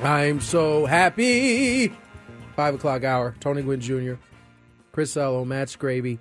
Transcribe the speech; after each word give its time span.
I'm 0.00 0.40
so 0.40 0.86
happy. 0.86 1.88
Five 2.54 2.76
o'clock 2.76 3.02
hour. 3.02 3.34
Tony 3.40 3.62
Gwynn 3.62 3.80
Jr., 3.80 4.14
Chris 4.92 5.16
Ello, 5.16 5.44
Matt 5.44 5.68
Scraby. 5.68 6.18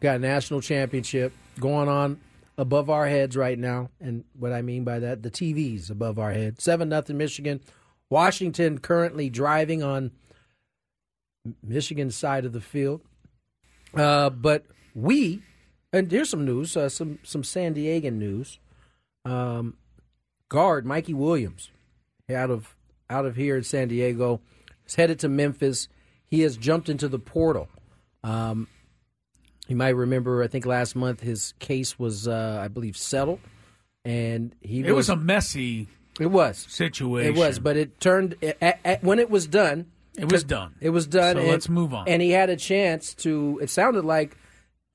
Got 0.00 0.16
a 0.16 0.18
national 0.18 0.60
championship 0.60 1.32
going 1.60 1.88
on 1.88 2.20
above 2.56 2.90
our 2.90 3.06
heads 3.06 3.36
right 3.36 3.58
now. 3.58 3.90
And 4.00 4.24
what 4.36 4.52
I 4.52 4.62
mean 4.62 4.82
by 4.82 4.98
that, 4.98 5.22
the 5.22 5.30
TV's 5.30 5.90
above 5.90 6.18
our 6.18 6.32
head. 6.32 6.60
7 6.60 6.88
nothing 6.88 7.16
Michigan. 7.16 7.60
Washington 8.10 8.78
currently 8.78 9.30
driving 9.30 9.82
on 9.82 10.10
Michigan's 11.62 12.16
side 12.16 12.44
of 12.44 12.52
the 12.52 12.60
field. 12.60 13.00
Uh, 13.94 14.30
but 14.30 14.64
we, 14.94 15.42
and 15.92 16.10
here's 16.10 16.30
some 16.30 16.44
news, 16.44 16.76
uh, 16.76 16.88
some 16.88 17.20
some 17.22 17.44
San 17.44 17.74
Diego 17.74 18.10
news. 18.10 18.58
Um, 19.24 19.76
guard 20.48 20.84
Mikey 20.84 21.14
Williams, 21.14 21.70
out 22.30 22.50
of 22.50 22.74
out 23.10 23.26
of 23.26 23.36
here 23.36 23.56
in 23.56 23.64
San 23.64 23.88
Diego, 23.88 24.40
is 24.86 24.94
headed 24.94 25.18
to 25.20 25.28
Memphis. 25.28 25.88
He 26.26 26.40
has 26.40 26.56
jumped 26.56 26.88
into 26.88 27.08
the 27.08 27.18
portal. 27.18 27.68
Um, 28.22 28.68
you 29.68 29.76
might 29.76 29.90
remember, 29.90 30.42
I 30.42 30.46
think 30.46 30.66
last 30.66 30.96
month 30.96 31.20
his 31.20 31.54
case 31.58 31.98
was, 31.98 32.26
uh, 32.26 32.60
I 32.62 32.68
believe, 32.68 32.96
settled, 32.96 33.40
and 34.04 34.54
he 34.60 34.80
it 34.80 34.92
was, 34.92 35.08
was 35.08 35.10
a 35.10 35.16
messy. 35.16 35.88
It 36.18 36.26
was 36.26 36.66
situation. 36.68 37.34
It 37.34 37.38
was, 37.38 37.58
but 37.58 37.76
it 37.76 38.00
turned 38.00 38.36
at, 38.42 38.80
at, 38.84 39.04
when 39.04 39.18
it 39.18 39.30
was 39.30 39.46
done. 39.46 39.86
It 40.16 40.32
was 40.32 40.42
done. 40.42 40.74
It 40.80 40.90
was 40.90 41.06
done. 41.06 41.36
So 41.36 41.42
and, 41.42 41.48
let's 41.48 41.68
move 41.68 41.94
on. 41.94 42.08
And 42.08 42.20
he 42.20 42.30
had 42.30 42.50
a 42.50 42.56
chance 42.56 43.14
to. 43.16 43.60
It 43.62 43.70
sounded 43.70 44.04
like 44.04 44.36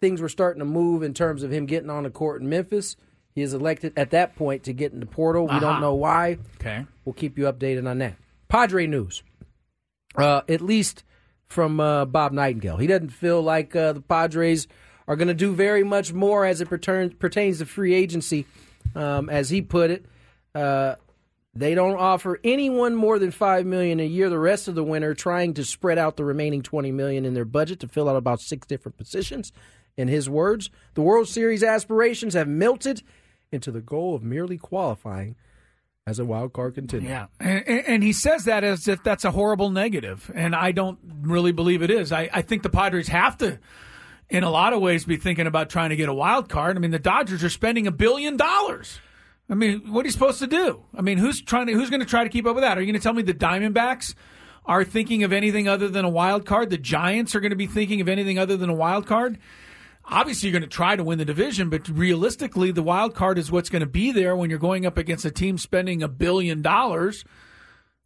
things 0.02 0.20
were 0.20 0.28
starting 0.28 0.60
to 0.60 0.66
move 0.66 1.02
in 1.02 1.14
terms 1.14 1.44
of 1.44 1.52
him 1.52 1.66
getting 1.66 1.90
on 1.90 2.04
the 2.04 2.10
court 2.10 2.42
in 2.42 2.50
Memphis. 2.50 2.98
He 3.36 3.42
is 3.42 3.54
elected 3.54 3.94
at 3.98 4.12
that 4.12 4.36
point 4.36 4.64
to 4.64 4.74
get 4.74 4.94
in 4.94 5.00
the 5.00 5.06
portal. 5.06 5.44
We 5.44 5.52
uh-huh. 5.52 5.60
don't 5.60 5.82
know 5.82 5.96
why. 5.96 6.38
Okay. 6.60 6.86
We'll 7.04 7.14
keep 7.14 7.38
you 7.38 7.46
updated 7.46 7.90
on 7.90 7.98
that. 8.00 8.16
Padre 8.48 8.88
news. 8.88 9.24
Uh, 10.16 10.42
at 10.48 10.62
least 10.62 11.04
from 11.48 11.80
uh, 11.80 12.06
Bob 12.06 12.34
Nightingale. 12.34 12.78
He 12.78 12.88
doesn't 12.88 13.10
feel 13.10 13.42
like 13.42 13.76
uh, 13.76 13.94
the 13.94 14.02
Padres 14.02 14.68
are 15.08 15.16
going 15.16 15.28
to 15.28 15.34
do 15.34 15.54
very 15.54 15.84
much 15.84 16.14
more 16.14 16.46
as 16.46 16.62
it 16.62 16.70
pertains 16.70 17.14
pertains 17.16 17.60
to 17.60 17.66
free 17.66 17.94
agency. 17.94 18.46
Um, 18.96 19.30
as 19.30 19.50
he 19.50 19.62
put 19.62 19.90
it, 19.90 20.06
uh, 20.54 20.96
they 21.56 21.74
don't 21.74 21.98
offer 21.98 22.40
anyone 22.44 22.96
more 22.96 23.18
than 23.18 23.32
five 23.32 23.66
million 23.66 24.00
a 24.00 24.06
year. 24.06 24.30
The 24.30 24.38
rest 24.38 24.68
of 24.68 24.76
the 24.76 24.84
winter, 24.84 25.14
trying 25.16 25.56
to 25.56 25.66
spread 25.66 25.98
out 25.98 26.16
the 26.16 26.26
remaining 26.26 26.62
twenty 26.62 26.92
million 26.92 27.26
in 27.26 27.34
their 27.34 27.46
budget 27.46 27.80
to 27.80 27.88
fill 27.88 28.08
out 28.08 28.16
about 28.16 28.40
six 28.40 28.68
different 28.68 28.98
positions. 28.98 29.52
In 29.98 30.08
his 30.08 30.30
words, 30.30 30.70
the 30.94 31.02
World 31.02 31.28
Series 31.28 31.64
aspirations 31.64 32.34
have 32.34 32.48
melted 32.48 33.04
into 33.54 33.72
the 33.72 33.82
goal 33.82 34.16
of 34.16 34.24
merely 34.24 34.58
qualifying 34.58 35.36
as 36.06 36.20
a 36.20 36.26
wild 36.26 36.54
card 36.54 36.76
contender. 36.76 37.08
Yeah, 37.08 37.28
and, 37.40 37.88
and, 37.88 38.04
he 38.04 38.12
says 38.12 38.46
that 38.46 38.64
as 38.64 38.88
if 38.88 39.04
that's 39.04 39.24
a 39.24 39.32
horrible 39.32 39.70
negative, 39.70 40.30
and 40.36 40.54
I 40.54 40.72
don't 40.72 41.00
really 41.22 41.54
believe 41.54 41.82
it 41.82 41.90
is. 41.90 42.12
I, 42.12 42.30
I 42.34 42.42
think 42.42 42.64
the 42.64 42.70
Padres 42.70 43.08
have 43.08 43.38
to, 43.38 43.60
in 44.30 44.44
a 44.44 44.50
lot 44.50 44.74
of 44.74 44.82
ways, 44.82 45.06
be 45.06 45.16
thinking 45.16 45.48
about 45.48 45.70
trying 45.70 45.92
to 45.92 45.96
get 45.96 46.10
a 46.10 46.14
wild 46.14 46.50
card. 46.50 46.76
I 46.76 46.80
mean, 46.80 46.92
the 46.92 47.00
Dodgers 47.00 47.44
are 47.44 47.50
spending 47.50 47.88
a 47.88 47.92
billion 47.92 48.36
dollars. 48.36 49.00
I 49.50 49.56
mean, 49.56 49.94
what 49.94 50.04
are 50.04 50.08
you 50.08 50.12
supposed 50.12 50.40
to 50.40 50.48
do? 50.48 50.84
I 50.96 51.02
mean, 51.02 51.18
who's 51.18 51.42
trying 51.42 51.68
to 51.68 51.74
who's 51.74 51.90
going 51.90 52.00
to 52.00 52.06
try 52.06 52.24
to 52.24 52.30
keep 52.30 52.46
up 52.46 52.56
with 52.56 52.64
that? 52.64 52.78
Are 52.78 52.82
you 52.82 52.88
going 52.88 53.00
to 53.00 53.04
tell 53.04 53.14
me 53.14 53.22
the 53.22 53.34
Diamondbacks 53.34 54.14
are 54.66 54.84
thinking 54.84 55.24
of 55.24 55.34
anything 55.34 55.68
other 55.68 55.88
than 55.88 56.06
a 56.06 56.10
wild 56.10 56.46
card? 56.46 56.70
The 56.70 56.78
Giants 56.78 57.36
are 57.36 57.40
going 57.40 57.52
to 57.52 57.56
be 57.56 57.68
thinking 57.68 58.02
of 58.02 58.10
anything 58.10 58.40
other 58.40 58.58
than 58.58 58.70
a 58.70 58.74
wild 58.74 59.06
card? 59.06 59.38
Obviously, 60.06 60.50
you're 60.50 60.60
going 60.60 60.70
to 60.70 60.76
try 60.76 60.96
to 60.96 61.04
win 61.04 61.18
the 61.18 61.26
division, 61.26 61.70
but 61.70 61.88
realistically, 61.88 62.72
the 62.72 62.84
wild 62.84 63.16
card 63.16 63.38
is 63.38 63.52
what's 63.52 63.70
going 63.70 63.82
to 63.82 63.86
be 63.86 64.12
there 64.12 64.36
when 64.36 64.50
you're 64.50 64.60
going 64.60 64.86
up 64.86 64.98
against 64.98 65.24
a 65.24 65.32
team 65.32 65.58
spending 65.58 66.04
a 66.04 66.08
billion 66.08 66.62
dollars. 66.62 67.24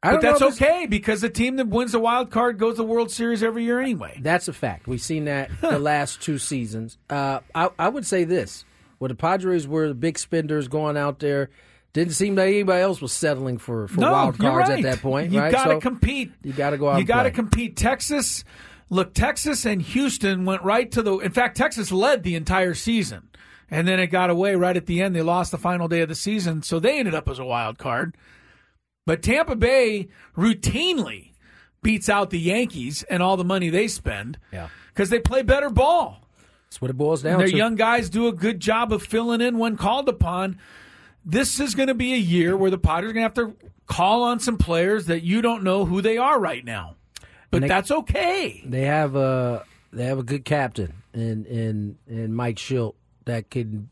But 0.04 0.22
that's 0.22 0.42
okay 0.42 0.86
because 0.86 1.22
the 1.22 1.30
team 1.30 1.56
that 1.56 1.68
wins 1.68 1.92
the 1.92 2.00
wild 2.00 2.30
card 2.30 2.60
goes 2.60 2.74
to 2.74 2.78
the 2.78 2.84
World 2.88 3.12
Series 3.12 3.42
every 3.42 3.64
year 3.64 3.80
anyway. 3.80 4.20
That's 4.22 4.48
a 4.48 4.54
fact. 4.54 4.88
We've 4.88 5.02
seen 5.02 5.26
that 5.26 5.50
the 5.62 5.80
last 5.80 6.22
two 6.22 6.38
seasons. 6.38 6.98
Uh, 7.10 7.40
I, 7.56 7.70
I 7.80 7.90
would 7.90 8.06
say 8.06 8.24
this 8.24 8.64
well, 9.00 9.10
the 9.10 9.16
Padres 9.16 9.68
were 9.68 9.88
the 9.88 9.96
big 9.96 10.18
spenders 10.18 10.68
going 10.68 10.98
out 10.98 11.20
there. 11.20 11.50
Didn't 11.94 12.14
seem 12.14 12.36
like 12.36 12.50
anybody 12.50 12.82
else 12.82 13.02
was 13.02 13.12
settling 13.12 13.58
for, 13.58 13.88
for 13.88 14.02
no, 14.02 14.12
wild 14.12 14.38
cards 14.38 14.70
right. 14.70 14.86
at 14.86 14.92
that 14.92 15.02
point. 15.02 15.32
You 15.32 15.40
right? 15.40 15.52
got 15.52 15.66
to 15.66 15.72
so 15.72 15.80
compete. 15.80 16.32
You 16.44 16.54
got 16.54 16.72
to 16.72 16.78
go 16.78 16.90
out. 16.90 17.00
You 17.00 17.06
got 17.06 17.24
to 17.24 17.32
compete. 17.32 17.76
Texas, 17.76 18.44
look, 18.90 19.14
Texas 19.14 19.66
and 19.66 19.82
Houston 19.82 20.46
went 20.46 20.64
right 20.64 20.92
to 20.92 21.02
the. 21.02 21.18
In 21.20 21.32
fact, 21.32 21.58
Texas 21.58 21.92
led 21.92 22.24
the 22.24 22.36
entire 22.36 22.74
season, 22.74 23.30
and 23.70 23.88
then 23.88 24.00
it 24.00 24.08
got 24.08 24.30
away 24.30 24.56
right 24.56 24.78
at 24.78 24.86
the 24.86 25.02
end. 25.02 25.16
They 25.16 25.22
lost 25.22 25.52
the 25.52 25.58
final 25.58 25.88
day 25.88 26.02
of 26.02 26.10
the 26.10 26.16
season, 26.16 26.62
so 26.64 26.80
they 26.80 27.00
ended 27.00 27.16
up 27.16 27.28
as 27.30 27.40
a 27.40 27.46
wild 27.46 27.78
card. 27.78 28.16
But 29.06 29.22
Tampa 29.22 29.56
Bay 29.56 30.10
routinely 30.36 31.32
beats 31.82 32.10
out 32.10 32.30
the 32.30 32.40
Yankees 32.40 33.04
and 33.04 33.24
all 33.24 33.38
the 33.38 33.46
money 33.46 33.70
they 33.70 33.88
spend. 33.88 34.38
Yeah, 34.52 34.70
because 34.94 35.10
they 35.10 35.20
play 35.20 35.42
better 35.44 35.70
ball. 35.70 36.22
That's 36.70 36.82
what 36.82 36.92
it 36.92 36.98
boils 36.98 37.22
down 37.22 37.38
Their 37.38 37.48
to. 37.48 37.52
Their 37.52 37.58
young 37.58 37.76
guys 37.76 38.10
do 38.10 38.28
a 38.28 38.34
good 38.34 38.60
job 38.60 38.92
of 38.92 39.02
filling 39.02 39.42
in 39.42 39.58
when 39.58 39.78
called 39.78 40.10
upon. 40.10 40.60
This 41.24 41.60
is 41.60 41.76
going 41.76 41.88
to 41.88 41.94
be 41.94 42.14
a 42.14 42.18
year 42.18 42.56
where 42.56 42.72
the 42.72 42.78
Padres 42.78 43.10
are 43.10 43.14
going 43.14 43.30
to 43.30 43.42
have 43.42 43.58
to 43.60 43.70
call 43.86 44.24
on 44.24 44.40
some 44.40 44.58
players 44.58 45.06
that 45.06 45.24
you 45.24 45.42
don't 45.42 45.64
know 45.64 45.86
who 45.86 46.02
they 46.02 46.18
are 46.18 46.40
right 46.40 46.64
now. 46.64 46.96
But 47.52 47.62
they, 47.62 47.68
that's 47.68 47.92
okay. 47.92 48.62
They 48.66 48.84
have 48.84 49.16
a 49.16 49.64
they 49.94 50.06
have 50.06 50.20
a 50.20 50.24
good 50.24 50.46
captain 50.46 50.94
in 51.14 51.46
in 51.46 51.98
in 52.08 52.34
Mike 52.34 52.58
Shildt 52.58 52.96
that 53.26 53.50
can 53.50 53.90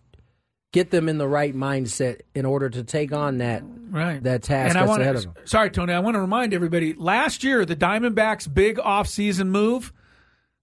get 0.73 0.91
them 0.91 1.07
in 1.07 1.17
the 1.17 1.27
right 1.27 1.55
mindset 1.55 2.21
in 2.33 2.45
order 2.45 2.69
to 2.69 2.83
take 2.83 3.13
on 3.13 3.37
that 3.37 3.63
right. 3.89 4.21
that 4.23 4.43
task 4.43 4.73
that's 4.73 4.87
wanna, 4.87 5.03
ahead 5.03 5.15
of 5.15 5.23
them. 5.23 5.33
Sorry, 5.45 5.69
Tony. 5.69 5.93
I 5.93 5.99
want 5.99 6.15
to 6.15 6.21
remind 6.21 6.53
everybody. 6.53 6.93
Last 6.93 7.43
year, 7.43 7.65
the 7.65 7.75
Diamondbacks' 7.75 8.53
big 8.53 8.77
offseason 8.77 9.47
move 9.47 9.93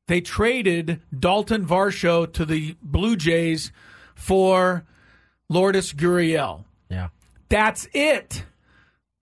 they 0.08 0.20
traded 0.20 1.00
Dalton 1.16 1.64
Varsho 1.64 2.30
to 2.32 2.44
the 2.44 2.76
Blue 2.82 3.16
Jays 3.16 3.72
for 4.14 4.84
Lourdes 5.48 5.92
Gurriel. 5.92 6.64
Yeah. 6.90 7.08
That's 7.48 7.88
it. 7.92 8.44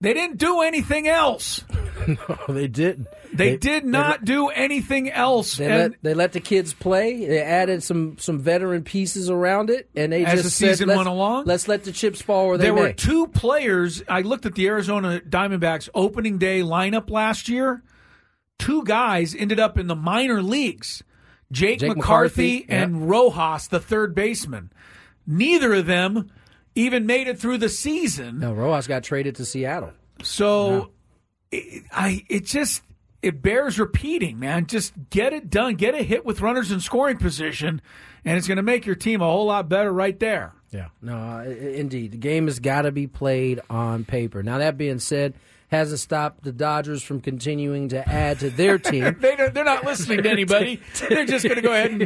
They 0.01 0.13
didn't 0.13 0.37
do 0.37 0.61
anything 0.61 1.07
else. 1.07 1.63
no, 2.07 2.37
they 2.49 2.67
didn't. 2.67 3.07
They, 3.33 3.51
they 3.51 3.57
did 3.57 3.85
not 3.85 4.21
they, 4.21 4.25
do 4.25 4.47
anything 4.49 5.09
else. 5.09 5.55
They 5.55 5.69
let, 5.69 5.91
they 6.01 6.13
let 6.13 6.33
the 6.33 6.39
kids 6.39 6.73
play. 6.73 7.25
They 7.25 7.41
added 7.41 7.83
some 7.83 8.17
some 8.17 8.39
veteran 8.39 8.83
pieces 8.83 9.29
around 9.29 9.69
it, 9.69 9.89
and 9.95 10.11
they 10.11 10.25
as 10.25 10.41
just 10.41 10.43
the 10.43 10.49
season 10.49 10.89
said, 10.89 10.97
went 10.97 11.07
along. 11.07 11.45
Let's 11.45 11.67
let 11.67 11.83
the 11.83 11.91
chips 11.91 12.21
fall 12.21 12.47
where 12.47 12.57
they 12.57 12.65
there 12.65 12.73
may. 12.73 12.81
were 12.81 12.93
two 12.93 13.27
players. 13.27 14.03
I 14.09 14.21
looked 14.21 14.45
at 14.45 14.55
the 14.55 14.67
Arizona 14.67 15.21
Diamondbacks 15.21 15.87
opening 15.93 16.39
day 16.39 16.61
lineup 16.61 17.09
last 17.09 17.47
year 17.47 17.83
two 18.61 18.83
guys 18.83 19.33
ended 19.33 19.59
up 19.59 19.79
in 19.79 19.87
the 19.87 19.95
minor 19.95 20.41
leagues 20.41 21.03
Jake, 21.51 21.79
Jake 21.79 21.97
McCarthy, 21.97 22.59
McCarthy 22.59 22.65
and 22.69 22.99
yep. 23.01 23.09
Rojas, 23.09 23.67
the 23.67 23.79
third 23.79 24.15
baseman. 24.15 24.71
Neither 25.27 25.73
of 25.73 25.85
them 25.85 26.31
even 26.75 27.05
made 27.05 27.27
it 27.27 27.39
through 27.39 27.57
the 27.57 27.69
season. 27.69 28.39
No, 28.39 28.53
Rojas 28.53 28.87
got 28.87 29.03
traded 29.03 29.35
to 29.35 29.45
Seattle. 29.45 29.91
So 30.23 30.91
it, 31.51 31.83
I 31.91 32.23
it 32.29 32.45
just 32.45 32.83
it 33.21 33.41
bears 33.41 33.79
repeating, 33.79 34.39
man. 34.39 34.67
Just 34.67 34.93
get 35.09 35.33
it 35.33 35.49
done. 35.49 35.75
Get 35.75 35.95
a 35.95 36.03
hit 36.03 36.25
with 36.25 36.41
runners 36.41 36.71
in 36.71 36.79
scoring 36.79 37.17
position, 37.17 37.81
and 38.25 38.37
it's 38.37 38.47
going 38.47 38.57
to 38.57 38.63
make 38.63 38.85
your 38.85 38.95
team 38.95 39.21
a 39.21 39.25
whole 39.25 39.45
lot 39.45 39.69
better 39.69 39.91
right 39.91 40.19
there. 40.19 40.53
Yeah. 40.71 40.87
No, 41.01 41.15
uh, 41.17 41.43
indeed. 41.43 42.11
The 42.11 42.17
game 42.17 42.47
has 42.47 42.59
got 42.59 42.83
to 42.83 42.91
be 42.91 43.05
played 43.05 43.59
on 43.69 44.05
paper. 44.05 44.41
Now, 44.41 44.59
that 44.59 44.77
being 44.77 44.99
said, 44.99 45.33
hasn't 45.67 45.99
stopped 45.99 46.43
the 46.43 46.51
Dodgers 46.51 47.03
from 47.03 47.19
continuing 47.21 47.89
to 47.89 48.07
add 48.07 48.39
to 48.39 48.49
their 48.49 48.77
team. 48.79 49.17
they 49.19 49.35
are 49.35 49.51
not 49.51 49.85
listening 49.85 50.23
to 50.23 50.29
anybody. 50.29 50.81
they're 51.09 51.25
just 51.25 51.43
going 51.43 51.55
to 51.57 51.61
go 51.61 51.73
ahead 51.73 51.91
and 51.91 52.01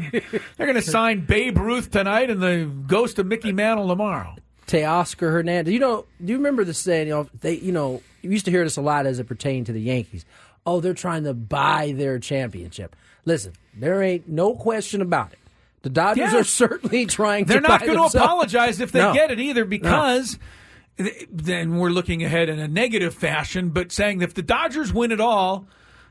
they're 0.58 0.68
going 0.68 0.76
to 0.76 0.82
sign 0.82 1.26
Babe 1.26 1.58
Ruth 1.58 1.92
tonight 1.92 2.30
and 2.30 2.42
the 2.42 2.70
ghost 2.88 3.20
of 3.20 3.28
Mickey 3.28 3.52
Mantle 3.52 3.88
tomorrow. 3.88 4.36
Teoscar 4.68 5.32
Hernandez. 5.32 5.74
You 5.74 5.80
know, 5.80 6.06
do 6.24 6.32
you 6.32 6.38
remember 6.38 6.64
the 6.64 6.74
saying? 6.74 7.08
You 7.08 7.14
know, 7.14 7.30
they, 7.42 7.58
you 7.58 7.72
know, 7.72 8.02
you 8.22 8.32
used 8.32 8.46
to 8.46 8.52
hear 8.52 8.64
this 8.64 8.78
a 8.78 8.82
lot 8.82 9.06
as 9.06 9.20
it 9.20 9.28
pertained 9.28 9.68
to 9.68 9.74
the 9.74 9.82
Yankees. 9.82 10.26
Oh, 10.66 10.80
they're 10.82 10.94
trying 10.94 11.24
to 11.26 11.34
buy 11.34 11.94
their 11.96 12.20
championship. 12.20 12.96
Listen, 13.26 13.54
there 13.76 14.02
ain't 14.02 14.28
no 14.28 14.56
question 14.56 15.02
about 15.02 15.32
it. 15.34 15.40
The 15.84 15.90
Dodgers 15.90 16.34
are 16.34 16.44
certainly 16.44 17.06
trying. 17.08 17.46
To 17.46 17.54
They're 17.54 17.62
not 17.62 17.86
going 17.86 17.98
to 17.98 18.18
apologize 18.18 18.80
if 18.80 18.92
they 18.92 19.00
no. 19.00 19.14
get 19.14 19.32
it 19.32 19.40
either, 19.40 19.66
because. 19.66 20.34
No 20.34 20.40
then 20.98 21.78
we're 21.78 21.90
looking 21.90 22.24
ahead 22.24 22.50
in 22.50 22.60
a 22.60 22.68
negative 22.68 23.14
fashion, 23.14 23.70
but 23.70 23.92
saying 23.92 24.20
that 24.20 24.30
if 24.30 24.34
the 24.34 24.42
Dodgers 24.42 24.94
win 24.94 25.12
it 25.12 25.20
all, 25.20 25.68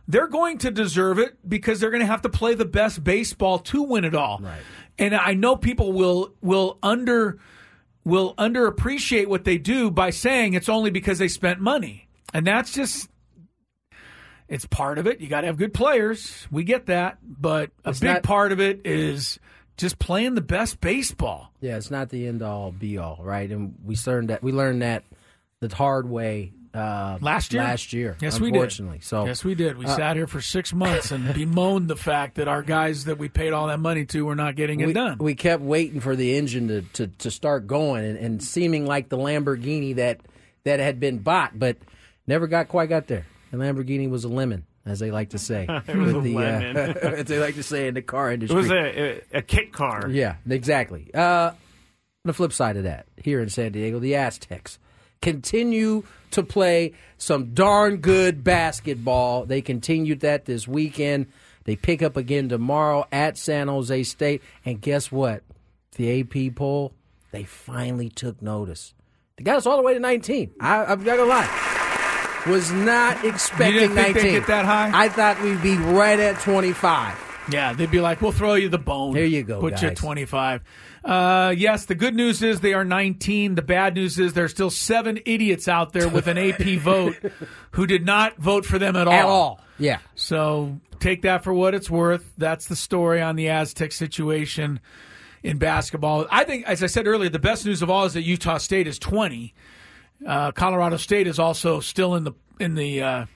they're 0.07 0.29
going 0.29 0.59
to 0.59 0.71
deserve 0.71 1.19
it 1.19 1.37
because 1.49 1.81
they're 1.81 1.91
going 1.91 2.03
to 2.03 2.07
have 2.07 2.23
to 2.23 2.29
play 2.29 2.55
the 2.55 2.67
best 2.67 3.03
baseball 3.03 3.59
to 3.61 3.83
win 3.83 4.05
it 4.05 4.15
all. 4.15 4.41
Right. 4.43 4.61
And 4.99 5.15
I 5.15 5.35
know 5.35 5.57
people 5.57 5.93
will 5.93 6.35
will 6.43 6.79
under 6.83 7.39
will 8.05 8.35
underappreciate 8.37 9.27
what 9.27 9.45
they 9.45 9.59
do 9.59 9.91
by 9.91 10.11
saying 10.11 10.55
it's 10.55 10.69
only 10.69 10.91
because 10.91 11.19
they 11.19 11.29
spent 11.29 11.61
money. 11.61 12.09
And 12.33 12.47
that's 12.47 12.73
just 12.73 13.09
it's 14.49 14.67
part 14.67 14.99
of 14.99 15.07
it. 15.07 15.21
You 15.21 15.29
got 15.29 15.43
to 15.43 15.47
have 15.47 15.57
good 15.57 15.73
players. 15.73 16.47
We 16.51 16.65
get 16.65 16.87
that, 16.87 17.19
but 17.23 17.71
a 17.85 17.91
it's 17.91 18.01
big 18.01 18.11
not, 18.11 18.23
part 18.23 18.53
of 18.53 18.61
it 18.61 18.83
is 18.85 19.39
just 19.77 19.99
playing 19.99 20.35
the 20.35 20.43
best 20.43 20.81
baseball. 20.81 21.51
Yeah, 21.61 21.77
it's 21.77 21.91
not 21.91 22.11
the 22.11 22.27
end 22.27 22.43
all 22.43 22.71
be 22.71 22.99
all, 22.99 23.21
right? 23.23 23.51
And 23.51 23.75
we 23.85 23.97
learned 24.07 24.31
that 24.31 24.43
we 24.43 24.53
learned 24.53 24.83
that 24.83 25.05
the 25.61 25.75
hard 25.75 26.09
way 26.09 26.53
uh, 26.75 27.19
last 27.21 27.53
year. 27.53 27.63
Last 27.63 27.93
year, 27.93 28.17
yes, 28.21 28.41
we 28.41 28.51
did. 28.51 28.73
So 29.03 29.27
yes, 29.27 29.45
we 29.45 29.55
did. 29.55 29.79
We 29.79 29.87
uh, 29.87 29.97
sat 29.97 30.17
here 30.17 30.27
for 30.27 30.41
six 30.41 30.73
months 30.73 31.13
and 31.13 31.33
bemoaned 31.35 31.89
the 31.89 31.97
fact 31.97 32.37
that 32.37 32.49
our 32.49 32.63
guys 32.63 33.05
that 33.05 33.19
we 33.19 33.29
paid 33.29 33.53
all 33.53 33.69
that 33.69 33.79
money 33.79 34.05
to 34.07 34.25
were 34.25 34.35
not 34.35 34.57
getting 34.57 34.81
it 34.81 34.87
we, 34.87 34.93
done. 34.93 35.19
We 35.19 35.35
kept 35.35 35.63
waiting 35.63 36.01
for 36.01 36.17
the 36.17 36.37
engine 36.37 36.69
to, 36.69 36.83
to, 36.95 37.07
to 37.07 37.31
start 37.31 37.67
going 37.67 38.05
and, 38.05 38.19
and 38.19 38.43
seeming 38.43 38.87
like 38.87 39.09
the 39.09 39.17
Lamborghini 39.17 39.97
that 39.97 40.21
that 40.65 40.81
had 40.81 40.99
been 40.99 41.19
bought, 41.19 41.57
but 41.59 41.77
never 42.27 42.47
got 42.47 42.69
quite 42.69 42.89
got 42.89 43.07
there. 43.07 43.27
The 43.53 43.59
Lamborghini 43.59 44.11
was 44.11 44.25
a 44.25 44.29
lemon, 44.29 44.67
as 44.85 44.99
they 44.99 45.13
like 45.13 45.31
to 45.31 45.39
say. 45.39 45.67
it 45.87 45.97
was 45.97 46.13
a 46.13 46.21
the, 46.21 46.35
lemon. 46.35 46.77
Uh, 46.77 46.81
as 47.03 47.27
they 47.27 47.39
like 47.39 47.55
to 47.55 47.63
say 47.63 47.87
in 47.87 47.95
the 47.95 48.03
car 48.03 48.33
industry, 48.33 48.59
It 48.59 48.63
was 48.63 48.71
a, 48.71 48.77
a, 48.77 49.39
a 49.39 49.43
kit 49.43 49.73
car. 49.73 50.09
Yeah, 50.11 50.37
exactly. 50.49 51.11
Uh, 51.15 51.53
the 52.25 52.33
flip 52.33 52.53
side 52.53 52.77
of 52.77 52.83
that, 52.85 53.07
here 53.17 53.41
in 53.41 53.49
San 53.49 53.71
Diego, 53.71 54.01
the 54.01 54.17
Aztecs 54.17 54.79
continue 55.21 56.03
to 56.35 56.43
play 56.43 56.93
some 57.19 57.55
darn 57.55 57.99
good 57.99 58.45
basketball. 58.45 59.45
They 59.47 59.63
continued 59.63 60.21
that 60.21 60.45
this 60.45 60.69
weekend. 60.69 61.27
They 61.65 61.77
pick 61.77 62.03
up 62.03 62.17
again 62.17 62.49
tomorrow 62.49 63.07
at 63.11 63.39
San 63.39 63.69
Jose 63.69 64.03
State. 64.05 64.43
And 64.65 64.81
guess 64.81 65.11
what? 65.11 65.43
The 65.97 66.21
AP 66.21 66.55
poll, 66.55 66.93
they 67.31 67.45
finally 67.45 68.09
took 68.11 68.43
notice. 68.43 68.95
They 69.37 69.45
got 69.45 69.57
us 69.57 69.67
all 69.67 69.77
the 69.77 69.83
way 69.83 69.95
to 69.95 70.01
19. 70.01 70.53
I, 70.61 70.85
I'm 70.85 71.03
not 71.03 71.17
going 71.17 71.19
to 71.19 71.25
lie. 71.25 72.41
Was 72.47 72.71
not 72.71 73.25
expecting 73.25 73.79
think 73.79 73.95
they'd 73.95 74.15
19. 74.15 74.33
get 74.33 74.47
that 74.49 74.67
high? 74.67 74.91
I 74.93 75.09
thought 75.09 75.41
we'd 75.43 75.63
be 75.63 75.77
right 75.77 76.21
at 76.21 76.39
25. 76.41 77.19
Yeah, 77.51 77.73
they'd 77.73 77.91
be 77.91 78.01
like, 78.01 78.23
"We'll 78.23 78.33
throw 78.33 78.55
you 78.55 78.69
the 78.69 78.79
bone." 78.79 79.13
There 79.13 79.25
you 79.25 79.43
go, 79.43 79.61
Put 79.61 79.83
you 79.83 79.89
at 79.89 79.97
twenty-five. 79.97 80.63
Uh, 81.05 81.55
yes, 81.57 81.85
the 81.85 81.95
good 81.95 82.15
news 82.15 82.43
is 82.43 82.61
they 82.61 82.73
are 82.73 82.85
nineteen. 82.85 83.57
The 83.57 83.63
bad 83.63 83.95
news 83.95 84.19
is 84.19 84.33
there 84.33 84.45
are 84.45 84.49
still 84.49 84.71
seven 84.71 85.21
idiots 85.27 85.69
out 85.69 85.93
there 85.93 86.09
with 86.09 86.27
an 86.27 86.39
AP 86.39 86.79
vote 86.79 87.17
who 87.73 87.87
did 87.87 88.07
not 88.07 88.37
vote 88.39 88.65
for 88.65 88.79
them 88.79 88.97
at 88.97 89.07
all. 89.07 89.13
At 89.13 89.25
all. 89.27 89.61
Yeah. 89.79 89.99
So 90.15 90.81
take 91.01 91.23
that 91.23 91.45
for 91.45 91.53
what 91.53 91.75
it's 91.75 91.91
worth. 91.91 92.33
That's 92.39 92.67
the 92.67 92.77
story 92.77 93.21
on 93.21 93.37
the 93.37 93.51
Aztec 93.51 93.93
situation 93.93 94.81
in 95.43 95.59
basketball. 95.59 96.27
I 96.31 96.45
think, 96.45 96.67
as 96.67 96.83
I 96.83 96.87
said 96.87 97.07
earlier, 97.07 97.29
the 97.29 97.39
best 97.39 97.67
news 97.67 97.83
of 97.83 97.91
all 97.91 98.07
is 98.07 98.15
that 98.15 98.23
Utah 98.23 98.57
State 98.59 98.87
is 98.87 98.99
twenty. 98.99 99.55
Uh, 100.27 100.53
Colorado 100.53 100.97
State 100.97 101.27
is 101.27 101.39
also 101.39 101.81
still 101.81 102.15
in 102.15 102.25
the 102.25 102.33
in 102.59 102.77
the 102.77 103.03
uh, 103.03 103.27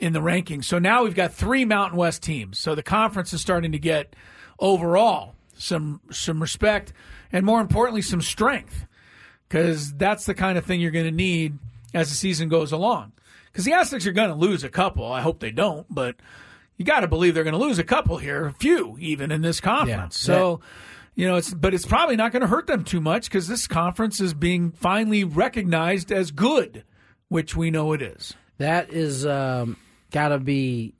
in 0.00 0.14
the 0.14 0.20
rankings. 0.20 0.64
So 0.64 0.78
now 0.78 1.04
we've 1.04 1.14
got 1.14 1.34
three 1.34 1.66
Mountain 1.66 1.98
West 1.98 2.22
teams. 2.22 2.58
So 2.58 2.74
the 2.74 2.82
conference 2.82 3.34
is 3.34 3.42
starting 3.42 3.72
to 3.72 3.78
get 3.78 4.16
overall 4.58 5.34
some 5.58 6.00
some 6.10 6.40
respect 6.40 6.92
and 7.32 7.44
more 7.44 7.60
importantly 7.60 8.02
some 8.02 8.22
strength 8.22 8.86
because 9.48 9.92
that's 9.94 10.26
the 10.26 10.34
kind 10.34 10.58
of 10.58 10.64
thing 10.64 10.80
you're 10.80 10.90
going 10.90 11.04
to 11.04 11.10
need 11.10 11.58
as 11.94 12.10
the 12.10 12.14
season 12.14 12.48
goes 12.48 12.72
along. 12.72 13.12
Because 13.46 13.64
the 13.64 13.72
Aztecs 13.72 14.06
are 14.06 14.12
going 14.12 14.28
to 14.28 14.34
lose 14.34 14.62
a 14.62 14.68
couple. 14.68 15.10
I 15.10 15.20
hope 15.20 15.40
they 15.40 15.50
don't, 15.50 15.86
but 15.88 16.16
you 16.76 16.84
got 16.84 17.00
to 17.00 17.08
believe 17.08 17.34
they're 17.34 17.44
going 17.44 17.58
to 17.58 17.60
lose 17.60 17.78
a 17.78 17.84
couple 17.84 18.18
here, 18.18 18.46
a 18.46 18.52
few 18.52 18.96
even 19.00 19.30
in 19.32 19.42
this 19.42 19.60
conference. 19.60 20.22
Yeah. 20.28 20.34
So, 20.34 20.60
you 21.14 21.26
know, 21.26 21.36
it's 21.36 21.52
but 21.52 21.74
it's 21.74 21.86
probably 21.86 22.16
not 22.16 22.30
going 22.30 22.42
to 22.42 22.46
hurt 22.46 22.66
them 22.66 22.84
too 22.84 23.00
much 23.00 23.24
because 23.24 23.48
this 23.48 23.66
conference 23.66 24.20
is 24.20 24.34
being 24.34 24.70
finally 24.70 25.24
recognized 25.24 26.12
as 26.12 26.30
good, 26.30 26.84
which 27.28 27.56
we 27.56 27.70
know 27.70 27.92
it 27.92 28.02
is. 28.02 28.34
That 28.58 28.92
is 28.92 29.26
um, 29.26 29.76
got 30.10 30.28
to 30.28 30.38
be 30.38 30.94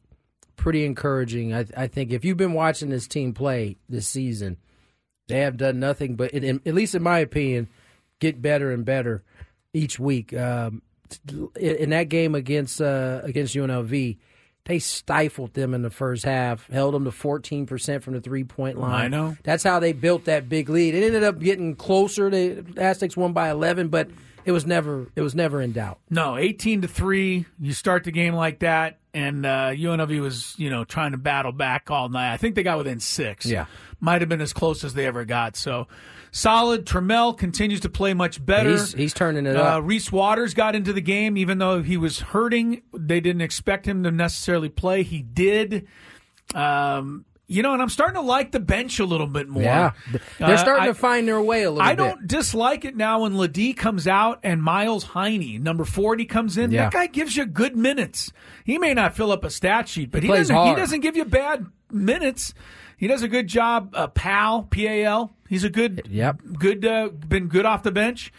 pretty 0.59 0.85
encouraging. 0.85 1.55
I, 1.55 1.65
I 1.75 1.87
think 1.87 2.11
if 2.13 2.23
you've 2.27 2.37
been 2.37 2.53
watching 2.53 2.91
this 2.91 3.09
team 3.09 3.33
play 3.33 3.79
this 3.89 4.07
season, 4.07 4.59
they 5.29 5.41
have 5.41 5.57
done 5.57 5.81
nothing 5.81 6.17
but, 6.17 6.33
in, 6.33 6.45
in- 6.45 6.61
at 6.67 6.75
least 6.75 6.95
in 6.95 7.03
my 7.03 7.21
opinion, 7.21 7.69
get 8.21 8.43
better 8.43 8.71
and 8.71 8.85
better 8.85 9.23
each 9.73 9.99
week. 9.99 10.37
Um, 10.37 10.83
in, 11.27 11.77
in 11.77 11.91
that 11.91 12.11
game 12.11 12.35
against 12.35 12.81
uh, 12.83 13.21
against 13.25 13.55
UNLV, 13.55 14.19
they 14.67 14.79
stifled 14.79 15.55
them 15.55 15.73
in 15.73 15.81
the 15.81 15.91
first 15.91 16.25
half, 16.25 16.67
held 16.69 16.93
them 16.93 17.05
to 17.05 17.13
fourteen 17.13 17.65
percent 17.65 18.03
from 18.03 18.13
the 18.15 18.21
three 18.21 18.45
point 18.45 18.79
line. 18.79 19.05
I 19.07 19.09
know. 19.09 19.37
That's 19.43 19.65
how 19.65 19.81
they 19.81 19.93
built 19.95 20.27
that 20.27 20.49
big 20.51 20.69
lead. 20.69 20.95
It 20.95 21.03
ended 21.05 21.25
up 21.25 21.39
getting 21.39 21.75
closer. 21.77 22.29
The 22.29 22.65
Aztecs 22.77 23.17
won 23.17 23.33
by 23.33 23.49
eleven, 23.51 23.89
but 23.89 24.11
it 24.49 24.53
was 24.53 24.65
never 24.65 25.07
it 25.15 25.21
was 25.21 25.35
never 25.35 25.61
in 25.61 25.73
doubt. 25.73 25.99
No, 26.09 26.37
eighteen 26.39 26.81
to 26.81 26.89
three. 26.89 27.45
You 27.61 27.75
start 27.75 28.05
the 28.05 28.11
game 28.11 28.33
like 28.35 28.61
that, 28.61 28.99
and 29.13 29.45
uh, 29.45 29.71
UNLV 29.73 30.21
was 30.23 30.55
you 30.57 30.71
know 30.71 30.85
trying 30.85 31.13
to 31.13 31.19
battle 31.19 31.53
back 31.53 31.91
all 31.91 32.09
night. 32.09 32.33
I 32.33 32.39
think 32.39 32.55
they 32.55 32.63
got 32.63 32.79
within 32.79 32.99
six. 32.99 33.45
Yeah. 33.45 33.67
might 34.01 34.23
have 34.23 34.29
been 34.31 34.41
as 34.41 34.55
close 34.55 34.85
as 34.85 34.95
they 34.95 35.05
ever 35.05 35.27
got. 35.27 35.55
So 35.55 35.87
solid. 36.31 36.87
Trammell 36.87 37.37
continues 37.37 37.81
to 37.81 37.91
play 37.91 38.15
much 38.15 38.43
better. 38.45 38.71
He's 38.71 38.93
he's 38.95 39.13
turning 39.15 39.45
it 39.45 39.55
Uh, 39.55 39.61
up. 39.79 39.85
Reese 39.85 40.11
Waters 40.11 40.55
got 40.55 40.75
into 40.75 40.95
the 40.95 41.03
game, 41.03 41.37
even 41.37 41.59
though 41.59 41.83
he 41.83 41.99
was 41.99 42.19
hurting. 42.21 42.81
They 42.97 43.21
didn't 43.21 43.43
expect 43.43 43.87
him 43.87 44.03
to 44.05 44.11
necessarily 44.11 44.71
play. 44.71 45.03
He 45.03 45.21
did. 45.21 45.87
Um, 46.55 47.27
you 47.49 47.63
know, 47.63 47.73
and 47.73 47.81
I'm 47.83 47.89
starting 47.89 48.15
to 48.15 48.21
like 48.21 48.53
the 48.53 48.61
bench 48.61 49.01
a 49.01 49.05
little 49.05 49.27
bit 49.27 49.49
more. 49.49 49.63
Yeah, 49.63 49.93
they're 50.39 50.55
Uh, 50.55 50.57
starting 50.59 50.85
I- 50.85 50.89
to 50.89 50.95
find 50.95 51.27
their 51.27 51.41
way 51.43 51.63
a 51.65 51.71
little 51.71 51.83
bit. 51.83 51.89
I 51.91 51.95
bit. 51.95 51.97
don't 52.05 52.27
dislike 52.29 52.85
it 52.85 52.95
now 52.97 53.23
when 53.23 53.37
LeDee 53.37 53.73
comes 53.73 54.07
out 54.07 54.39
and 54.43 54.63
Miles 54.63 55.03
Heide, 55.05 55.63
number 55.63 55.85
40, 55.85 56.25
comes 56.27 56.57
in. 56.59 56.71
Yeah. 56.71 56.85
That 56.85 56.93
guy 56.93 57.07
gives 57.07 57.37
you 57.37 57.47
good 57.47 57.75
minutes. 57.77 58.33
He 58.65 58.77
may 58.79 58.93
not 58.95 59.17
fill 59.17 59.33
up 59.33 59.45
a 59.45 59.51
stat 59.51 59.89
sheet, 59.89 60.11
but 60.11 60.23
he, 60.23 60.29
plays 60.29 60.49
doesn't, 60.49 60.69
he 60.69 60.75
doesn't 60.75 61.01
give 61.01 61.17
you 61.17 61.25
bad 61.25 61.67
minutes. 61.91 62.53
He 62.99 63.07
does 63.07 63.23
a 63.23 63.29
good 63.29 63.47
job. 63.47 63.91
Uh, 63.95 64.09
Pal, 64.09 64.65
P 64.65 64.87
A 64.87 65.05
L. 65.07 65.33
He's 65.49 65.65
a 65.65 65.71
good, 65.71 66.07
Yep. 66.11 66.41
good, 66.59 66.85
uh, 66.85 67.09
been 67.09 67.47
good 67.49 67.65
off 67.65 67.83
the 67.83 67.93
bench. 67.93 68.33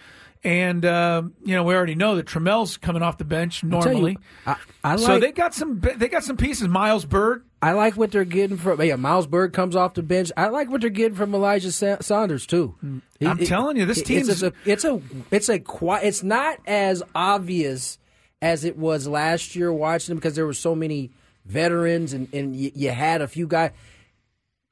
And, 0.44 0.86
uh, 0.86 1.24
you 1.44 1.56
know, 1.56 1.64
we 1.64 1.74
already 1.74 1.96
know 1.96 2.16
that 2.16 2.26
Trammell's 2.26 2.78
coming 2.78 3.02
off 3.02 3.18
the 3.18 3.26
bench 3.26 3.60
Tell 3.62 3.70
you, 3.70 3.80
normally. 3.92 4.18
I, 4.46 4.56
I 4.84 4.92
like 4.96 5.00
so 5.06 5.20
they 5.20 5.32
got 5.34 5.54
some 5.54 5.82
they 5.98 6.08
got 6.08 6.24
some 6.24 6.38
pieces. 6.38 6.68
Miles 6.70 7.04
Byrd, 7.04 7.44
I 7.62 7.74
like 7.74 7.98
what 7.98 8.12
they're 8.12 8.24
getting 8.24 8.58
from. 8.58 8.82
Yeah, 8.82 8.96
Miles 8.96 9.28
Byrd 9.28 9.52
comes 9.54 9.76
off 9.76 9.94
the 9.94 10.02
bench. 10.04 10.32
I 10.38 10.48
like 10.48 10.70
what 10.70 10.82
they're 10.82 10.90
getting 10.90 11.16
from 11.18 11.34
Elijah 11.36 11.72
Sa- 11.72 11.98
Saunders 12.00 12.46
too. 12.46 12.76
I'm 13.22 13.38
telling 13.46 13.76
you, 13.78 13.86
this 13.86 14.02
team 14.02 14.20
is 14.30 14.44
it's 14.44 14.44
a 14.44 14.54
it's 14.72 14.86
a 14.86 15.02
it's 15.32 15.50
a 15.50 15.60
qui- 15.60 16.00
It's 16.04 16.24
not 16.24 16.60
as 16.66 17.04
obvious 17.14 17.98
as 18.42 18.64
it 18.64 18.78
was 18.78 19.08
last 19.08 19.56
year 19.58 19.74
watching 19.74 20.14
them 20.14 20.18
because 20.20 20.36
there 20.36 20.46
were 20.46 20.54
so 20.54 20.74
many 20.74 21.12
veterans 21.46 22.14
and 22.14 22.34
and 22.34 22.56
you, 22.56 22.72
you 22.74 22.90
had 22.92 23.22
a 23.22 23.28
few 23.28 23.46
guys 23.48 23.72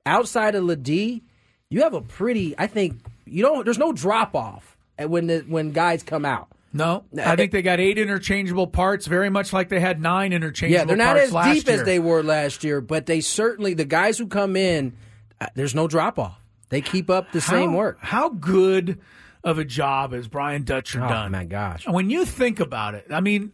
outside 0.06 0.56
of 0.56 0.64
LeDee. 0.64 1.24
You 1.70 1.82
have 1.84 1.94
a 1.94 2.02
pretty. 2.02 2.56
I 2.58 2.68
think 2.68 3.00
you 3.26 3.44
don't. 3.44 3.66
There's 3.66 3.78
no 3.78 3.92
drop 3.92 4.36
off 4.36 4.78
when 4.98 5.28
the 5.28 5.40
when 5.48 5.72
guys 5.72 6.04
come 6.04 6.24
out. 6.24 6.48
No, 6.78 7.06
I 7.24 7.36
think 7.36 7.52
they 7.52 7.62
got 7.62 7.80
eight 7.80 7.98
interchangeable 7.98 8.68
parts, 8.68 9.08
very 9.08 9.30
much 9.30 9.52
like 9.54 9.70
they 9.70 9.80
had 9.80 10.02
nine 10.02 10.34
interchangeable 10.34 10.80
Yeah, 10.80 10.86
they're 10.86 10.98
not 10.98 11.18
parts 11.18 11.34
as 11.34 11.54
deep 11.56 11.68
year. 11.68 11.80
as 11.80 11.86
they 11.86 12.00
were 12.00 12.24
last 12.24 12.64
year, 12.64 12.82
but 12.82 13.06
they 13.06 13.22
certainly 13.22 13.74
the 13.74 13.86
guys 13.86 14.18
who 14.18 14.28
come 14.28 14.56
in, 14.56 14.94
uh, 15.42 15.48
there's 15.56 15.76
no 15.76 15.88
drop 15.88 16.20
off. 16.20 16.40
They 16.70 16.82
keep 16.82 17.10
up 17.10 17.32
the 17.32 17.42
same 17.42 17.74
work. 17.74 17.98
How 18.02 18.30
good 18.30 19.00
of 19.44 19.58
a 19.58 19.64
job 19.66 20.12
has 20.14 20.28
Brian 20.28 20.64
Dutcher 20.64 21.04
Oh 21.04 21.08
done? 21.08 21.32
my 21.32 21.46
gosh! 21.46 21.88
When 21.88 22.10
you 22.10 22.26
think 22.26 22.60
about 22.60 22.96
it, 22.96 23.06
I 23.10 23.22
mean, 23.22 23.52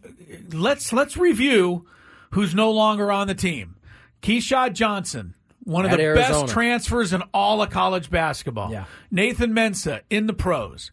let's 0.52 0.92
let's 0.92 1.16
review 1.16 1.86
who's 2.30 2.54
no 2.54 2.72
longer 2.72 3.12
on 3.12 3.28
the 3.28 3.34
team. 3.34 3.76
Keshad 4.22 4.72
Johnson, 4.72 5.34
one 5.62 5.84
of 5.84 5.92
At 5.92 5.98
the 5.98 6.02
Arizona. 6.04 6.40
best 6.42 6.52
transfers 6.52 7.12
in 7.12 7.22
all 7.32 7.62
of 7.62 7.70
college 7.70 8.10
basketball. 8.10 8.72
Yeah. 8.72 8.86
Nathan 9.12 9.52
Mensah 9.54 10.00
in 10.10 10.26
the 10.26 10.32
pros. 10.32 10.90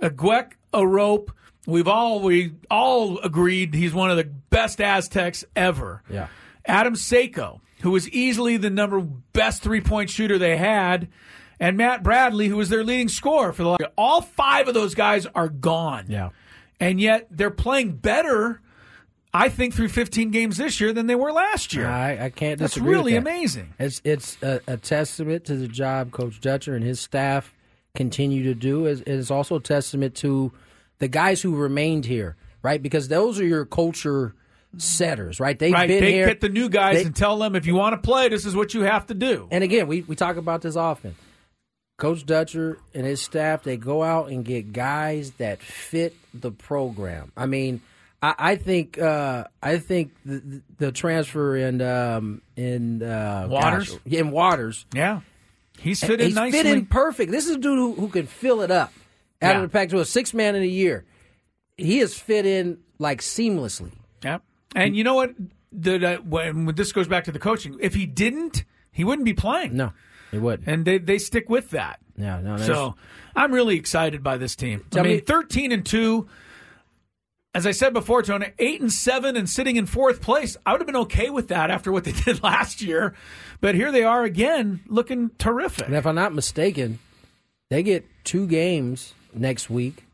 Aguek 0.00 0.52
Arop, 0.72 1.30
we've 1.66 1.88
all 1.88 2.20
we 2.20 2.54
all 2.70 3.18
agreed 3.18 3.74
he's 3.74 3.92
one 3.92 4.10
of 4.10 4.16
the 4.16 4.24
best 4.24 4.80
Aztecs 4.80 5.44
ever. 5.54 6.02
Yeah. 6.08 6.28
Adam 6.64 6.94
Seiko, 6.94 7.60
who 7.82 7.90
was 7.90 8.08
easily 8.10 8.56
the 8.56 8.70
number 8.70 9.00
best 9.00 9.62
three 9.62 9.80
point 9.80 10.10
shooter 10.10 10.38
they 10.38 10.56
had, 10.56 11.08
and 11.60 11.76
Matt 11.76 12.02
Bradley, 12.02 12.48
who 12.48 12.56
was 12.56 12.68
their 12.68 12.84
leading 12.84 13.08
scorer 13.08 13.52
for 13.52 13.62
the 13.62 13.92
all 13.96 14.22
five 14.22 14.68
of 14.68 14.74
those 14.74 14.94
guys 14.94 15.26
are 15.34 15.48
gone. 15.48 16.06
Yeah. 16.08 16.30
And 16.78 17.00
yet 17.00 17.28
they're 17.30 17.50
playing 17.50 17.92
better, 17.92 18.60
I 19.32 19.48
think, 19.48 19.72
through 19.72 19.88
15 19.88 20.30
games 20.30 20.58
this 20.58 20.78
year 20.78 20.92
than 20.92 21.06
they 21.06 21.14
were 21.14 21.32
last 21.32 21.72
year. 21.72 21.86
I, 21.86 22.26
I 22.26 22.30
can't 22.30 22.58
That's 22.58 22.74
disagree. 22.74 22.90
with 22.90 22.98
really 22.98 23.12
that. 23.12 23.18
amazing. 23.18 23.74
It's 23.78 24.02
it's 24.04 24.36
a, 24.42 24.60
a 24.66 24.76
testament 24.76 25.44
to 25.46 25.56
the 25.56 25.68
job 25.68 26.10
Coach 26.12 26.40
Dutcher 26.40 26.74
and 26.74 26.84
his 26.84 27.00
staff 27.00 27.54
continue 27.94 28.42
to 28.44 28.54
do. 28.54 28.84
It's, 28.84 29.00
it's 29.06 29.30
also 29.30 29.56
a 29.56 29.60
testament 29.60 30.14
to 30.16 30.52
the 30.98 31.08
guys 31.08 31.42
who 31.42 31.54
remained 31.56 32.04
here, 32.06 32.36
right? 32.62 32.82
Because 32.82 33.08
those 33.08 33.38
are 33.40 33.46
your 33.46 33.64
culture 33.64 34.34
setters, 34.78 35.40
right? 35.40 35.58
They've 35.58 35.72
Right, 35.72 35.88
been 35.88 36.02
they 36.02 36.12
here. 36.12 36.26
get 36.26 36.40
the 36.40 36.48
new 36.48 36.68
guys 36.68 36.96
They- 36.98 37.04
and 37.04 37.16
tell 37.16 37.38
them 37.38 37.54
if 37.56 37.66
you 37.66 37.74
want 37.74 37.94
to 37.94 37.98
play, 38.06 38.28
this 38.28 38.44
is 38.44 38.54
what 38.54 38.74
you 38.74 38.82
have 38.82 39.06
to 39.06 39.14
do. 39.14 39.48
And 39.50 39.64
again, 39.64 39.86
we, 39.86 40.02
we 40.02 40.16
talk 40.16 40.36
about 40.36 40.62
this 40.62 40.76
often. 40.76 41.14
Coach 41.98 42.26
Dutcher 42.26 42.78
and 42.94 43.06
his 43.06 43.22
staff, 43.22 43.62
they 43.62 43.78
go 43.78 44.02
out 44.02 44.28
and 44.28 44.44
get 44.44 44.72
guys 44.74 45.30
that 45.38 45.62
fit 45.62 46.14
the 46.34 46.50
program. 46.50 47.32
I 47.38 47.46
mean, 47.46 47.80
I, 48.20 48.34
I 48.38 48.56
think 48.56 48.98
uh, 48.98 49.44
I 49.62 49.78
think 49.78 50.12
the, 50.26 50.60
the 50.76 50.92
transfer 50.92 51.56
in 51.56 51.80
um, 51.80 52.42
in 52.54 53.02
uh, 53.02 53.46
Waters? 53.48 53.90
gosh, 53.92 53.98
in 54.12 54.30
Waters, 54.30 54.84
Yeah, 54.94 55.20
he's 55.78 56.00
fitting 56.04 56.26
he's 56.26 56.34
nicely. 56.34 56.58
fit 56.62 56.66
in 56.66 56.84
perfect. 56.84 57.30
This 57.32 57.46
is 57.46 57.52
a 57.52 57.58
dude 57.58 57.78
who, 57.78 57.94
who 57.94 58.08
can 58.08 58.26
fill 58.26 58.60
it 58.60 58.70
up 58.70 58.92
out 59.42 59.50
Yeah. 59.50 59.56
of 59.56 59.62
the 59.62 59.68
pack 59.68 59.88
to 59.90 60.00
a 60.00 60.04
six 60.04 60.32
man 60.34 60.54
in 60.56 60.62
a 60.62 60.66
year. 60.66 61.04
he 61.76 61.98
has 61.98 62.14
fit 62.18 62.46
in 62.46 62.78
like 62.98 63.20
seamlessly. 63.20 63.92
Yep. 64.24 64.42
And 64.74 64.96
you 64.96 65.04
know 65.04 65.14
what? 65.14 65.34
The, 65.72 66.14
uh, 66.14 66.16
when 66.22 66.66
this 66.74 66.92
goes 66.92 67.06
back 67.06 67.24
to 67.24 67.32
the 67.32 67.38
coaching, 67.38 67.76
if 67.80 67.94
he 67.94 68.06
didn't, 68.06 68.64
he 68.92 69.04
wouldn't 69.04 69.26
be 69.26 69.34
playing. 69.34 69.76
No, 69.76 69.92
he 70.30 70.38
would. 70.38 70.62
And 70.66 70.84
they, 70.86 70.96
they 70.98 71.18
stick 71.18 71.50
with 71.50 71.70
that. 71.70 71.98
Yeah, 72.16 72.40
no. 72.40 72.56
So 72.56 72.94
I'm 73.34 73.52
really 73.52 73.76
excited 73.76 74.22
by 74.22 74.38
this 74.38 74.56
team. 74.56 74.86
I 74.94 75.02
mean, 75.02 75.16
me- 75.16 75.20
13 75.20 75.70
and 75.72 75.84
2. 75.84 76.26
As 77.54 77.66
I 77.66 77.70
said 77.72 77.92
before, 77.94 78.22
Tony, 78.22 78.48
8 78.58 78.80
and 78.82 78.92
7 78.92 79.34
and 79.36 79.48
sitting 79.48 79.76
in 79.76 79.86
fourth 79.86 80.20
place. 80.20 80.56
I 80.66 80.72
would 80.72 80.80
have 80.80 80.86
been 80.86 80.96
okay 80.96 81.30
with 81.30 81.48
that 81.48 81.70
after 81.70 81.90
what 81.90 82.04
they 82.04 82.12
did 82.24 82.42
last 82.42 82.80
year. 82.82 83.14
But 83.60 83.74
here 83.74 83.90
they 83.92 84.02
are 84.02 84.24
again, 84.24 84.80
looking 84.86 85.30
terrific. 85.38 85.86
And 85.86 85.94
if 85.96 86.06
I'm 86.06 86.14
not 86.14 86.34
mistaken, 86.34 86.98
they 87.70 87.82
get 87.82 88.06
two 88.24 88.46
games 88.46 89.14
next 89.36 89.70
week. 89.70 90.04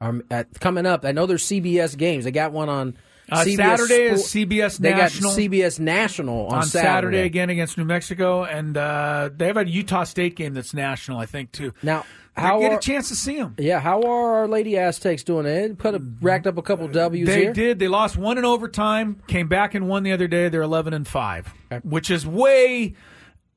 Um, 0.00 0.22
at, 0.30 0.60
coming 0.60 0.86
up, 0.86 1.04
I 1.04 1.12
know 1.12 1.26
there's 1.26 1.44
CBS 1.44 1.96
games. 1.96 2.24
They 2.24 2.30
got 2.30 2.52
one 2.52 2.68
on 2.68 2.96
Uh, 3.30 3.38
CBS 3.44 3.56
Saturday 3.56 4.02
is 4.04 4.24
CBS 4.26 4.78
They 4.78 4.90
National. 4.90 5.30
got 5.30 5.38
CBS 5.40 5.80
National 5.80 6.46
on, 6.46 6.58
on 6.58 6.62
Saturday. 6.64 6.86
Saturday. 6.86 7.20
again 7.22 7.50
against 7.50 7.76
New 7.78 7.84
Mexico, 7.84 8.44
and 8.44 8.76
uh, 8.76 9.30
they 9.36 9.46
have 9.46 9.56
a 9.56 9.66
Utah 9.68 10.04
State 10.04 10.36
game 10.36 10.54
that's 10.54 10.74
national, 10.74 11.18
I 11.18 11.26
think, 11.26 11.50
too. 11.50 11.72
Now, 11.82 12.04
They 12.36 12.42
how 12.42 12.60
get 12.60 12.72
are, 12.72 12.76
a 12.76 12.80
chance 12.80 13.08
to 13.08 13.16
see 13.16 13.36
them. 13.36 13.54
yeah, 13.58 13.80
how 13.80 14.02
are 14.02 14.36
our 14.40 14.48
Lady 14.48 14.76
Aztecs 14.78 15.24
doing? 15.24 15.44
They 15.44 15.70
put 15.70 15.94
a, 15.94 16.02
racked 16.20 16.46
up 16.46 16.58
a 16.58 16.62
couple 16.62 16.86
W's 16.88 17.26
They 17.26 17.40
here. 17.44 17.52
did. 17.54 17.78
They 17.78 17.88
lost 17.88 18.16
one 18.18 18.36
in 18.38 18.44
overtime. 18.44 19.20
Came 19.26 19.48
back 19.48 19.74
and 19.74 19.88
won 19.88 20.02
the 20.02 20.12
other 20.12 20.28
day. 20.28 20.48
They're 20.50 20.60
eleven 20.62 20.92
and 20.94 21.08
five, 21.08 21.52
which 21.82 22.10
is 22.10 22.26
way 22.26 22.94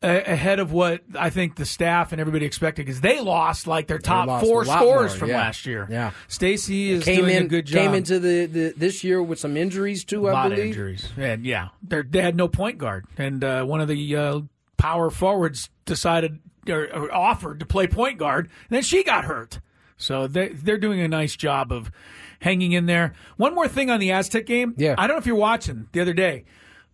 ahead 0.02 0.60
of 0.60 0.72
what 0.72 1.02
I 1.18 1.30
think 1.30 1.56
the 1.56 1.66
staff 1.66 2.12
and 2.12 2.22
everybody 2.22 2.46
expected 2.46 2.86
because 2.86 3.02
they 3.02 3.20
lost 3.20 3.68
like 3.68 3.88
their 3.88 4.00
top 4.00 4.28
lost 4.28 4.46
four 4.46 4.64
scores 4.64 5.12
more, 5.12 5.20
from 5.20 5.30
yeah. 5.30 5.38
last 5.38 5.66
year. 5.66 5.88
Yeah. 5.90 6.12
Stacie 6.30 6.90
is 6.90 7.04
Came 7.04 7.22
doing 7.22 7.36
in, 7.36 7.44
a 7.44 7.48
good 7.48 7.66
job. 7.66 7.82
came 7.82 7.94
into 7.94 8.20
the, 8.20 8.46
the 8.46 8.74
this 8.78 9.04
year 9.04 9.22
with 9.22 9.40
some 9.40 9.58
injuries 9.58 10.06
too. 10.06 10.28
a 10.28 10.30
I 10.30 10.34
lot 10.34 10.52
of 10.54 10.60
injuries, 10.60 11.10
and 11.18 11.46
yeah, 11.46 11.70
They're, 11.84 12.04
they 12.04 12.22
had 12.22 12.36
no 12.36 12.48
point 12.48 12.78
guard, 12.78 13.06
and 13.18 13.44
uh, 13.44 13.66
one 13.66 13.82
of 13.82 13.88
the 13.88 14.16
uh, 14.16 14.42
power 14.78 15.10
forwards 15.10 15.70
decided 15.86 16.40
or, 16.70 16.84
or 16.94 17.14
offered 17.14 17.60
to 17.60 17.66
play 17.66 17.88
point 17.88 18.18
guard, 18.18 18.46
and 18.46 18.76
then 18.76 18.84
she 18.84 19.04
got 19.04 19.26
hurt. 19.26 19.60
So 19.98 20.28
they 20.28 20.50
they're 20.50 20.78
doing 20.78 21.02
a 21.02 21.10
nice 21.10 21.36
job 21.36 21.74
of 21.74 21.92
hanging 22.40 22.72
in 22.72 22.86
there. 22.86 23.14
One 23.36 23.54
more 23.54 23.68
thing 23.68 23.90
on 23.90 24.00
the 24.00 24.12
Aztec 24.14 24.46
game. 24.46 24.76
Yeah. 24.78 24.96
I 24.98 25.08
don't 25.08 25.18
know 25.18 25.20
if 25.20 25.26
you're 25.26 25.36
watching 25.36 25.90
the 25.92 26.00
other 26.00 26.14
day, 26.14 26.46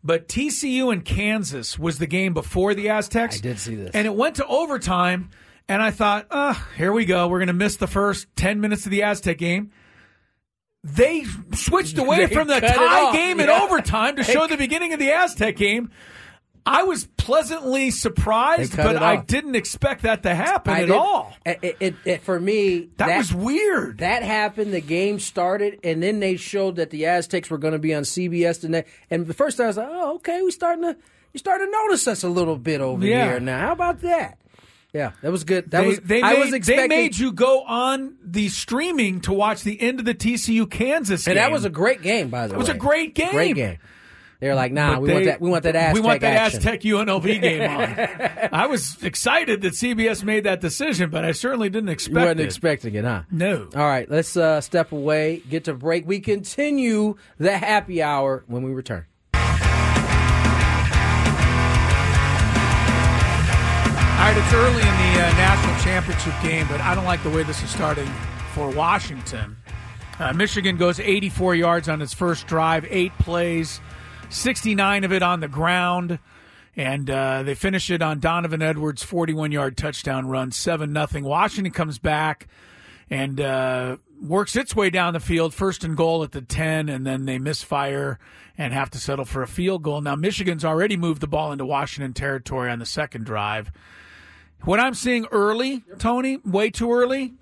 but 0.05 0.27
TCU 0.27 0.93
and 0.93 1.03
Kansas 1.03 1.79
was 1.79 1.97
the 1.97 2.07
game 2.07 2.33
before 2.33 2.75
the 2.75 2.89
Aztecs. 2.89 3.37
I 3.37 3.41
did 3.41 3.59
see 3.59 3.75
this. 3.75 3.91
and 3.93 4.05
it 4.05 4.13
went 4.15 4.35
to 4.35 4.45
overtime. 4.45 5.31
And 5.67 5.81
I 5.81 5.89
thought, 5.89 6.27
ah, 6.29 6.67
here 6.77 6.91
we 6.91 7.05
go. 7.05 7.27
We're 7.27 7.39
going 7.39 7.47
to 7.47 7.53
miss 7.53 7.77
the 7.77 7.87
first 7.87 8.27
10 8.35 8.61
minutes 8.61 8.85
of 8.85 8.91
the 8.91 9.01
Aztec 9.01 9.39
game. 9.39 9.71
They 10.83 11.25
switched 11.55 11.97
away 11.97 12.27
They 12.27 12.33
from 12.35 12.47
the 12.47 12.59
tie 12.59 13.11
game 13.13 13.39
in 13.39 13.49
overtime 13.49 14.15
to 14.17 14.23
show 14.23 14.45
the 14.45 14.57
beginning 14.57 14.93
of 14.93 14.99
the 14.99 15.11
Aztec 15.11 15.55
game. 15.55 15.89
I 16.67 16.81
was 16.83 17.05
pleasantly 17.17 17.91
surprised, 17.91 18.75
but 18.75 18.95
I 18.97 19.17
didn't 19.17 19.55
expect 19.55 20.01
that 20.01 20.23
to 20.23 20.33
happen 20.33 20.73
I 20.73 20.79
at 20.81 20.85
did- 20.87 20.95
all. 20.95 21.33
It, 21.45 21.59
it, 21.61 21.77
it- 21.79 21.95
it- 22.05 22.21
for 22.23 22.39
me, 22.39 22.89
That, 22.97 23.17
was 23.17 23.33
weird. 23.33 23.99
That 23.99 24.23
happened. 24.23 24.73
The 24.73 24.81
game 24.81 25.19
started, 25.19 25.79
and 25.83 26.01
then 26.01 26.19
they 26.19 26.37
showed 26.37 26.77
that 26.77 26.89
the 26.89 27.05
Aztecs 27.05 27.49
were 27.51 27.59
going 27.59 27.73
to 27.73 27.79
be 27.79 27.93
on 27.93 28.01
CBS 28.03 28.67
next. 28.67 28.91
And 29.11 29.27
the 29.27 29.33
first 29.35 29.57
time 29.57 29.65
I 29.65 29.67
was 29.67 29.77
like, 29.77 29.89
"Oh, 29.91 30.15
okay, 30.15 30.41
we 30.41 30.49
starting 30.51 30.83
to 30.83 30.97
you 31.33 31.37
starting 31.37 31.67
to 31.67 31.71
notice 31.71 32.07
us 32.07 32.23
a 32.23 32.29
little 32.29 32.57
bit 32.57 32.81
over 32.81 33.05
Yeah. 33.05 33.29
here 33.29 33.39
now. 33.39 33.59
How 33.59 33.71
about 33.73 34.01
that?" 34.01 34.39
Yeah, 34.93 35.11
that 35.21 35.31
was 35.31 35.43
good. 35.43 35.69
That 35.71 35.81
they, 35.81 35.87
was 35.87 35.99
they 35.99 36.21
I 36.23 36.33
made, 36.33 36.39
was 36.39 36.53
expecting, 36.53 36.89
they 36.89 36.95
made 36.95 37.17
you 37.17 37.31
go 37.33 37.63
on 37.63 38.15
the 38.23 38.47
streaming 38.47 39.19
to 39.21 39.33
watch 39.33 39.61
the 39.63 39.79
end 39.81 39.99
of 39.99 40.05
the 40.05 40.13
TCU 40.15 40.65
Kansas 40.69 41.25
game. 41.25 41.33
and 41.33 41.37
that 41.37 41.51
was 41.51 41.65
a 41.65 41.69
great 41.69 42.01
game, 42.01 42.29
by 42.29 42.47
the 42.47 42.53
way. 42.53 42.55
It 42.55 42.59
was 42.59 42.69
a 42.69 42.73
great 42.75 43.13
game. 43.13 43.31
Great 43.31 43.55
game. 43.55 43.77
They 44.39 44.47
were 44.49 44.55
like, 44.55 44.71
"Nah, 44.71 44.95
But 44.95 45.01
we 45.01 45.13
want 45.13 45.25
that. 45.25 45.41
We 45.41 45.49
want 45.49 45.63
that 45.63 45.75
Aztec 45.75 45.93
We 45.95 46.01
want 46.01 46.21
that 46.21 46.35
action." 46.37 46.57
Aztec 46.59 46.81
UNLV 46.81 47.41
game 47.41 47.69
on. 47.69 48.49
I 48.51 48.67
was 48.67 49.01
excited 49.03 49.61
that 49.61 49.73
CBS 49.73 50.23
made 50.23 50.43
that 50.43 50.61
decision, 50.61 51.09
but 51.09 51.23
I 51.25 51.31
certainly 51.31 51.69
didn't 51.69 51.87
You 51.87 51.93
expect 51.93 52.15
wasn't 52.15 52.39
it. 52.41 52.43
expecting 52.45 52.95
it, 52.95 53.05
huh? 53.05 53.23
no. 53.31 53.67
All 53.75 53.81
right, 53.85 54.09
let's 54.09 54.35
uh, 54.37 54.61
step 54.61 54.91
away, 54.91 55.41
get 55.49 55.63
to 55.65 55.73
break. 55.73 56.05
We 56.07 56.19
continue 56.19 57.15
the 57.37 57.57
happy 57.57 58.01
hour 58.03 58.43
when 58.47 58.63
we 58.63 58.71
return. 58.71 59.05
All 64.17 64.31
right, 64.31 64.37
it's 64.43 64.53
early 64.53 64.81
in 64.81 64.87
the 64.87 65.21
uh, 65.21 65.31
national 65.37 65.75
championship 65.83 66.33
game, 66.41 66.65
but 66.67 66.79
I 66.81 66.95
don't 66.95 67.03
like 67.05 67.21
the 67.21 67.29
way 67.29 67.43
this 67.43 67.61
is 67.61 67.69
starting 67.69 68.09
for 68.53 68.69
Washington. 68.71 69.55
Uh, 70.17 70.33
Michigan 70.33 70.77
goes 70.77 70.99
84 70.99 71.55
yards 71.55 71.89
on 71.89 72.01
its 72.01 72.13
first 72.13 72.47
drive, 72.47 72.87
eight 72.89 73.11
plays, 73.19 73.81
69 74.35 75.03
of 75.03 75.11
it 75.11 75.23
on 75.23 75.39
the 75.39 75.47
ground, 75.47 76.19
and 76.75 77.09
uh, 77.09 77.43
they 77.43 77.55
finish 77.55 77.89
it 77.89 78.01
on 78.01 78.19
Donovan 78.19 78.61
Edwards' 78.61 79.03
41 79.03 79.51
yard 79.51 79.77
touchdown 79.77 80.27
run, 80.27 80.51
7 80.51 80.91
nothing. 80.91 81.23
Washington 81.23 81.71
comes 81.71 81.99
back 81.99 82.47
and 83.09 83.39
uh, 83.39 83.97
works 84.21 84.55
its 84.55 84.75
way 84.75 84.89
down 84.89 85.13
the 85.13 85.19
field, 85.19 85.53
first 85.53 85.83
and 85.83 85.95
goal 85.95 86.23
at 86.23 86.31
the 86.31 86.41
10, 86.41 86.89
and 86.89 87.05
then 87.05 87.25
they 87.25 87.37
misfire 87.37 88.19
and 88.57 88.73
have 88.73 88.89
to 88.91 88.99
settle 88.99 89.25
for 89.25 89.41
a 89.41 89.47
field 89.47 89.83
goal. 89.83 90.01
Now, 90.01 90.15
Michigan's 90.15 90.65
already 90.65 90.97
moved 90.97 91.21
the 91.21 91.27
ball 91.27 91.51
into 91.51 91.65
Washington 91.65 92.13
territory 92.13 92.71
on 92.71 92.79
the 92.79 92.85
second 92.85 93.25
drive. 93.25 93.71
What 94.63 94.79
I'm 94.79 94.93
seeing 94.93 95.25
early, 95.31 95.83
Tony, 95.99 96.37
way 96.37 96.69
too 96.71 96.91
early. 96.91 97.33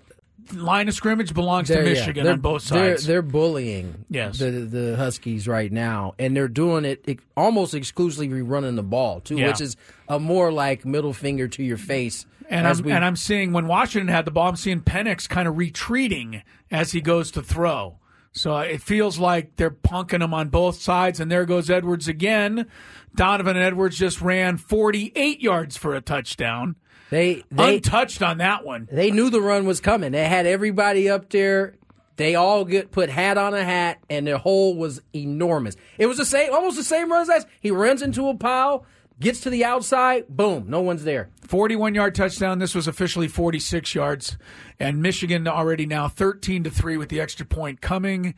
Line 0.52 0.88
of 0.88 0.94
scrimmage 0.94 1.32
belongs 1.32 1.68
to 1.68 1.74
They're- 1.74 1.84
yeah, 1.84 1.90
Michigan 1.94 2.24
they're- 2.24 2.32
on 2.34 2.40
both 2.40 2.68
they're- 2.68 2.90
sides. 2.96 3.06
They're, 3.06 3.22
bullying 3.22 4.04
Yes. 4.10 4.38
the 4.38 4.50
the 4.50 4.96
Huskies 4.96 5.48
right 5.48 5.72
now, 5.72 6.14
and 6.18 6.36
they're 6.36 6.48
doing 6.48 6.84
it 6.84 7.04
almost 7.36 7.74
exclusively 7.74 8.42
running 8.42 8.76
the 8.76 8.82
ball 8.82 9.20
too, 9.20 9.36
Yeah. 9.36 9.48
which 9.48 9.60
is 9.60 9.76
a 10.08 10.18
more 10.20 10.52
like 10.52 10.84
middle 10.84 11.12
finger 11.12 11.48
to 11.48 11.62
your 11.62 11.78
face. 11.78 12.26
and 12.50 12.68
I'm, 12.68 12.78
we- 12.82 12.92
and 12.92 13.02
I'm 13.02 13.16
seeing 13.16 13.52
when 13.54 13.66
Washington 13.66 14.08
had 14.14 14.26
the 14.26 14.30
ball, 14.30 14.50
I'm 14.50 14.56
seeing 14.56 14.80
Penix 14.82 15.26
kind 15.26 15.48
of 15.48 15.56
retreating 15.56 16.42
as 16.70 16.92
he 16.92 17.00
goes 17.00 17.30
to 17.32 17.42
throw. 17.42 17.98
So 18.32 18.56
uh, 18.56 18.60
it 18.62 18.82
feels 18.82 19.18
like 19.18 19.56
they're 19.56 19.70
punking 19.70 20.22
him 20.22 20.34
on 20.34 20.48
both 20.50 20.76
sides, 20.80 21.20
and 21.20 21.30
there 21.32 21.46
goes 21.46 21.70
Edwards 21.70 22.06
again. 22.06 22.66
Donovan 23.14 23.56
Edwards 23.56 23.96
just 23.96 24.20
ran 24.20 24.56
48 24.58 25.40
yards 25.40 25.76
for 25.78 25.94
a 25.94 26.00
touchdown, 26.02 26.76
they 27.14 27.44
they 27.50 27.76
untouched 27.76 28.22
on 28.22 28.38
that 28.38 28.64
one. 28.64 28.88
they 28.90 29.10
knew 29.10 29.30
the 29.30 29.40
run 29.40 29.66
was 29.66 29.80
coming. 29.80 30.12
They 30.12 30.24
had 30.26 30.46
everybody 30.46 31.08
up 31.08 31.30
there. 31.30 31.76
They 32.16 32.34
all 32.34 32.64
get 32.64 32.90
put 32.92 33.08
hat 33.10 33.38
on 33.38 33.54
a 33.54 33.64
hat, 33.64 33.98
and 34.08 34.26
their 34.26 34.38
hole 34.38 34.76
was 34.76 35.00
enormous. 35.14 35.76
It 35.98 36.06
was 36.06 36.16
the 36.16 36.24
same, 36.24 36.52
almost 36.52 36.76
the 36.76 36.84
same 36.84 37.10
runs 37.10 37.28
as 37.28 37.44
he 37.60 37.70
runs 37.72 38.02
into 38.02 38.28
a 38.28 38.36
pile, 38.36 38.86
gets 39.18 39.40
to 39.40 39.50
the 39.50 39.64
outside, 39.64 40.28
boom, 40.28 40.66
no 40.68 40.80
one's 40.80 41.02
there. 41.04 41.30
41 41.48 41.94
yard 41.94 42.14
touchdown. 42.14 42.58
This 42.60 42.74
was 42.74 42.86
officially 42.86 43.26
46 43.26 43.94
yards. 43.96 44.36
And 44.78 45.02
Michigan 45.02 45.46
already 45.48 45.86
now 45.86 46.06
13 46.08 46.64
to 46.64 46.70
3 46.70 46.96
with 46.96 47.08
the 47.08 47.20
extra 47.20 47.46
point 47.46 47.80
coming. 47.80 48.34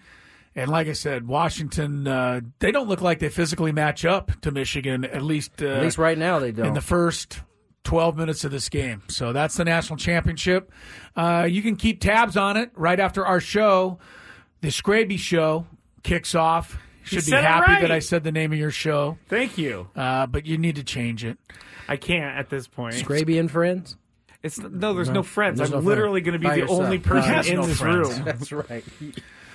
And 0.55 0.71
like 0.71 0.89
I 0.89 0.95
said, 0.95 1.27
Washington, 1.27 2.09
uh, 2.09 2.41
they 2.61 2.73
don't 2.73 2.89
look 2.89 3.03
like 3.03 3.19
they 3.19 3.29
physically 3.29 3.73
match 3.73 4.07
up 4.07 4.33
to 4.41 4.51
Michigan, 4.51 5.05
at 5.05 5.21
least, 5.21 5.63
uh, 5.63 5.67
At 5.67 5.83
least 5.83 5.99
right 5.99 6.17
now 6.17 6.39
they 6.39 6.51
don't. 6.51 6.67
in 6.69 6.73
the 6.75 6.81
first 6.81 7.41
12 7.87 8.17
minutes 8.17 8.45
of 8.45 8.51
this 8.51 8.69
game. 8.69 9.03
So 9.09 9.33
that's 9.33 9.57
the 9.57 9.65
national 9.65 9.97
championship. 9.97 10.73
Uh, 11.15 11.47
you 11.49 11.63
can 11.63 11.77
keep 11.77 12.01
tabs 12.01 12.37
on 12.37 12.57
it 12.57 12.71
right 12.75 12.99
after 12.99 13.25
our 13.25 13.41
show. 13.41 13.99
The 14.61 14.69
Scraby 14.69 15.19
Show 15.19 15.67
kicks 16.03 16.35
off. 16.35 16.79
Should 17.05 17.25
be 17.25 17.31
happy 17.31 17.71
right. 17.71 17.81
that 17.83 17.93
I 17.93 18.01
said 18.01 18.25
the 18.25 18.33
name 18.33 18.53
of 18.53 18.59
your 18.59 18.73
show, 18.73 19.17
Thank 19.29 19.57
you. 19.57 19.89
uh, 19.95 20.27
but 20.27 20.45
you 20.45 20.59
need 20.59 20.75
to 20.75 20.83
change 20.83 21.25
it. 21.25 21.39
I 21.87 21.97
can't 21.97 22.37
at 22.37 22.51
this 22.51 22.67
point. 22.67 22.97
Scraby 22.97 23.39
and 23.39 23.49
friends. 23.49 23.97
It's 24.43 24.59
no, 24.59 24.93
there's 24.93 25.09
no, 25.09 25.23
friends. 25.23 25.59
There's 25.59 25.73
I'm 25.73 25.85
no 25.85 25.89
literally 25.89 26.21
going 26.21 26.33
to 26.33 26.41
be 26.41 26.49
By 26.49 26.55
the 26.57 26.61
yourself. 26.63 26.81
only 26.83 26.99
person 26.99 27.33
has 27.33 27.49
in 27.49 27.57
no 27.57 27.67
this 27.67 27.79
friends. 27.79 28.09
room. 28.11 28.25
That's 28.25 28.51
right. 28.51 28.85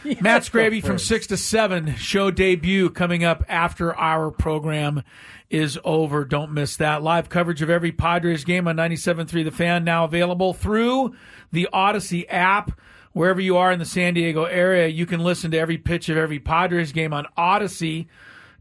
Matt 0.21 0.43
Scraby 0.43 0.83
from 0.83 0.97
6 0.97 1.27
to 1.27 1.37
7, 1.37 1.95
show 1.95 2.31
debut 2.31 2.89
coming 2.89 3.23
up 3.23 3.43
after 3.47 3.95
our 3.95 4.31
program 4.31 5.03
is 5.49 5.77
over. 5.83 6.25
Don't 6.25 6.53
miss 6.53 6.77
that. 6.77 7.03
Live 7.03 7.29
coverage 7.29 7.61
of 7.61 7.69
every 7.69 7.91
Padres 7.91 8.43
game 8.43 8.67
on 8.67 8.77
97.3 8.77 9.43
The 9.43 9.51
Fan 9.51 9.83
now 9.83 10.05
available 10.05 10.53
through 10.53 11.13
the 11.51 11.67
Audacy 11.71 12.25
app. 12.29 12.79
Wherever 13.13 13.41
you 13.41 13.57
are 13.57 13.71
in 13.71 13.79
the 13.79 13.85
San 13.85 14.13
Diego 14.13 14.45
area, 14.45 14.87
you 14.87 15.05
can 15.05 15.19
listen 15.19 15.51
to 15.51 15.59
every 15.59 15.77
pitch 15.77 16.09
of 16.09 16.17
every 16.17 16.39
Padres 16.39 16.93
game 16.93 17.13
on 17.13 17.27
Audacy. 17.37 18.07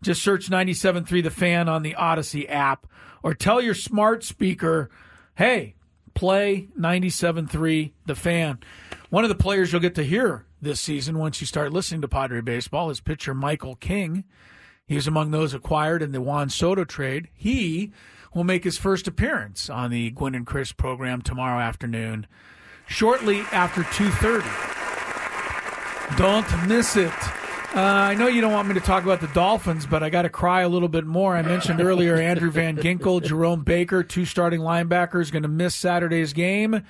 Just 0.02 0.22
search 0.22 0.50
97.3 0.50 1.22
The 1.22 1.30
Fan 1.30 1.68
on 1.68 1.82
the 1.82 1.94
Audacy 1.94 2.50
app 2.50 2.86
or 3.22 3.32
tell 3.32 3.62
your 3.62 3.74
smart 3.74 4.24
speaker, 4.24 4.90
hey, 5.36 5.76
play 6.14 6.68
97.3 6.78 7.92
The 8.06 8.14
Fan. 8.14 8.58
One 9.08 9.24
of 9.24 9.28
the 9.28 9.36
players 9.36 9.72
you'll 9.72 9.80
get 9.80 9.94
to 9.94 10.04
hear 10.04 10.44
this 10.60 10.80
season 10.80 11.18
once 11.18 11.40
you 11.40 11.46
start 11.46 11.72
listening 11.72 12.02
to 12.02 12.08
Padre 12.08 12.40
baseball 12.40 12.90
is 12.90 13.00
pitcher 13.00 13.34
Michael 13.34 13.76
King. 13.76 14.24
He 14.86 14.94
was 14.94 15.06
among 15.06 15.30
those 15.30 15.54
acquired 15.54 16.02
in 16.02 16.12
the 16.12 16.20
Juan 16.20 16.50
Soto 16.50 16.84
trade. 16.84 17.28
He 17.32 17.92
will 18.34 18.44
make 18.44 18.64
his 18.64 18.78
first 18.78 19.08
appearance 19.08 19.70
on 19.70 19.90
the 19.90 20.10
Gwynn 20.10 20.34
and 20.34 20.46
Chris 20.46 20.72
program 20.72 21.22
tomorrow 21.22 21.60
afternoon, 21.60 22.26
shortly 22.86 23.40
after 23.52 23.82
2.30. 23.82 26.16
Don't 26.16 26.68
miss 26.68 26.96
it. 26.96 27.12
Uh, 27.72 27.80
I 27.80 28.14
know 28.16 28.26
you 28.26 28.40
don't 28.40 28.52
want 28.52 28.66
me 28.66 28.74
to 28.74 28.80
talk 28.80 29.04
about 29.04 29.20
the 29.20 29.28
Dolphins, 29.28 29.86
but 29.86 30.02
I 30.02 30.10
got 30.10 30.22
to 30.22 30.28
cry 30.28 30.62
a 30.62 30.68
little 30.68 30.88
bit 30.88 31.06
more. 31.06 31.36
I 31.36 31.42
mentioned 31.42 31.80
earlier 31.80 32.16
Andrew 32.16 32.50
Van 32.50 32.76
Ginkel, 32.76 33.22
Jerome 33.22 33.62
Baker, 33.62 34.02
two 34.02 34.24
starting 34.24 34.60
linebackers, 34.60 35.30
going 35.30 35.44
to 35.44 35.48
miss 35.48 35.76
Saturday's 35.76 36.32
game 36.32 36.82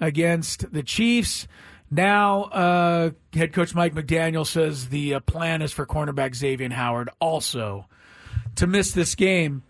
against 0.00 0.72
the 0.72 0.82
Chiefs. 0.82 1.46
Now, 1.90 2.42
uh, 2.44 3.10
head 3.32 3.52
coach 3.52 3.74
Mike 3.74 3.94
McDaniel 3.94 4.46
says 4.46 4.88
the 4.88 5.14
uh, 5.14 5.20
plan 5.20 5.62
is 5.62 5.72
for 5.72 5.86
cornerback 5.86 6.34
Xavier 6.34 6.70
Howard 6.70 7.10
also 7.20 7.86
to 8.56 8.66
miss 8.66 8.92
this 8.92 9.14
game. 9.14 9.62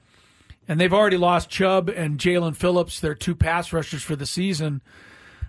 And 0.69 0.81
they've 0.81 0.93
already 0.93 1.19
lost 1.19 1.51
Chubb 1.51 1.89
and 1.89 2.19
Jaelan 2.19 2.57
Phillips, 2.57 3.01
their 3.01 3.15
two 3.15 3.35
pass 3.35 3.73
rushers 3.73 4.03
for 4.03 4.17
the 4.17 4.27
season. 4.27 4.81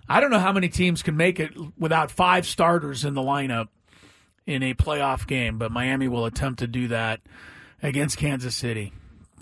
I 0.09 0.19
don't 0.19 0.29
know 0.29 0.39
how 0.39 0.53
many 0.53 0.69
teams 0.69 1.01
can 1.01 1.17
make 1.17 1.39
it 1.39 1.51
without 1.77 2.11
five 2.11 2.45
starters 2.45 3.03
in 3.03 3.13
the 3.13 3.21
lineup 3.21 3.69
in 4.45 4.63
a 4.63 4.73
playoff 4.73 5.27
game, 5.27 5.57
but 5.57 5.71
Miami 5.71 6.07
will 6.07 6.25
attempt 6.25 6.59
to 6.59 6.67
do 6.67 6.89
that 6.89 7.21
against 7.81 8.17
Kansas 8.17 8.55
City. 8.55 8.93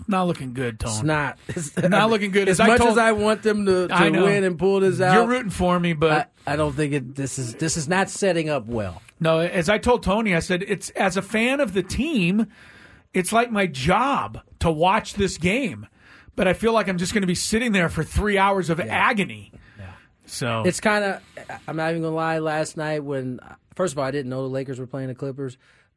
Not 0.08 0.26
looking 0.26 0.52
good, 0.54 0.78
Tony. 0.78 0.94
It's 0.94 1.02
not. 1.02 1.38
It's 1.48 1.76
Not 1.76 2.10
looking 2.10 2.30
good. 2.30 2.48
As, 2.48 2.60
As 2.60 2.66
much 2.68 2.78
told- 2.78 2.92
as 2.92 2.98
I 2.98 3.12
want 3.12 3.42
them 3.42 3.66
to, 3.66 3.88
to 3.88 4.10
win 4.10 4.44
and 4.44 4.58
pull 4.58 4.80
this 4.80 5.00
out, 5.00 5.14
You're 5.14 5.26
rooting 5.26 5.50
for 5.50 5.78
me, 5.80 5.94
but 5.94 6.30
I, 6.46 6.52
I 6.52 6.56
don't 6.56 6.72
think 6.74 6.92
it. 6.92 7.14
This 7.14 7.38
is 7.38 7.54
this 7.54 7.76
is 7.76 7.88
not 7.88 8.08
setting 8.10 8.48
up 8.48 8.66
well. 8.66 9.02
No, 9.18 9.38
as 9.40 9.68
I 9.68 9.78
told 9.78 10.02
Tony, 10.02 10.34
I 10.34 10.40
said 10.40 10.62
it's 10.62 10.90
as 10.90 11.16
a 11.16 11.22
fan 11.22 11.60
of 11.60 11.72
the 11.72 11.82
team, 11.82 12.46
it's 13.14 13.32
like 13.32 13.50
my 13.50 13.66
job 13.66 14.40
to 14.60 14.70
watch 14.70 15.14
this 15.14 15.38
game. 15.38 15.86
But 16.36 16.46
I 16.46 16.52
feel 16.52 16.72
like 16.72 16.86
I'm 16.88 16.98
just 16.98 17.14
going 17.14 17.22
to 17.22 17.26
be 17.26 17.34
sitting 17.34 17.72
there 17.72 17.88
for 17.88 18.04
three 18.04 18.36
hours 18.36 18.68
of 18.68 18.78
agony. 18.78 19.52
So 20.26 20.64
It's 20.66 20.80
kind 20.80 21.04
of. 21.04 21.22
I'm 21.68 21.76
not 21.76 21.90
even 21.90 22.02
gonna 22.02 22.14
lie. 22.14 22.40
Last 22.40 22.76
night, 22.76 23.02
when 23.04 23.38
first 23.74 23.94
of 23.94 23.98
all, 23.98 24.04
I 24.04 24.10
didn't 24.10 24.28
know 24.28 24.42
the 24.42 24.48
Lakers 24.48 24.78
were 24.78 24.86
playing 24.86 25.08
the 25.08 25.14
Clippers, 25.14 25.56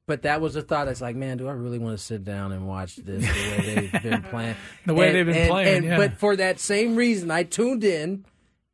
but 0.10 0.24
that 0.24 0.42
was 0.42 0.56
a 0.58 0.62
thought. 0.62 0.88
It's 0.90 1.00
like, 1.02 1.16
man, 1.16 1.38
do 1.38 1.48
I 1.48 1.52
really 1.54 1.80
want 1.80 1.98
to 1.98 2.04
sit 2.04 2.26
down 2.26 2.52
and 2.52 2.68
watch 2.68 2.98
this 2.98 3.22
the 3.24 3.30
way 3.62 3.90
they've 3.94 4.04
been 4.04 4.22
playing? 4.30 4.56
The 4.86 4.94
way 4.96 5.08
And- 5.08 5.16
they've 5.16 5.26
been 5.28 5.36
and- 5.38 5.50
playing, 5.50 5.78
and- 5.78 5.86
yeah. 5.86 5.98
But 5.98 6.18
for 6.18 6.36
that 6.36 6.60
same 6.60 6.96
reason, 6.96 7.30
I 7.32 7.44
tuned 7.44 7.84
in, 7.84 8.26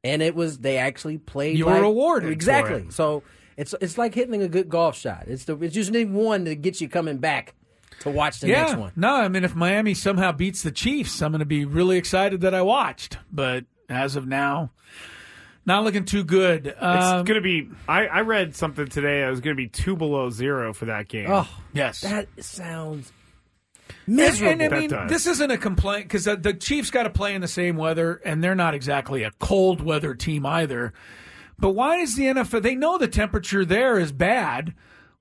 and 0.04 0.22
it 0.24 0.34
was 0.34 0.60
they 0.60 0.78
actually 0.78 1.18
played. 1.20 1.58
You 1.58 1.66
were 1.66 1.74
like- 1.74 1.82
rewarded 1.82 2.30
for 2.30 2.34
exactly. 2.34 2.86
So 2.90 3.22
it's 3.58 3.76
it's 3.82 3.98
like 3.98 4.16
hitting 4.16 4.42
a 4.42 4.48
good 4.48 4.70
golf 4.70 4.98
shot. 4.98 5.26
It's 5.28 5.44
the 5.46 5.56
it's 5.62 5.76
just 5.76 5.92
need 5.92 6.12
one 6.12 6.46
to 6.46 6.56
get 6.56 6.80
you 6.82 6.88
coming 6.90 7.18
back 7.18 7.54
to 8.00 8.10
watch 8.10 8.40
the 8.40 8.48
next 8.48 8.76
one. 8.78 8.92
no, 8.96 9.14
I 9.16 9.28
mean 9.28 9.44
if 9.44 9.56
Miami 9.56 9.94
somehow 9.94 10.32
beats 10.32 10.64
the 10.64 10.72
Chiefs, 10.72 11.22
I'm 11.22 11.32
going 11.32 11.40
to 11.40 11.46
be 11.46 11.66
really 11.66 11.98
excited 11.98 12.42
that 12.42 12.54
I 12.54 12.62
watched. 12.62 13.18
But 13.32 13.66
as 13.90 14.16
of 14.16 14.26
now, 14.28 14.72
not 15.66 15.84
looking 15.84 16.06
too 16.06 16.24
good. 16.24 16.68
It's 16.68 16.78
Um, 16.82 17.26
going 17.26 17.36
to 17.36 17.42
be. 17.42 17.70
I, 17.88 18.08
I 18.08 18.22
read 18.22 18.56
something 18.56 18.88
today. 18.88 19.24
It 19.26 19.30
was 19.30 19.40
going 19.42 19.56
to 19.56 19.62
be 19.62 19.68
two 19.68 19.96
below 19.96 20.30
zero 20.30 20.74
for 20.74 20.86
that 20.86 21.08
game. 21.08 21.28
Oh, 21.30 21.50
yes, 21.74 22.02
that 22.02 22.28
sounds 22.44 23.12
And, 24.08 24.16
miserable. 24.16 24.52
and 24.54 24.62
I 24.64 24.68
That 24.70 24.80
mean, 24.80 24.90
does. 24.90 25.10
this 25.10 25.28
isn't 25.28 25.52
a 25.52 25.58
complaint 25.58 26.06
because 26.06 26.26
the, 26.26 26.36
the 26.36 26.54
Chiefs 26.54 26.92
got 26.92 27.04
to 27.04 27.10
play 27.10 27.34
in 27.36 27.42
the 27.42 27.48
same 27.48 27.78
weather, 27.78 28.22
and 28.26 28.44
they're 28.44 28.56
not 28.56 28.74
exactly 28.74 29.24
a 29.24 29.32
cold 29.40 29.82
weather 29.82 30.14
team 30.14 30.46
either. 30.46 30.94
But 31.58 31.72
why 31.72 31.98
is 31.98 32.16
the 32.16 32.24
NFL? 32.26 32.62
They 32.62 32.76
know 32.76 32.98
the 32.98 33.08
temperature 33.08 33.64
there 33.66 33.98
is 33.98 34.12
bad. 34.12 34.74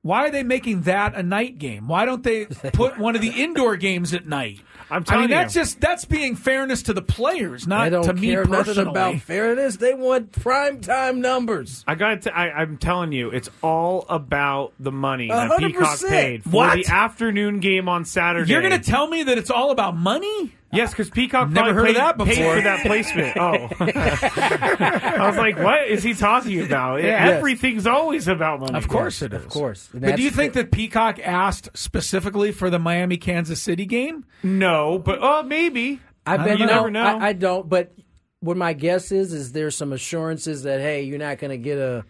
Why 0.02 0.26
are 0.26 0.30
they 0.30 0.42
making 0.42 0.82
that 0.82 1.14
a 1.14 1.22
night 1.22 1.58
game? 1.58 1.88
Why 1.88 2.04
don't 2.04 2.22
they 2.22 2.44
put 2.74 2.98
one 2.98 3.14
of 3.14 3.22
the 3.22 3.42
indoor 3.42 3.76
games 3.76 4.12
at 4.12 4.26
night? 4.26 4.60
I'm 4.90 5.02
I 5.02 5.04
telling 5.04 5.20
mean, 5.22 5.30
you. 5.30 5.36
that's 5.36 5.54
just 5.54 5.80
that's 5.80 6.04
being 6.04 6.36
fairness 6.36 6.82
to 6.84 6.92
the 6.92 7.02
players, 7.02 7.66
not 7.66 7.84
They 7.84 7.90
don't 7.90 8.04
to 8.04 8.12
me 8.14 8.28
care 8.32 8.44
nothing 8.44 8.64
personally. 8.74 8.90
about 8.90 9.16
fairness. 9.20 9.76
They 9.76 9.94
want 9.94 10.32
prime 10.32 10.80
time 10.80 11.20
numbers. 11.20 11.84
I 11.86 11.94
got. 11.94 12.22
To, 12.22 12.36
I, 12.36 12.50
I'm 12.60 12.76
telling 12.76 13.12
you, 13.12 13.30
it's 13.30 13.48
all 13.62 14.04
about 14.08 14.72
the 14.78 14.92
money 14.92 15.28
A 15.30 15.34
that 15.34 15.48
hundred 15.48 15.72
Peacock 15.72 15.90
percent. 15.92 16.10
paid 16.12 16.44
for 16.44 16.50
What? 16.50 16.74
the 16.76 16.86
afternoon 16.92 17.60
game 17.60 17.88
on 17.88 18.04
Saturday. 18.04 18.50
You're 18.50 18.62
going 18.62 18.78
to 18.80 18.90
tell 18.90 19.08
me 19.08 19.22
that 19.24 19.38
it's 19.38 19.50
all 19.50 19.70
about 19.70 19.96
money? 19.96 20.52
Yes, 20.74 20.90
because 20.90 21.10
Peacock 21.10 21.50
Never 21.50 21.72
probably 21.72 21.94
heard 21.94 22.10
of 22.10 22.18
paid, 22.18 22.26
that 22.26 22.26
paid 22.26 22.36
before. 22.36 22.56
for 22.56 22.62
that 22.62 22.86
placement. 22.86 23.36
Oh, 23.44 23.68
I 23.80 25.26
was 25.28 25.36
like, 25.36 25.58
what 25.58 25.88
is 25.88 26.02
he 26.02 26.14
talking 26.14 26.62
about? 26.62 27.02
Yeah. 27.02 27.28
Everything's 27.28 27.86
always 27.86 28.28
about 28.28 28.60
money. 28.60 28.74
Of 28.74 28.88
course 28.88 29.22
it 29.22 29.32
is. 29.32 29.42
Of 29.44 29.48
course. 29.48 29.88
But 29.92 30.16
do 30.16 30.22
you 30.22 30.30
think 30.30 30.54
that 30.54 30.70
Peacock 30.70 31.18
asked 31.18 31.70
specifically 31.74 32.52
for 32.52 32.70
the 32.70 32.78
Miami 32.78 33.16
Kansas 33.16 33.60
City 33.60 33.86
game? 33.86 34.24
No, 34.42 34.98
but 34.98 35.18
oh, 35.20 35.42
maybe. 35.42 36.00
I 36.26 36.36
bet 36.38 36.58
You 36.58 36.66
no, 36.66 36.74
never 36.74 36.90
know. 36.90 37.04
I, 37.04 37.28
I 37.28 37.32
don't. 37.32 37.68
But 37.68 37.92
what 38.40 38.56
my 38.56 38.72
guess 38.72 39.12
is 39.12 39.32
is 39.32 39.52
there's 39.52 39.76
some 39.76 39.92
assurances 39.92 40.62
that 40.62 40.80
hey, 40.80 41.02
you're 41.02 41.18
not 41.18 41.38
going 41.38 41.50
to 41.50 41.58
get 41.58 41.78
a 41.78 42.04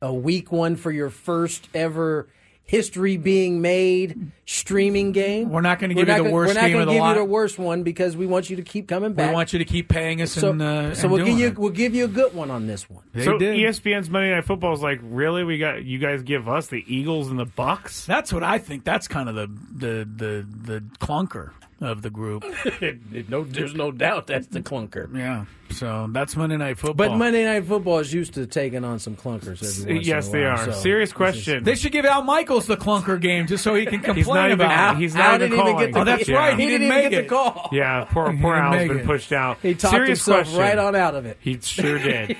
a 0.00 0.12
weak 0.12 0.50
one 0.50 0.76
for 0.76 0.90
your 0.90 1.10
first 1.10 1.68
ever 1.74 2.28
history 2.72 3.18
being 3.18 3.60
made 3.60 4.32
streaming 4.46 5.12
game. 5.12 5.50
We're 5.50 5.60
not 5.60 5.78
gonna 5.78 5.92
give 5.92 6.08
you 6.08 6.12
not 6.12 6.16
the 6.16 6.22
gonna- 6.24 6.34
worst 6.34 6.54
We're 6.54 6.62
not 6.62 6.70
gonna 6.72 6.90
give 6.90 7.00
lot. 7.00 7.08
you 7.10 7.14
the 7.16 7.24
worst 7.26 7.58
one 7.58 7.82
because 7.82 8.16
we 8.16 8.24
want 8.26 8.48
you 8.48 8.56
to 8.56 8.62
keep 8.62 8.88
coming 8.88 9.12
back. 9.12 9.28
We 9.28 9.34
want 9.34 9.52
you 9.52 9.58
to 9.58 9.64
keep 9.66 9.90
paying 9.90 10.22
us 10.22 10.32
so 10.32 10.50
and, 10.50 10.62
uh, 10.62 10.94
so 10.94 11.02
and 11.04 11.12
we'll 11.12 11.24
give 11.26 11.38
you 11.38 11.46
it. 11.48 11.58
we'll 11.58 11.68
give 11.70 11.94
you 11.94 12.06
a 12.06 12.08
good 12.08 12.34
one 12.34 12.50
on 12.50 12.66
this 12.66 12.88
one. 12.88 13.04
They 13.12 13.26
so 13.26 13.36
did. 13.36 13.58
ESPN's 13.58 14.08
Monday 14.08 14.30
Night 14.30 14.46
Football 14.46 14.72
is 14.72 14.80
like, 14.80 15.00
really? 15.02 15.44
We 15.44 15.58
got 15.58 15.84
you 15.84 15.98
guys 15.98 16.22
give 16.22 16.48
us 16.48 16.68
the 16.68 16.82
Eagles 16.86 17.28
and 17.28 17.38
the 17.38 17.44
Bucks? 17.44 18.06
That's 18.06 18.32
what 18.32 18.42
I 18.42 18.56
think. 18.56 18.84
That's 18.84 19.06
kind 19.06 19.28
of 19.28 19.34
the 19.34 19.48
the 19.76 20.08
the, 20.16 20.46
the 20.62 20.80
clunker 20.98 21.50
of 21.84 22.02
the 22.02 22.10
group. 22.10 22.44
no, 23.28 23.44
there's 23.44 23.74
no 23.74 23.90
doubt 23.92 24.26
that's 24.26 24.46
the 24.48 24.60
clunker. 24.60 25.14
yeah. 25.16 25.44
So 25.70 26.06
that's 26.10 26.36
Monday 26.36 26.58
Night 26.58 26.76
Football. 26.78 27.08
But 27.08 27.16
Monday 27.16 27.44
Night 27.46 27.64
Football 27.64 28.00
is 28.00 28.12
used 28.12 28.34
to 28.34 28.46
taking 28.46 28.84
on 28.84 28.98
some 28.98 29.16
clunkers. 29.16 29.80
Every 29.82 29.94
once 29.94 30.06
yes, 30.06 30.28
in 30.28 30.34
a 30.36 30.38
they 30.38 30.44
while, 30.44 30.52
are. 30.58 30.64
so 30.66 30.72
Serious 30.72 31.08
this 31.08 31.12
is- 31.12 31.16
question. 31.16 31.64
they 31.64 31.74
should 31.76 31.92
give 31.92 32.04
Al 32.04 32.22
Michaels 32.22 32.66
the 32.66 32.76
clunker 32.76 33.18
game 33.18 33.46
just 33.46 33.64
so 33.64 33.74
he 33.74 33.86
can 33.86 34.00
complain 34.00 34.16
He's 34.16 34.26
not 34.28 34.46
even- 34.50 34.60
about 34.60 34.96
it. 34.96 35.00
he's 35.00 35.14
not 35.14 35.38
didn't 35.40 35.54
even 35.54 35.58
even 35.66 35.72
calling. 35.72 35.86
get 35.86 35.94
the 35.94 36.00
Oh, 36.00 36.04
that's 36.04 36.28
Yeah. 36.28 36.36
right. 36.36 36.56
He 36.58 36.64
He 36.64 36.70
didn't 36.70 36.80
didn't 36.88 36.92
even 36.98 37.02
make 37.04 37.10
get 37.10 37.18
it. 37.20 37.22
the 37.22 37.34
call. 37.34 37.68
yeah, 37.72 38.04
poor 38.04 38.30
He 38.32 38.40
poor 38.42 38.54
didn't 38.54 38.66
Al's 38.66 38.76
make 38.76 38.88
been 38.88 38.98
it. 39.00 39.06
pushed 39.06 39.32
out. 39.32 39.58
He 39.62 39.74
talked 39.74 39.92
Serious 39.94 40.24
himself 40.24 40.44
question. 40.48 40.60
right 40.60 40.78
on 40.78 40.94
out 40.94 41.14
of 41.14 41.24
it. 41.24 41.38
He 41.40 41.58
sure 41.60 41.98
did. 41.98 42.36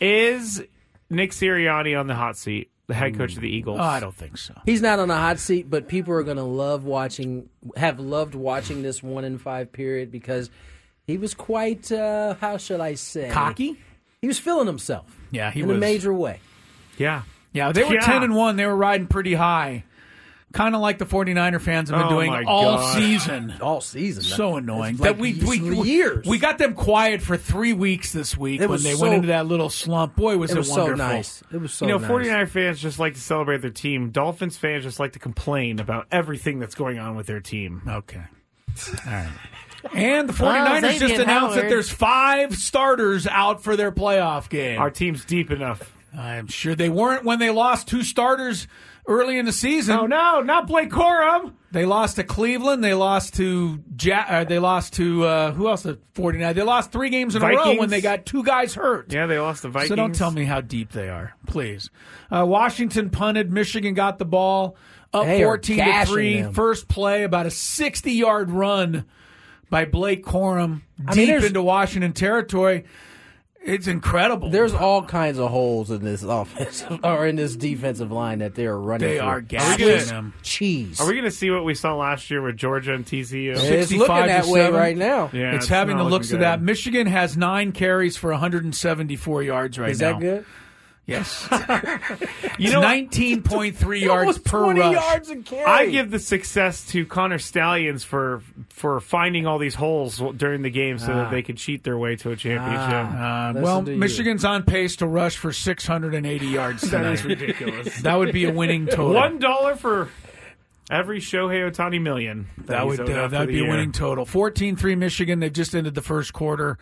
Is 0.00 0.62
Nick 1.08 1.30
Sirianni 1.30 1.98
on 1.98 2.06
the 2.06 2.14
hot 2.14 2.36
seat, 2.36 2.70
the 2.86 2.94
head 2.94 3.16
coach 3.16 3.34
of 3.34 3.40
the 3.40 3.48
Eagles? 3.48 3.78
Oh, 3.80 3.84
I 3.84 4.00
don't 4.00 4.14
think 4.14 4.36
so. 4.38 4.54
He's 4.66 4.82
not 4.82 4.98
on 4.98 5.08
the 5.08 5.16
hot 5.16 5.38
seat, 5.38 5.68
but 5.70 5.88
people 5.88 6.12
are 6.14 6.22
going 6.22 6.36
to 6.36 6.42
love 6.42 6.84
watching, 6.84 7.48
have 7.76 7.98
loved 8.00 8.34
watching 8.34 8.82
this 8.82 9.02
one 9.02 9.24
in 9.24 9.38
five 9.38 9.72
period 9.72 10.10
because 10.12 10.50
he 11.06 11.16
was 11.18 11.34
quite, 11.34 11.90
uh, 11.92 12.34
how 12.40 12.56
should 12.56 12.80
I 12.80 12.94
say, 12.94 13.30
Cocky? 13.30 13.78
He 14.20 14.26
was 14.28 14.38
feeling 14.38 14.66
himself. 14.66 15.06
Yeah, 15.30 15.50
he 15.50 15.60
in 15.60 15.66
was. 15.68 15.76
a 15.76 15.80
major 15.80 16.12
way. 16.14 16.40
Yeah. 16.98 17.22
Yeah, 17.52 17.72
they 17.72 17.84
were 17.84 17.94
Yeah. 17.94 18.00
10 18.00 18.22
and 18.22 18.34
1. 18.34 18.56
They 18.56 18.66
were 18.66 18.76
riding 18.76 19.06
pretty 19.06 19.34
high. 19.34 19.84
Kind 20.54 20.74
of 20.74 20.80
like 20.80 20.98
the 20.98 21.04
49er 21.04 21.60
fans 21.60 21.90
have 21.90 21.98
been 21.98 22.06
Oh, 22.06 22.10
doing 22.10 22.32
all 22.46 22.76
God. 22.76 22.94
season. 22.94 23.54
All 23.60 23.80
season. 23.80 24.22
So 24.22 24.56
annoying. 24.56 24.94
It's 24.94 25.02
that 25.02 25.12
like 25.18 25.20
we, 25.20 25.34
we, 25.34 25.60
we 25.60 25.88
years. 25.90 26.26
We 26.26 26.38
got 26.38 26.58
them 26.58 26.74
quiet 26.74 27.20
for 27.20 27.36
three 27.36 27.72
weeks 27.72 28.12
this 28.12 28.36
week 28.36 28.60
It 28.60 28.64
when 28.64 28.70
was 28.70 28.84
they 28.84 28.94
so- 28.94 29.02
went 29.02 29.14
into 29.14 29.28
that 29.28 29.46
little 29.46 29.68
slump. 29.68 30.16
Boy, 30.16 30.36
was 30.38 30.52
it 30.52 30.54
it, 30.54 30.58
was 30.58 30.72
so 30.72 30.94
nice. 30.94 31.42
It 31.52 31.58
was 31.58 31.74
so 31.74 31.86
nice. 31.86 31.92
You 31.92 31.98
know, 32.08 32.16
nice. 32.16 32.26
49er 32.28 32.48
fans 32.48 32.80
just 32.80 32.98
like 32.98 33.14
to 33.14 33.20
celebrate 33.20 33.62
their 33.62 33.70
team. 33.70 34.10
Dolphins 34.10 34.56
fans 34.56 34.84
just 34.84 34.98
like 35.00 35.12
to 35.12 35.18
complain 35.18 35.80
about 35.80 36.06
everything 36.12 36.60
that's 36.60 36.74
going 36.76 36.98
on 36.98 37.16
with 37.16 37.26
their 37.26 37.40
team. 37.40 37.82
Okay. 37.86 38.22
All 38.88 39.12
right. 39.12 39.28
And 39.92 40.28
the 40.28 40.32
49ers 40.32 40.80
just 40.82 40.98
Xavier 41.00 41.22
announced 41.22 41.56
that 41.56 41.68
there's 41.68 41.90
five 41.90 42.56
starters 42.56 43.26
out 43.26 43.62
for 43.62 43.76
their 43.76 43.92
playoff 43.92 44.48
game. 44.48 44.80
Our 44.80 44.90
team's 44.90 45.24
deep 45.24 45.50
enough. 45.50 45.92
I'm 46.16 46.46
sure 46.46 46.74
they 46.74 46.88
weren't 46.88 47.24
when 47.24 47.38
they 47.40 47.50
lost 47.50 47.88
two 47.88 48.02
starters 48.04 48.66
early 49.06 49.38
in 49.38 49.46
the 49.46 49.52
season. 49.52 49.96
Oh 49.98 50.06
no, 50.06 50.40
not 50.40 50.66
Blake 50.66 50.90
Corum. 50.90 51.52
They 51.70 51.84
lost 51.84 52.16
to 52.16 52.24
Cleveland. 52.24 52.84
They 52.84 52.94
lost 52.94 53.34
to 53.34 53.82
ja- 54.00 54.24
uh, 54.28 54.44
they 54.44 54.58
lost 54.60 54.92
to 54.94 55.24
uh, 55.24 55.52
who 55.52 55.68
else? 55.68 55.82
The 55.82 55.98
49. 56.14 56.54
They 56.54 56.62
lost 56.62 56.92
three 56.92 57.10
games 57.10 57.34
in 57.34 57.42
a 57.42 57.48
row 57.48 57.74
when 57.76 57.90
they 57.90 58.00
got 58.00 58.24
two 58.26 58.44
guys 58.44 58.74
hurt. 58.74 59.12
Yeah, 59.12 59.26
they 59.26 59.38
lost 59.38 59.62
the 59.62 59.68
Vikings. 59.70 59.88
So 59.88 59.96
don't 59.96 60.14
tell 60.14 60.30
me 60.30 60.44
how 60.44 60.60
deep 60.60 60.92
they 60.92 61.08
are, 61.08 61.34
please. 61.46 61.90
Uh, 62.30 62.44
Washington 62.46 63.10
punted. 63.10 63.52
Michigan 63.52 63.94
got 63.94 64.18
the 64.18 64.24
ball 64.24 64.76
up 65.12 65.26
They 65.26 65.42
14 65.42 65.78
to 65.78 66.06
three. 66.06 66.42
them. 66.42 66.54
First 66.54 66.86
play, 66.88 67.24
about 67.24 67.46
a 67.46 67.50
sixty-yard 67.50 68.50
run 68.52 69.04
by 69.68 69.84
Blake 69.84 70.24
Corum 70.24 70.82
I 71.06 71.14
mean, 71.16 71.26
deep 71.26 71.42
into 71.44 71.62
Washington 71.62 72.12
territory. 72.12 72.84
It's 73.64 73.86
incredible. 73.86 74.50
There's 74.50 74.74
all 74.74 75.02
kinds 75.02 75.38
of 75.38 75.50
holes 75.50 75.90
in 75.90 76.04
this 76.04 76.22
offensive 76.22 77.00
or 77.04 77.26
in 77.26 77.36
this 77.36 77.56
defensive 77.56 78.12
line 78.12 78.40
that 78.40 78.54
they 78.54 78.66
are 78.66 78.78
running. 78.78 79.08
They 79.08 79.16
through. 79.16 79.26
are 79.26 79.40
gashing 79.40 79.86
Swiss 79.86 80.10
them. 80.10 80.34
Cheese. 80.42 81.00
Are 81.00 81.06
we 81.06 81.14
going 81.14 81.24
to 81.24 81.30
see 81.30 81.50
what 81.50 81.64
we 81.64 81.74
saw 81.74 81.94
last 81.96 82.30
year 82.30 82.42
with 82.42 82.58
Georgia 82.58 82.92
and 82.92 83.06
TCU? 83.06 83.56
it's 83.56 83.90
looking 83.90 84.26
that 84.26 84.46
way 84.46 84.68
right 84.68 84.96
now. 84.96 85.30
Yeah, 85.32 85.54
it's, 85.54 85.68
having 85.68 85.96
the 85.96 86.04
looks 86.04 86.32
of 86.32 86.40
that. 86.40 86.60
Michigan 86.60 87.06
has 87.06 87.36
nine 87.36 87.72
carries 87.72 88.18
for 88.18 88.30
174 88.30 89.42
yards 89.42 89.78
right 89.78 89.86
now. 89.86 89.90
Is 89.90 90.00
now. 90.00 90.12
that 90.12 90.20
good? 90.20 90.44
Yes. 91.06 91.48
You 92.56 92.70
know, 92.70 92.80
nineteen 92.82 93.42
point 93.42 93.76
three 93.76 94.04
yards 94.04 94.38
per 94.38 94.60
20 94.62 94.78
rush. 94.80 94.92
yards 94.92 95.28
a 95.30 95.36
carry. 95.36 95.64
I 95.64 95.86
give 95.90 96.12
the 96.12 96.20
success 96.20 96.86
to 96.88 97.04
Connor 97.04 97.40
Stalions 97.40 98.04
for 98.04 98.42
for 98.68 99.00
finding 99.00 99.44
all 99.44 99.58
these 99.58 99.74
holes 99.74 100.22
during 100.36 100.62
the 100.62 100.70
game 100.70 100.98
so 101.00 101.08
that 101.08 101.32
they 101.32 101.42
could 101.42 101.56
cheat 101.56 101.82
their 101.82 101.98
way 101.98 102.14
to 102.16 102.30
a 102.30 102.36
championship. 102.36 103.08
Ah. 103.12 103.48
Uh, 103.48 103.52
well. 103.56 103.82
Michigan's 103.82 104.44
on 104.44 104.62
pace 104.62 104.94
to 104.96 105.06
rush 105.06 105.36
for 105.36 105.52
680 105.52 106.46
yards 106.46 106.82
that 106.90 106.90
tonight. 106.98 107.12
is 107.14 107.24
ridiculous. 107.24 108.02
That 108.02 108.14
would 108.14 108.32
be 108.32 108.44
a 108.44 108.52
winning 108.52 108.86
total. 108.86 109.14
One 109.14 109.40
dollar 109.40 109.74
for 109.74 110.10
every 110.90 111.18
Shohei 111.18 111.68
Ohtani 111.68 112.00
million. 112.00 112.46
That 112.66 112.84
he's 112.86 112.98
would 112.98 113.10
uh, 113.10 113.26
that'd 113.28 113.48
the 113.48 113.52
be 113.52 113.66
a 113.66 113.68
winning 113.68 113.90
total. 113.90 114.26
14-3 114.26 114.96
Michigan. 114.96 115.40
They've 115.40 115.52
just 115.52 115.74
ended 115.74 115.96
the 115.96 116.02
first 116.02 116.32
quarter. 116.32 116.78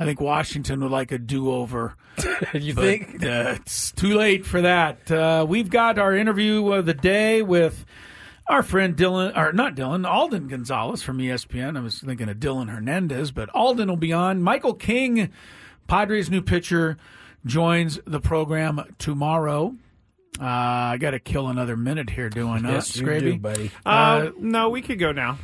I 0.00 0.04
think 0.06 0.20
Washington 0.20 0.80
would 0.80 0.90
like 0.90 1.12
a 1.12 1.18
do-over. 1.18 1.94
you 2.54 2.74
But, 2.74 2.82
think? 2.82 3.22
uh, 3.24 3.54
it's 3.60 3.92
too 3.92 4.14
late 4.14 4.46
for 4.46 4.62
that. 4.62 5.10
Uh, 5.10 5.44
we've 5.46 5.68
got 5.70 5.98
our 5.98 6.16
interview 6.16 6.72
of 6.72 6.86
the 6.86 6.94
day 6.94 7.42
with 7.42 7.84
our 8.48 8.62
friend 8.62 8.96
Dylan, 8.96 9.36
or 9.36 9.52
not 9.52 9.74
Dylan, 9.76 10.08
Alden 10.08 10.48
Gonzalez 10.48 11.02
from 11.02 11.18
ESPN. 11.18 11.76
I 11.76 11.80
was 11.80 12.00
thinking 12.00 12.28
of 12.28 12.38
Dylan 12.38 12.68
Hernandez, 12.70 13.30
but 13.30 13.48
Alden 13.50 13.88
will 13.88 13.96
be 13.96 14.12
on. 14.12 14.42
Michael 14.42 14.74
King, 14.74 15.30
Padres' 15.86 16.30
new 16.30 16.42
pitcher, 16.42 16.96
joins 17.44 18.00
the 18.06 18.20
program 18.20 18.82
tomorrow. 18.98 19.76
Uh, 20.40 20.44
I 20.46 20.96
got 20.98 21.10
to 21.10 21.18
kill 21.20 21.48
another 21.48 21.76
minute 21.76 22.08
here 22.10 22.30
doing 22.30 22.64
Yes, 22.64 22.90
us, 22.90 22.96
you 22.96 23.06
Scraby. 23.06 23.20
do, 23.32 23.38
buddy. 23.38 23.70
Uh, 23.84 24.30
no, 24.38 24.70
we 24.70 24.80
could 24.80 24.98
go 24.98 25.12
now. 25.12 25.38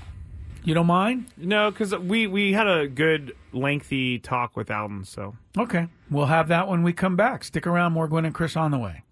You 0.67 0.75
don't 0.75 0.87
mind? 0.89 1.27
No, 1.37 1.71
because 1.71 1.95
we 1.95 2.27
we 2.27 2.53
had 2.53 2.67
a 2.67 2.89
good 2.89 3.37
lengthy 3.53 4.19
talk 4.19 4.57
with 4.57 4.69
Alden. 4.69 5.05
So 5.05 5.37
Okay, 5.57 5.87
we'll 6.11 6.27
have 6.27 6.49
that 6.49 6.67
when 6.67 6.83
we 6.83 6.93
come 6.93 7.15
back. 7.15 7.45
Stick 7.45 7.69
around, 7.69 7.93
more 7.93 8.09
Gwynn 8.09 8.25
and 8.25 8.35
Chris 8.35 8.57
on 8.57 8.73
the 8.73 8.79
way. 8.79 9.03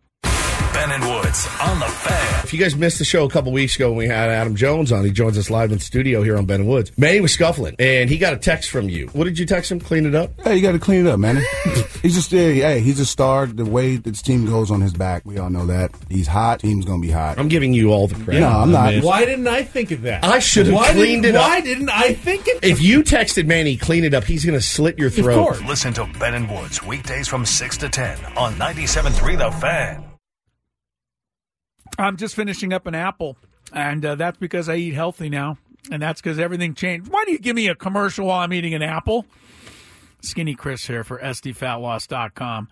Ben 0.75 0.91
and 0.91 1.05
Woods 1.05 1.47
on 1.63 1.79
the 1.79 1.87
fan. 1.87 2.45
If 2.45 2.53
you 2.53 2.59
guys 2.59 2.75
missed 2.75 2.99
the 2.99 3.05
show 3.05 3.25
a 3.25 3.31
couple 3.31 3.53
weeks 3.53 3.77
ago 3.77 3.91
when 3.91 3.99
we 3.99 4.09
had 4.09 4.29
Adam 4.29 4.57
Jones 4.57 4.91
on, 4.91 5.05
he 5.05 5.13
joins 5.13 5.39
us 5.39 5.49
live 5.49 5.71
in 5.71 5.79
studio 5.79 6.21
here 6.25 6.37
on 6.37 6.47
Ben 6.47 6.63
and 6.63 6.69
Woods. 6.69 6.91
Manny 6.99 7.21
was 7.21 7.33
scuffling, 7.33 7.77
and 7.79 8.11
he 8.11 8.19
got 8.19 8.33
a 8.33 8.37
text 8.37 8.71
from 8.71 8.89
you. 8.89 9.07
What 9.13 9.25
did 9.25 9.39
you 9.39 9.47
text 9.47 9.71
him? 9.71 9.79
Clean 9.79 10.05
it 10.05 10.17
up? 10.17 10.33
Hey, 10.43 10.57
you 10.57 10.63
got 10.63 10.73
to 10.73 10.81
clean 10.81 11.07
it 11.07 11.11
up, 11.11 11.21
man. 11.21 11.37
he's 12.03 12.17
just, 12.17 12.33
hey, 12.33 12.57
hey, 12.57 12.81
he's 12.81 12.99
a 12.99 13.07
star. 13.07 13.47
The 13.47 13.65
way 13.65 13.97
this 13.97 14.21
team 14.21 14.47
goes 14.47 14.73
on 14.73 14.81
his 14.81 14.93
back, 14.93 15.25
we 15.25 15.39
all 15.39 15.49
know 15.49 15.65
that. 15.67 15.93
He's 16.09 16.27
hot. 16.27 16.59
Team's 16.59 16.85
going 16.85 17.01
to 17.01 17.07
be 17.07 17.13
hot. 17.13 17.39
I'm 17.39 17.49
giving 17.49 17.73
you 17.73 17.93
all 17.93 18.09
the 18.09 18.17
credit. 18.17 18.41
no, 18.41 18.49
I'm 18.49 18.73
not. 18.73 19.01
Why 19.05 19.25
didn't 19.25 19.47
I 19.47 19.63
think 19.63 19.93
of 19.93 20.03
that? 20.03 20.25
I 20.25 20.41
should 20.41 20.67
have 20.67 20.93
cleaned 20.93 21.23
didn't, 21.23 21.37
it 21.37 21.39
up. 21.39 21.49
Why 21.49 21.61
didn't 21.61 21.89
I 21.89 22.15
think 22.15 22.49
of 22.49 22.57
it? 22.57 22.65
If 22.65 22.83
you 22.83 23.05
texted 23.05 23.47
Manny, 23.47 23.77
clean 23.77 24.03
it 24.03 24.13
up, 24.13 24.25
he's 24.25 24.45
going 24.45 24.59
to 24.59 24.65
slit 24.65 24.99
your 24.99 25.09
throat. 25.09 25.37
course. 25.37 25.63
Listen 25.63 25.93
to 25.95 26.11
Ben 26.19 26.35
and 26.35 26.51
Woods 26.51 26.83
weekdays 26.83 27.29
from 27.29 27.47
6 27.47 27.77
to 27.79 27.89
10 27.89 28.25
on 28.37 28.55
97.3 28.55 29.39
The 29.39 29.51
Fan. 29.61 30.14
I'm 31.99 32.17
just 32.17 32.35
finishing 32.35 32.73
up 32.73 32.87
an 32.87 32.95
apple, 32.95 33.37
and 33.73 34.05
uh, 34.05 34.15
that's 34.17 34.39
because 34.39 34.69
I 34.69 34.77
eat 34.77 34.95
healthy 34.95 35.29
now, 35.29 35.59
and 35.91 36.03
that's 36.03 36.21
because 36.21 36.39
everything 36.39 36.75
changed. 36.75 37.11
Why 37.11 37.25
do 37.25 37.33
you 37.33 37.39
give 37.39 37.57
me 37.57 37.69
a 37.69 37.75
commercial 37.75 38.27
while 38.27 38.41
I'm 38.41 38.53
eating 38.53 38.75
an 38.75 38.83
apple? 38.83 39.27
Skinny 40.23 40.55
Chris 40.55 40.87
here 40.87 41.05
for 41.05 41.19
SDFatLoss.com. 41.19 42.69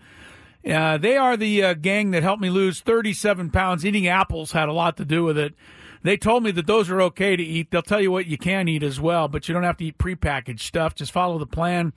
Uh, 0.67 0.97
they 0.97 1.17
are 1.17 1.35
the 1.35 1.63
uh, 1.63 1.73
gang 1.73 2.11
that 2.11 2.23
helped 2.23 2.41
me 2.41 2.49
lose 2.49 2.79
37 2.81 3.49
pounds. 3.49 3.85
Eating 3.85 4.07
apples 4.07 4.53
had 4.53 4.69
a 4.69 4.73
lot 4.73 4.97
to 4.97 5.05
do 5.05 5.23
with 5.23 5.37
it. 5.37 5.53
They 6.03 6.17
told 6.17 6.43
me 6.43 6.51
that 6.51 6.67
those 6.67 6.89
are 6.89 7.01
okay 7.01 7.35
to 7.35 7.43
eat. 7.43 7.71
They'll 7.71 7.81
tell 7.81 8.01
you 8.01 8.11
what 8.11 8.27
you 8.27 8.37
can 8.37 8.67
eat 8.67 8.83
as 8.83 8.99
well, 8.99 9.27
but 9.27 9.47
you 9.47 9.53
don't 9.53 9.63
have 9.63 9.77
to 9.77 9.85
eat 9.85 9.97
prepackaged 9.97 10.59
stuff. 10.59 10.95
Just 10.95 11.11
follow 11.11 11.37
the 11.37 11.45
plan. 11.45 11.93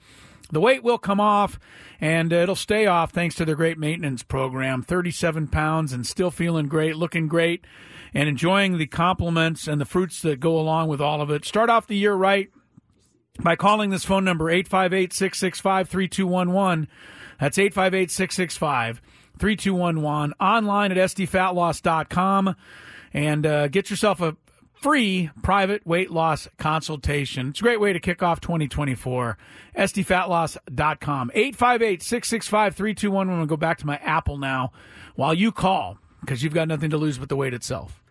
The 0.51 0.61
weight 0.61 0.83
will 0.83 0.97
come 0.97 1.19
off 1.19 1.59
and 1.99 2.31
it'll 2.31 2.55
stay 2.55 2.85
off 2.85 3.11
thanks 3.11 3.35
to 3.35 3.45
their 3.45 3.55
great 3.55 3.77
maintenance 3.77 4.23
program. 4.23 4.81
37 4.81 5.47
pounds 5.47 5.93
and 5.93 6.05
still 6.05 6.31
feeling 6.31 6.67
great, 6.67 6.95
looking 6.95 7.27
great, 7.27 7.65
and 8.13 8.29
enjoying 8.29 8.77
the 8.77 8.87
compliments 8.87 9.67
and 9.67 9.81
the 9.81 9.85
fruits 9.85 10.21
that 10.21 10.39
go 10.39 10.57
along 10.57 10.87
with 10.87 11.01
all 11.01 11.21
of 11.21 11.29
it. 11.29 11.45
Start 11.45 11.69
off 11.69 11.87
the 11.87 11.97
year 11.97 12.13
right 12.13 12.49
by 13.39 13.55
calling 13.55 13.89
this 13.89 14.05
phone 14.05 14.23
number 14.23 14.49
858 14.49 15.13
665 15.13 15.89
3211. 15.89 16.87
That's 17.39 17.57
858 17.57 18.11
665 18.11 19.01
3211. 19.37 20.33
Online 20.39 20.91
at 20.91 20.97
sdfatloss.com 20.97 22.55
and 23.13 23.45
uh, 23.45 23.67
get 23.67 23.89
yourself 23.89 24.21
a 24.21 24.35
free 24.81 25.29
private 25.43 25.85
weight 25.85 26.11
loss 26.11 26.47
consultation. 26.57 27.49
It's 27.49 27.59
a 27.59 27.63
great 27.63 27.79
way 27.79 27.93
to 27.93 27.99
kick 27.99 28.23
off 28.23 28.39
2024. 28.41 29.37
sdfatloss.com. 29.75 31.31
858 31.33 32.03
665 32.03 32.75
3211. 32.75 33.33
I'm 33.33 33.37
going 33.39 33.47
to 33.47 33.49
go 33.49 33.57
back 33.57 33.77
to 33.79 33.85
my 33.85 33.97
Apple 33.97 34.37
now 34.37 34.71
while 35.15 35.33
you 35.33 35.51
call 35.51 35.97
because 36.21 36.43
you've 36.43 36.53
got 36.53 36.67
nothing 36.67 36.89
to 36.91 36.97
lose 36.97 37.17
but 37.17 37.29
the 37.29 37.35
weight 37.35 37.53
itself. 37.53 38.01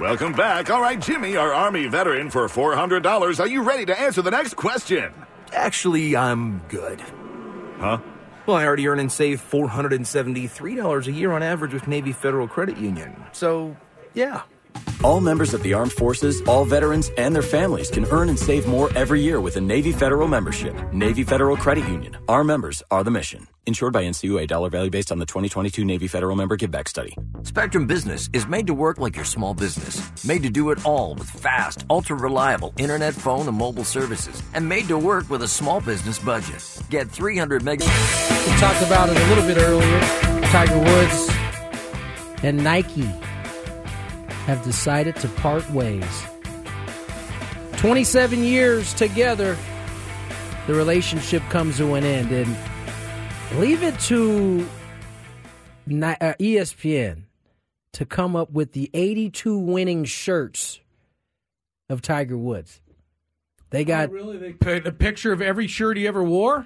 Welcome 0.00 0.32
back. 0.32 0.70
All 0.70 0.80
right, 0.80 1.00
Jimmy, 1.00 1.36
our 1.36 1.52
Army 1.52 1.86
veteran 1.86 2.30
for 2.30 2.46
$400. 2.46 3.40
Are 3.40 3.46
you 3.46 3.62
ready 3.62 3.84
to 3.86 4.00
answer 4.00 4.22
the 4.22 4.30
next 4.30 4.54
question? 4.54 5.12
Actually, 5.52 6.16
I'm 6.16 6.62
good. 6.68 7.00
Huh? 7.78 7.98
Well, 8.48 8.56
I 8.56 8.64
already 8.64 8.88
earn 8.88 8.98
and 8.98 9.12
save 9.12 9.42
$473 9.42 11.06
a 11.06 11.12
year 11.12 11.32
on 11.32 11.42
average 11.42 11.74
with 11.74 11.86
Navy 11.86 12.12
Federal 12.12 12.48
Credit 12.48 12.78
Union. 12.78 13.14
So, 13.32 13.76
yeah. 14.14 14.40
All 15.04 15.20
members 15.20 15.54
of 15.54 15.62
the 15.62 15.74
armed 15.74 15.92
forces, 15.92 16.42
all 16.42 16.64
veterans, 16.64 17.10
and 17.16 17.32
their 17.32 17.42
families 17.42 17.88
can 17.88 18.04
earn 18.06 18.28
and 18.28 18.38
save 18.38 18.66
more 18.66 18.90
every 18.96 19.20
year 19.20 19.40
with 19.40 19.56
a 19.56 19.60
Navy 19.60 19.92
Federal 19.92 20.26
membership. 20.26 20.74
Navy 20.92 21.22
Federal 21.22 21.56
Credit 21.56 21.86
Union. 21.88 22.16
Our 22.28 22.42
members 22.42 22.82
are 22.90 23.04
the 23.04 23.10
mission. 23.12 23.46
Insured 23.66 23.92
by 23.92 24.02
NCUA. 24.02 24.48
Dollar 24.48 24.70
value 24.70 24.90
based 24.90 25.12
on 25.12 25.20
the 25.20 25.26
2022 25.26 25.84
Navy 25.84 26.08
Federal 26.08 26.34
Member 26.34 26.56
Giveback 26.56 26.88
Study. 26.88 27.14
Spectrum 27.44 27.86
Business 27.86 28.28
is 28.32 28.48
made 28.48 28.66
to 28.66 28.74
work 28.74 28.98
like 28.98 29.14
your 29.14 29.24
small 29.24 29.54
business. 29.54 30.24
Made 30.24 30.42
to 30.42 30.50
do 30.50 30.70
it 30.70 30.84
all 30.84 31.14
with 31.14 31.30
fast, 31.30 31.86
ultra 31.88 32.16
reliable 32.16 32.74
internet, 32.76 33.14
phone, 33.14 33.46
and 33.46 33.56
mobile 33.56 33.84
services. 33.84 34.42
And 34.52 34.68
made 34.68 34.88
to 34.88 34.98
work 34.98 35.30
with 35.30 35.42
a 35.42 35.48
small 35.48 35.80
business 35.80 36.18
budget. 36.18 36.64
Get 36.90 37.08
300 37.08 37.62
meg. 37.62 37.80
We 37.80 37.86
talked 38.56 38.82
about 38.82 39.10
it 39.10 39.16
a 39.16 39.26
little 39.28 39.46
bit 39.46 39.58
earlier. 39.58 40.00
Tiger 40.48 40.78
Woods 40.78 41.30
and 42.42 42.64
Nike 42.64 43.08
have 44.48 44.64
decided 44.64 45.14
to 45.14 45.28
part 45.28 45.68
ways. 45.72 46.24
27 47.76 48.42
years 48.42 48.94
together, 48.94 49.58
the 50.66 50.72
relationship 50.72 51.42
comes 51.50 51.76
to 51.76 51.92
an 51.94 52.02
end. 52.04 52.32
And 52.32 52.56
leave 53.60 53.82
it 53.82 53.98
to 54.00 54.66
uh, 55.90 56.32
ESPN 56.40 57.24
to 57.92 58.06
come 58.06 58.34
up 58.34 58.50
with 58.50 58.72
the 58.72 58.90
82 58.94 59.58
winning 59.58 60.04
shirts 60.06 60.80
of 61.90 62.00
Tiger 62.00 62.38
Woods. 62.38 62.80
They 63.68 63.84
got 63.84 64.10
really? 64.10 64.38
They 64.38 64.54
put 64.54 64.86
a 64.86 64.92
picture 64.92 65.30
of 65.32 65.42
every 65.42 65.66
shirt 65.66 65.98
he 65.98 66.06
ever 66.08 66.24
wore? 66.24 66.64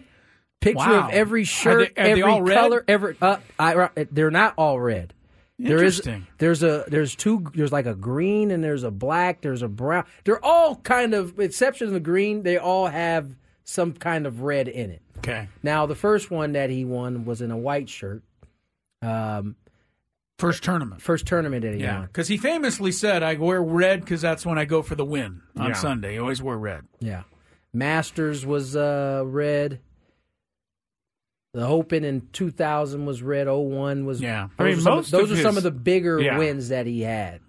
picture 0.61 0.79
Wow. 0.89 1.09
of 1.09 1.11
every 1.15 1.43
Are 1.43 1.45
shirt, 1.45 1.93
they- 1.97 2.01
are 2.01 2.05
they 2.05 2.11
every 2.13 2.23
all 2.23 2.43
red? 2.43 2.55
color, 2.57 2.85
every. 2.87 3.17
Uh, 3.21 3.39
I, 3.59 3.89
they're 4.13 4.31
not 4.31 4.55
all 4.57 4.79
red. 4.79 5.13
There 5.69 5.83
is 5.85 6.03
there's 6.39 6.63
a 6.63 6.85
there's 6.89 7.15
two 7.15 7.47
there's 7.55 7.73
like 7.73 7.87
a 7.87 7.95
green 7.95 8.51
and 8.51 8.63
there's 8.65 8.83
a 8.83 8.91
black 8.91 9.41
there's 9.43 9.63
a 9.63 9.69
brown 9.69 10.05
they're 10.25 10.45
all 10.45 10.77
kind 10.77 11.15
of 11.15 11.39
exception 11.39 11.87
of 11.87 11.93
the 11.93 12.01
green 12.01 12.43
they 12.43 12.57
all 12.59 12.87
have 12.89 13.35
some 13.65 13.93
kind 13.93 14.27
of 14.27 14.43
red 14.43 14.67
in 14.69 14.91
it 14.91 15.03
Okay. 15.19 15.49
now 15.63 15.87
the 15.87 15.95
first 15.95 16.31
one 16.31 16.53
that 16.53 16.69
he 16.71 16.85
won 16.85 17.25
was 17.25 17.41
in 17.41 17.51
a 17.51 17.57
white 17.57 17.89
shirt 17.89 18.23
um 19.03 19.57
First 20.39 20.65
tournament. 20.65 21.01
first 21.01 21.27
tournament 21.27 21.63
that 21.63 21.75
he 21.75 21.81
Yeah, 21.83 21.99
won 21.99 22.07
because 22.07 22.27
he 22.27 22.37
famously 22.37 22.91
said, 22.91 23.23
"I 23.23 23.35
wear 23.35 23.63
red 23.63 24.01
because 24.01 24.21
that's 24.21 24.45
when 24.45 24.59
I 24.59 24.65
go 24.65 24.83
for 24.83 24.97
the 24.97 25.05
win 25.05 25.43
on 25.57 25.69
Yeah. 25.69 25.73
Sunday. 25.75 26.15
He 26.15 26.19
always 26.19 26.43
wore 26.43 26.59
red." 26.59 26.83
yeah 26.99 27.23
Masters 27.73 28.45
was 28.45 28.75
uh 28.75 29.23
red 29.25 29.79
the 31.55 31.67
Open 31.67 32.05
in 32.05 32.29
2000 32.33 33.05
was 33.05 33.23
red. 33.23 33.47
01 33.47 34.05
was 34.07 34.21
Yeah. 34.21 34.49
I 34.59 34.65
Those 34.65 34.71
mean, 34.71 34.79
are 34.79 34.81
some, 34.83 34.95
most 34.97 35.11
those 35.11 35.31
of 35.31 35.39
are 35.39 35.43
some 35.43 35.57
of 35.57 35.63
the 35.63 35.71
bigger 35.71 36.21
Yeah. 36.21 36.39
wins 36.39 36.71
that 36.71 36.87
he 36.87 37.03
had. 37.03 37.41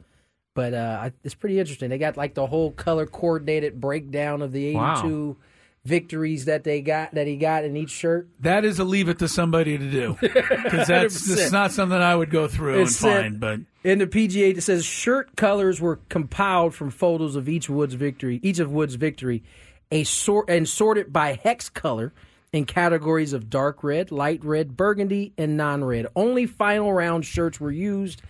But 0.55 0.73
uh, 0.73 1.09
it's 1.23 1.33
pretty 1.35 1.59
interesting. 1.59 1.89
They 1.89 1.97
got 1.97 2.17
like 2.17 2.33
the 2.35 2.45
whole 2.45 2.71
color 2.71 3.05
coordinated 3.07 3.79
breakdown 3.81 4.41
of 4.41 4.51
the 4.51 4.67
82 4.67 5.37
victories 5.85 6.45
that 6.45 6.63
they 6.63 6.81
got 6.81 7.13
that 7.15 7.27
he 7.27 7.35
got 7.37 7.63
in 7.65 7.75
each 7.75 7.89
shirt. 7.89 8.29
That 8.39 8.63
is 8.63 8.77
a 8.79 8.83
leave 8.83 9.09
it 9.09 9.19
to 9.19 9.27
somebody 9.27 9.77
to 9.77 9.89
do 9.91 10.15
because 10.21 10.87
that's, 10.87 11.27
100%. 11.27 11.35
that's 11.35 11.51
not 11.51 11.71
something 11.71 11.97
I 11.97 12.15
would 12.15 12.29
go 12.29 12.47
through 12.47 12.75
It 12.79 12.81
and 12.81 12.91
find. 12.95 13.39
But 13.39 13.61
In 13.83 13.99
the 13.99 14.07
PGA, 14.07 14.55
it 14.57 14.61
says 14.61 14.85
shirt 14.85 15.35
colors 15.35 15.81
were 15.81 15.97
compiled 16.09 16.73
from 16.75 16.89
photos 16.91 17.35
of 17.35 17.49
each 17.49 17.69
Woods 17.69 17.95
victory, 17.95 18.39
each 18.43 18.59
of 18.59 18.71
Woods' 18.71 18.95
victory, 18.95 19.43
a 19.91 20.03
sort 20.03 20.49
and 20.49 20.67
sorted 20.69 21.11
by 21.11 21.33
hex 21.41 21.67
color 21.69 22.13
in 22.53 22.63
categories 22.65 23.33
of 23.33 23.49
dark 23.49 23.83
red, 23.83 24.11
light 24.11 24.43
red, 24.45 24.77
burgundy, 24.77 25.33
and 25.37 25.57
non-red. 25.57 26.07
Only 26.15 26.45
final 26.45 26.93
round 26.93 27.25
shirts 27.25 27.59
were 27.59 27.71
used 27.71 28.21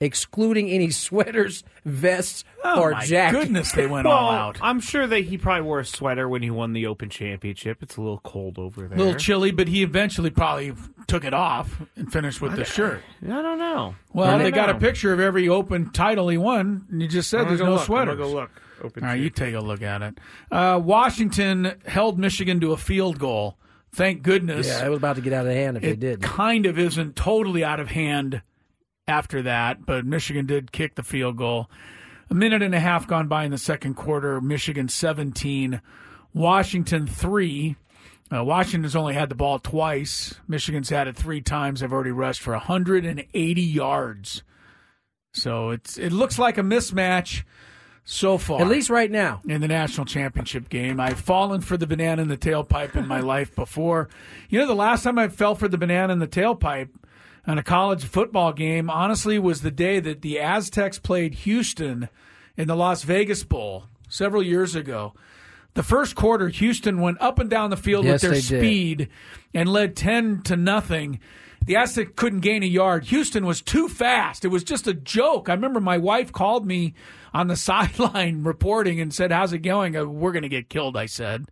excluding 0.00 0.68
any 0.70 0.90
sweaters, 1.06 1.64
vests, 1.84 2.44
Oh, 2.64 2.80
or 2.80 2.90
my 2.92 3.04
jackets. 3.04 3.44
goodness, 3.44 3.72
they 3.72 3.86
went 3.86 4.06
well, 4.06 4.16
all 4.16 4.30
out. 4.30 4.58
I'm 4.60 4.78
sure 4.80 5.06
that 5.06 5.24
he 5.24 5.38
probably 5.38 5.62
wore 5.62 5.80
a 5.80 5.84
sweater 5.84 6.28
when 6.28 6.42
he 6.42 6.50
won 6.50 6.72
the 6.72 6.86
Open 6.86 7.08
Championship. 7.08 7.82
It's 7.82 7.96
a 7.96 8.00
little 8.00 8.20
cold 8.24 8.58
over 8.58 8.86
there. 8.86 8.96
A 8.96 9.00
little 9.00 9.14
chilly, 9.18 9.50
but 9.50 9.66
he 9.68 9.82
eventually 9.82 10.30
probably 10.30 10.72
took 11.06 11.24
it 11.24 11.34
off 11.34 11.80
and 11.96 12.12
finished 12.12 12.40
with 12.40 12.54
the 12.56 12.64
shirt. 12.64 13.02
I 13.24 13.26
don't 13.26 13.58
know. 13.58 13.94
Well, 14.12 14.30
don't 14.32 14.42
they 14.42 14.50
got 14.50 14.70
a 14.70 14.74
picture 14.74 15.12
of 15.12 15.20
every 15.20 15.48
Open 15.48 15.90
title 15.90 16.28
he 16.28 16.36
won, 16.36 16.86
and 16.90 17.00
you 17.02 17.08
just 17.08 17.30
said 17.30 17.48
there's 17.48 17.60
no 17.60 17.66
go 17.66 17.70
look. 17.72 17.80
I'm 17.80 17.86
sweaters. 17.86 18.16
go 18.18 18.28
look. 18.28 18.50
Open 18.82 19.02
All 19.02 19.08
right, 19.10 19.20
you 19.20 19.30
take 19.30 19.54
a 19.54 19.60
look 19.60 19.82
at 19.82 20.02
it. 20.02 20.18
Uh, 20.52 20.80
Washington 20.82 21.74
held 21.86 22.18
Michigan 22.18 22.60
to 22.60 22.72
a 22.72 22.76
field 22.76 23.18
goal. 23.18 23.56
Thank 23.92 24.22
goodness. 24.22 24.66
Yeah, 24.66 24.86
it 24.86 24.88
was 24.88 24.98
about 24.98 25.16
to 25.16 25.22
get 25.22 25.32
out 25.32 25.46
of 25.46 25.52
hand 25.52 25.76
if 25.78 25.82
they 25.82 25.90
it 25.90 26.00
did. 26.00 26.22
kind 26.22 26.66
of 26.66 26.78
isn't 26.78 27.16
totally 27.16 27.64
out 27.64 27.80
of 27.80 27.88
hand 27.88 28.42
after 29.06 29.42
that, 29.42 29.86
but 29.86 30.04
Michigan 30.04 30.46
did 30.46 30.72
kick 30.72 30.94
the 30.94 31.02
field 31.02 31.36
goal. 31.36 31.70
A 32.30 32.34
minute 32.34 32.62
and 32.62 32.74
a 32.74 32.80
half 32.80 33.06
gone 33.06 33.26
by 33.26 33.44
in 33.44 33.50
the 33.50 33.58
second 33.58 33.94
quarter. 33.94 34.40
Michigan 34.40 34.88
17, 34.88 35.80
Washington 36.34 37.06
3. 37.06 37.76
Uh, 38.30 38.44
Washington's 38.44 38.94
only 38.94 39.14
had 39.14 39.30
the 39.30 39.34
ball 39.34 39.58
twice. 39.58 40.34
Michigan's 40.46 40.90
had 40.90 41.08
it 41.08 41.16
three 41.16 41.40
times. 41.40 41.80
They've 41.80 41.92
already 41.92 42.10
rushed 42.10 42.42
for 42.42 42.52
180 42.52 43.62
yards. 43.62 44.42
So 45.32 45.70
it's 45.70 45.96
it 45.96 46.12
looks 46.12 46.38
like 46.38 46.58
a 46.58 46.62
mismatch 46.62 47.44
so 48.10 48.38
far. 48.38 48.62
At 48.62 48.68
least 48.68 48.88
right 48.88 49.10
now. 49.10 49.42
In 49.46 49.60
the 49.60 49.68
national 49.68 50.06
championship 50.06 50.70
game. 50.70 50.98
I've 50.98 51.20
fallen 51.20 51.60
for 51.60 51.76
the 51.76 51.86
banana 51.86 52.22
in 52.22 52.28
the 52.28 52.38
tailpipe 52.38 52.96
in 52.96 53.06
my 53.06 53.20
life 53.34 53.54
before. 53.54 54.08
You 54.48 54.58
know, 54.58 54.66
the 54.66 54.74
last 54.74 55.02
time 55.02 55.18
I 55.18 55.28
fell 55.28 55.54
for 55.54 55.68
the 55.68 55.76
banana 55.76 56.14
in 56.14 56.18
the 56.18 56.26
tailpipe 56.26 56.88
on 57.46 57.58
a 57.58 57.62
college 57.62 58.04
football 58.04 58.54
game, 58.54 58.88
honestly, 58.88 59.38
was 59.38 59.60
the 59.60 59.70
day 59.70 60.00
that 60.00 60.22
the 60.22 60.40
Aztecs 60.40 60.98
played 60.98 61.34
Houston 61.34 62.08
in 62.56 62.66
the 62.66 62.74
Las 62.74 63.02
Vegas 63.02 63.44
Bowl 63.44 63.84
several 64.08 64.42
years 64.42 64.74
ago. 64.74 65.12
The 65.74 65.82
first 65.82 66.14
quarter, 66.16 66.48
Houston 66.48 67.02
went 67.02 67.20
up 67.20 67.38
and 67.38 67.50
down 67.50 67.68
the 67.68 67.76
field 67.76 68.06
Yes, 68.06 68.14
with 68.14 68.22
their 68.22 68.30
they 68.30 68.36
did. 68.40 68.60
speed 68.60 69.08
and 69.52 69.68
led 69.68 69.94
10 69.96 70.42
to 70.44 70.56
nothing. 70.56 71.20
The 71.66 71.76
Aztecs 71.76 72.12
couldn't 72.16 72.40
gain 72.40 72.62
a 72.62 72.66
yard. 72.66 73.04
Houston 73.04 73.44
was 73.44 73.60
too 73.60 73.86
fast. 73.86 74.46
It 74.46 74.48
was 74.48 74.64
just 74.64 74.86
a 74.86 74.94
joke. 74.94 75.50
I 75.50 75.52
remember 75.52 75.78
my 75.78 75.98
wife 75.98 76.32
called 76.32 76.66
me 76.66 76.94
on 77.34 77.46
the 77.48 77.56
sideline 77.68 78.42
reporting 78.44 79.00
and 79.00 79.12
said, 79.12 79.32
How's 79.32 79.52
it 79.52 79.58
going? 79.60 79.92
Go, 79.92 80.06
We're 80.06 80.32
going 80.32 80.42
to 80.42 80.48
get 80.48 80.68
killed, 80.68 80.96
I 80.96 81.06
said. 81.06 81.46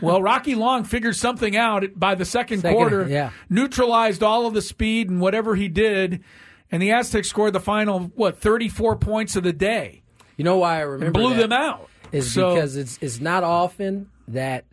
well, 0.00 0.20
Rocky 0.22 0.54
Long 0.54 0.84
figured 0.84 1.16
something 1.16 1.56
out 1.56 1.84
by 1.94 2.14
the 2.14 2.24
second, 2.24 2.60
Second, 2.60 2.76
quarter, 2.76 3.06
yeah. 3.08 3.30
neutralized 3.48 4.22
all 4.22 4.46
of 4.46 4.54
the 4.54 4.62
speed 4.62 5.10
and 5.10 5.20
whatever 5.20 5.54
he 5.54 5.68
did, 5.68 6.22
and 6.70 6.82
the 6.82 6.90
Aztecs 6.92 7.28
scored 7.28 7.52
the 7.54 7.60
final, 7.60 8.00
what, 8.14 8.38
34 8.38 8.96
points 8.96 9.36
of 9.36 9.44
the 9.44 9.52
day. 9.52 10.02
You 10.36 10.44
know 10.44 10.58
why 10.58 10.76
I 10.76 10.80
remember 10.80 11.18
blew 11.20 11.34
them 11.34 11.52
out. 11.52 11.88
Is 12.12 12.32
So- 12.32 12.54
because 12.54 12.76
it's 12.76 12.98
it's 13.02 13.20
not 13.20 13.44
often 13.44 14.08
that 14.28 14.64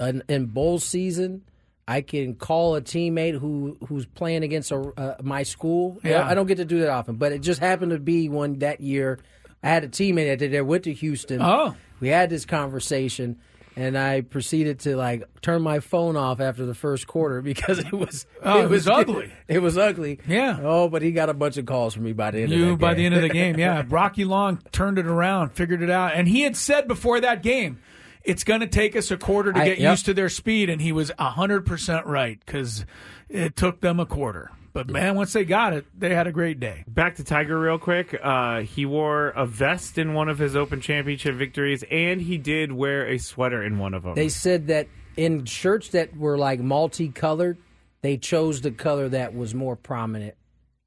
in, 0.00 0.22
in 0.28 0.46
bowl 0.46 0.78
season 0.78 1.42
I 1.90 2.02
can 2.02 2.36
call 2.36 2.76
a 2.76 2.80
teammate 2.80 3.36
who 3.36 3.76
who's 3.88 4.06
playing 4.06 4.44
against 4.44 4.70
a, 4.70 4.76
uh, 4.76 5.16
my 5.22 5.42
school. 5.42 5.98
Yeah. 6.04 6.24
I 6.24 6.34
don't 6.34 6.46
get 6.46 6.58
to 6.58 6.64
do 6.64 6.78
that 6.80 6.88
often, 6.88 7.16
but 7.16 7.32
it 7.32 7.40
just 7.40 7.58
happened 7.58 7.90
to 7.90 7.98
be 7.98 8.28
one 8.28 8.60
that 8.60 8.80
year. 8.80 9.18
I 9.60 9.70
had 9.70 9.82
a 9.82 9.88
teammate 9.88 10.38
that 10.38 10.50
that 10.52 10.66
went 10.66 10.84
to 10.84 10.92
Houston. 10.92 11.42
Oh. 11.42 11.74
we 11.98 12.06
had 12.08 12.30
this 12.30 12.44
conversation. 12.46 13.40
And 13.76 13.96
I 13.96 14.20
proceeded 14.20 14.80
to 14.80 14.96
like 14.96 15.22
turn 15.42 15.62
my 15.62 15.80
phone 15.80 16.16
off 16.16 16.40
after 16.40 16.66
the 16.66 16.74
first 16.74 17.06
quarter 17.06 17.40
because 17.52 17.78
it 17.78 17.92
was 17.92 18.26
Oh, 18.42 18.62
it 18.62 18.68
was 18.70 18.86
ugly. 18.86 19.32
It 19.48 19.60
was 19.60 19.76
ugly. 19.76 20.20
Yeah. 20.28 20.58
Oh, 20.62 20.88
but 20.88 21.02
he 21.02 21.10
got 21.12 21.28
a 21.28 21.34
bunch 21.34 21.56
of 21.56 21.66
calls 21.66 21.94
from 21.94 22.04
me 22.04 22.12
by 22.12 22.30
the 22.30 22.42
end 22.42 22.52
of 22.52 22.58
You 22.58 22.76
by 22.76 22.94
the 22.94 23.04
end 23.06 23.14
of 23.16 23.22
the 23.22 23.28
game, 23.28 23.58
yeah. 23.66 23.82
Rocky 23.88 24.24
Long 24.24 24.60
turned 24.70 24.98
it 24.98 25.06
around, 25.06 25.50
figured 25.50 25.82
it 25.82 25.90
out, 25.90 26.12
and 26.14 26.28
he 26.28 26.42
had 26.42 26.56
said 26.56 26.86
before 26.88 27.20
that 27.20 27.42
game, 27.42 27.80
"It's 28.24 28.44
going 28.44 28.60
to 28.60 28.66
take 28.66 28.96
us 28.96 29.10
a 29.10 29.16
quarter 29.16 29.52
to 29.52 29.58
I- 29.58 29.64
get 29.64 29.78
yep. 29.78 29.92
used 29.92 30.06
to 30.06 30.14
their 30.14 30.28
speed," 30.28 30.70
and 30.70 30.80
he 30.80 30.92
was 30.92 31.10
hundred 31.18 31.66
percent 31.66 32.06
right 32.06 32.38
because 32.44 32.84
it 33.28 33.56
took 33.56 33.80
them 33.80 34.00
a 34.00 34.06
quarter. 34.06 34.50
But 34.72 34.88
man, 34.88 35.16
once 35.16 35.32
they 35.32 35.44
got 35.44 35.72
it, 35.72 35.86
they 35.98 36.14
had 36.14 36.26
a 36.28 36.32
great 36.32 36.60
day. 36.60 36.84
Back 36.86 37.16
to 37.16 37.24
Tiger 37.24 37.58
real 37.58 37.78
quick. 37.78 38.18
Uh, 38.22 38.60
he 38.60 38.86
wore 38.86 39.28
a 39.30 39.44
vest 39.44 39.98
in 39.98 40.14
one 40.14 40.28
of 40.28 40.38
his 40.38 40.54
Open 40.54 40.80
Championship 40.80 41.34
victories, 41.34 41.82
and 41.90 42.20
he 42.20 42.38
did 42.38 42.70
wear 42.70 43.06
a 43.06 43.18
sweater 43.18 43.62
in 43.64 43.78
one 43.78 43.94
of 43.94 44.04
them. 44.04 44.14
They 44.14 44.28
said 44.28 44.68
that 44.68 44.86
in 45.16 45.44
shirts 45.44 45.88
that 45.88 46.16
were 46.16 46.38
like 46.38 46.60
multicolored, 46.60 47.58
they 48.02 48.16
chose 48.16 48.60
the 48.60 48.70
color 48.70 49.08
that 49.08 49.34
was 49.34 49.54
more 49.54 49.74
prominent. 49.74 50.34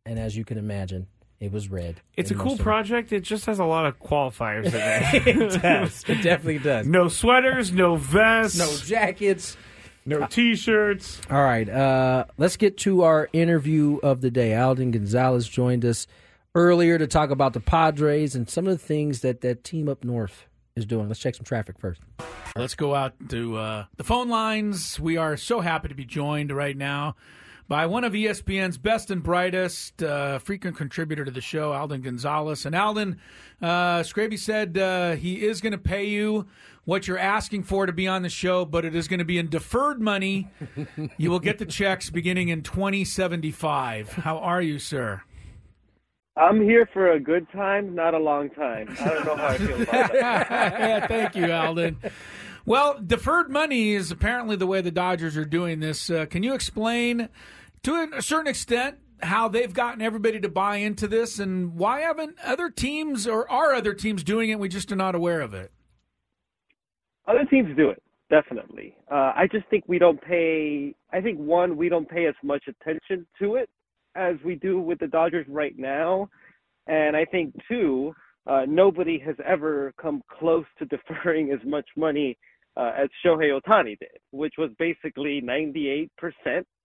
And 0.06 0.18
as 0.18 0.36
you 0.36 0.46
can 0.46 0.58
imagine, 0.58 1.08
it 1.44 1.52
was 1.52 1.70
red. 1.70 2.02
it's 2.18 2.32
a 2.32 2.36
cool 2.36 2.44
most 2.46 2.52
of 2.54 2.58
them. 2.60 2.64
project. 2.64 3.12
It 3.12 3.22
just 3.22 3.46
has 3.46 3.60
a 3.60 3.66
lot 3.66 3.86
of 3.86 4.00
qualifiers 4.00 4.66
in 4.66 4.74
it. 5.28 5.28
it 5.56 5.62
does. 5.62 6.04
It 6.08 6.22
definitely 6.24 6.60
does. 6.60 6.88
no 6.88 7.08
sweaters, 7.08 7.72
no 7.72 7.96
vests, 7.96 8.58
No 8.58 8.76
jackets. 8.86 9.58
no 10.06 10.26
t-shirts. 10.28 11.22
All 11.30 11.44
right. 11.44 11.68
Uh, 11.70 12.26
let's 12.38 12.58
get 12.58 12.78
to 12.80 13.04
our 13.04 13.30
interview 13.34 13.98
of 14.04 14.22
the 14.22 14.32
day. 14.32 14.56
Alden 14.56 14.92
Gonzalez 14.92 15.48
joined 15.48 15.86
us 15.86 16.08
earlier 16.56 16.98
to 16.98 17.08
talk 17.08 17.30
about 17.30 17.54
the 17.54 17.60
Padres 17.60 18.36
and 18.36 18.50
some 18.50 18.68
of 18.68 18.74
the 18.80 18.86
things 18.86 19.22
that 19.22 19.42
that 19.42 19.64
team 19.64 19.90
up 19.90 20.04
north 20.04 20.46
is 20.76 20.86
doing. 20.86 21.08
Let's 21.08 21.20
check 21.20 21.36
some 21.36 21.46
traffic 21.46 21.78
first. 21.80 22.02
Let's 22.56 22.76
go 22.76 22.94
out 22.94 23.14
to 23.30 23.58
uh, 23.58 23.86
the 23.98 24.04
phone 24.04 24.30
lines. 24.30 25.00
We 25.00 25.18
are 25.18 25.36
so 25.38 25.60
happy 25.62 25.88
to 25.88 25.96
be 25.96 26.06
joined 26.06 26.52
right 26.52 26.78
now 26.78 27.16
by 27.68 27.86
one 27.86 28.04
of 28.04 28.14
ESPN's 28.14 28.78
best 28.78 29.10
and 29.10 29.24
brightest, 29.24 30.04
uh, 30.04 30.40
frequent 30.40 30.78
contributor 30.78 31.26
to 31.26 31.32
the 31.32 31.42
show, 31.42 31.74
Alden 31.74 32.02
Gonzalez. 32.02 32.66
And 32.66 32.76
Alden, 32.76 33.20
uh, 33.62 34.00
Scraby 34.02 34.38
said 34.38 34.78
uh, 34.78 35.12
he 35.14 35.46
is 35.46 35.62
going 35.62 35.72
to 35.72 35.78
pay 35.78 36.06
you 36.06 36.48
what 36.86 37.08
you're 37.08 37.18
asking 37.18 37.64
for 37.64 37.86
to 37.86 37.94
be 37.94 38.08
on 38.08 38.22
the 38.22 38.30
show, 38.30 38.66
but 38.66 38.86
it 38.86 38.96
is 38.96 39.08
going 39.08 39.20
to 39.20 39.26
be 39.26 39.38
in 39.38 39.50
deferred 39.50 40.02
money. 40.02 40.50
you 41.18 41.30
will 41.30 41.40
get 41.40 41.58
the 41.58 41.66
checks 41.66 42.10
beginning 42.10 42.50
in 42.50 42.62
2075. 42.62 44.10
How 44.14 44.38
are 44.38 44.62
you, 44.62 44.80
sir? 44.80 45.22
I'm 46.36 46.62
here 46.62 46.90
for 46.92 47.12
a 47.12 47.20
good 47.20 47.48
time, 47.52 47.94
not 47.94 48.16
a 48.16 48.18
long 48.18 48.50
time. 48.50 48.96
I 49.00 49.06
don't 49.06 49.26
know 49.26 49.36
how 49.36 49.48
I 49.48 49.58
feel 49.58 49.82
about 49.84 50.12
that. 50.12 50.80
yeah, 50.80 51.08
thank 51.08 51.36
you, 51.36 51.52
Alden. 51.52 51.98
Well, 52.66 52.98
deferred 53.06 53.50
money 53.50 53.94
is 53.94 54.10
apparently 54.10 54.56
the 54.56 54.68
way 54.68 54.80
the 54.80 54.92
Dodgers 54.92 55.36
are 55.36 55.44
doing 55.44 55.82
this. 55.82 56.10
Uh, 56.10 56.26
can 56.26 56.44
you 56.44 56.54
explain, 56.54 57.28
to 57.84 58.10
a 58.14 58.22
certain 58.22 58.48
extent, 58.48 59.00
how 59.22 59.50
they've 59.50 59.74
gotten 59.74 60.02
everybody 60.02 60.40
to 60.40 60.48
buy 60.48 60.78
into 60.78 61.08
this, 61.08 61.40
and 61.40 61.76
why 61.76 62.02
haven't 62.02 62.38
other 62.42 62.70
teams 62.70 63.28
or 63.28 63.50
are 63.52 63.74
other 63.74 63.94
teams 63.94 64.24
doing 64.24 64.50
it? 64.50 64.60
We 64.60 64.70
just 64.70 64.92
are 64.94 64.96
not 64.96 65.14
aware 65.14 65.42
of 65.42 65.54
it. 65.54 65.74
Other 67.28 67.44
teams 67.50 67.76
do 67.76 67.90
it, 67.90 68.02
definitely. 68.30 68.96
Uh, 69.12 69.34
I 69.36 69.48
just 69.52 69.66
think 69.68 69.84
we 69.88 70.00
don't 70.00 70.22
pay. 70.22 70.96
I 71.12 71.20
think 71.20 71.40
one, 71.40 71.76
we 71.76 71.90
don't 71.90 72.08
pay 72.08 72.28
as 72.28 72.36
much 72.44 72.64
attention 72.68 73.28
to 73.40 73.56
it 73.56 73.70
as 74.16 74.36
we 74.46 74.56
do 74.56 74.80
with 74.80 75.00
the 75.00 75.08
Dodgers 75.08 75.46
right 75.50 75.78
now, 75.78 76.30
and 76.88 77.18
I 77.18 77.26
think 77.26 77.56
two, 77.68 78.14
uh, 78.48 78.62
nobody 78.68 79.20
has 79.20 79.36
ever 79.46 79.94
come 80.02 80.22
close 80.40 80.66
to 80.80 80.86
deferring 80.98 81.52
as 81.52 81.60
much 81.66 81.88
money 81.98 82.38
uh, 82.76 82.92
as 82.98 83.10
Shohei 83.26 83.60
Ohtani 83.60 83.98
did, 84.00 84.20
which 84.32 84.56
was 84.58 84.70
basically 84.80 85.42
98% 85.42 86.10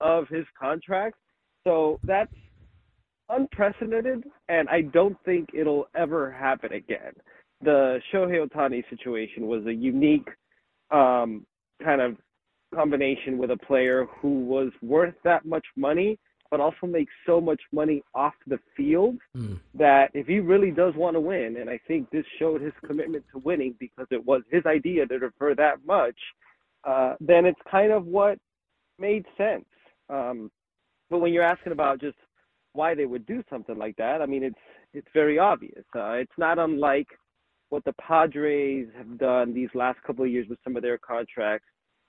of 0.01 0.29
his 0.29 0.45
contract. 0.59 1.17
So 1.65 1.99
that's 2.05 2.33
unprecedented, 3.31 4.25
and 4.49 4.69
I 4.69 4.83
don't 4.83 5.17
think 5.25 5.51
it'll 5.53 5.89
ever 5.95 6.31
happen 6.31 6.73
again. 6.73 7.13
The 7.63 8.01
Shohei 8.13 8.47
Ohtani 8.47 8.85
situation 8.91 9.47
was 9.47 9.67
a 9.67 9.75
unique 9.75 10.29
um, 10.91 11.45
kind 11.83 12.01
of 12.01 12.17
combination 12.75 13.39
with 13.39 13.51
a 13.51 13.57
player 13.57 14.07
who 14.21 14.45
was 14.45 14.71
worth 14.83 15.15
that 15.25 15.45
much 15.45 15.65
money, 15.77 16.19
but 16.51 16.61
also 16.61 16.87
makes 16.87 17.13
so 17.27 17.41
much 17.41 17.61
money 17.73 18.03
off 18.15 18.35
the 18.47 18.59
field 18.77 19.17
that 19.75 20.11
if 20.15 20.27
he 20.27 20.41
really 20.41 20.71
does 20.71 20.95
want 20.95 21.15
to 21.15 21.21
win, 21.21 21.57
and 21.61 21.69
I 21.69 21.79
think 21.87 22.11
this 22.11 22.25
showed 22.39 22.61
his 22.61 22.73
commitment 22.87 23.25
to 23.33 23.39
winning 23.39 23.75
because 23.79 24.07
it 24.11 24.25
was 24.25 24.43
his 24.51 24.65
idea 24.67 25.07
to 25.07 25.19
defer 25.19 25.55
that 25.55 25.85
much, 25.87 26.17
uh, 26.85 27.15
then 27.21 27.45
it's 27.45 27.61
kind 27.71 27.93
of 27.93 28.07
what 28.07 28.39
made 28.99 29.25
sense. 29.37 29.67
Um, 30.09 30.51
but 31.11 31.19
when 31.19 31.33
you're 31.33 31.43
asking 31.43 31.73
about 31.73 32.01
just 32.01 32.17
why 32.73 32.95
they 32.95 33.07
would 33.07 33.27
do 33.27 33.43
something 33.51 33.77
like 33.77 33.97
that, 33.97 34.23
I 34.23 34.27
mean, 34.27 34.43
it's 34.43 34.57
it's 34.95 35.09
very 35.13 35.39
obvious. 35.39 35.85
Uh, 35.95 36.13
it's 36.13 36.39
not 36.39 36.59
unlike 36.59 37.09
what 37.69 37.85
the 37.85 37.93
Padres 37.95 38.89
have 38.97 39.19
done 39.19 39.53
these 39.53 39.69
last 39.75 40.03
couple 40.03 40.25
of 40.25 40.31
years 40.31 40.47
with 40.49 40.59
some 40.65 40.77
of 40.77 40.83
their 40.83 40.99
contracts 40.99 41.67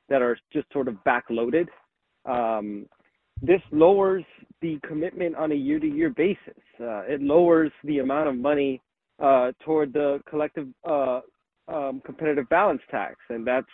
that 0.08 0.22
are 0.22 0.38
just 0.54 0.72
sort 0.72 0.88
of 0.88 0.96
backloaded. 1.06 1.68
Um, 2.26 2.86
this 3.42 3.62
lowers 3.72 4.24
the 4.62 4.80
commitment 4.88 5.36
on 5.36 5.52
a 5.52 5.56
year-to-year 5.56 6.10
basis. 6.12 6.62
Uh, 6.80 7.02
it 7.08 7.22
lowers 7.22 7.72
the 7.84 8.00
amount 8.00 8.28
of 8.28 8.36
money 8.36 8.82
uh, 9.24 9.52
toward 9.64 9.94
the 9.94 10.20
collective 10.30 10.68
uh, 10.88 11.22
um, 11.68 12.02
competitive 12.06 12.48
balance 12.50 12.82
tax, 12.90 13.16
and 13.30 13.46
that's 13.46 13.68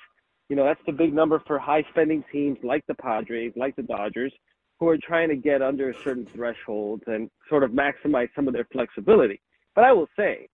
you 0.50 0.56
know 0.56 0.66
that's 0.66 0.82
the 0.86 0.92
big 0.92 1.14
number 1.14 1.42
for 1.48 1.58
high-spending 1.58 2.24
teams 2.32 2.58
like 2.64 2.86
the 2.88 2.94
Padres, 2.96 3.54
like 3.56 3.76
the 3.76 3.84
Dodgers. 3.84 4.34
who 4.80 4.88
are 4.88 4.98
trying 4.98 5.30
to 5.30 5.36
get 5.36 5.62
under 5.62 5.90
a 5.90 5.94
certain 6.04 6.28
thresholds 6.36 7.04
and 7.08 7.30
sort 7.50 7.64
of 7.64 7.72
maximize 7.72 8.28
some 8.36 8.48
of 8.48 8.54
their 8.54 8.68
flexibility. 8.72 9.42
But 9.74 9.86
I 9.86 9.94
will 9.94 10.08
say, 10.18 10.48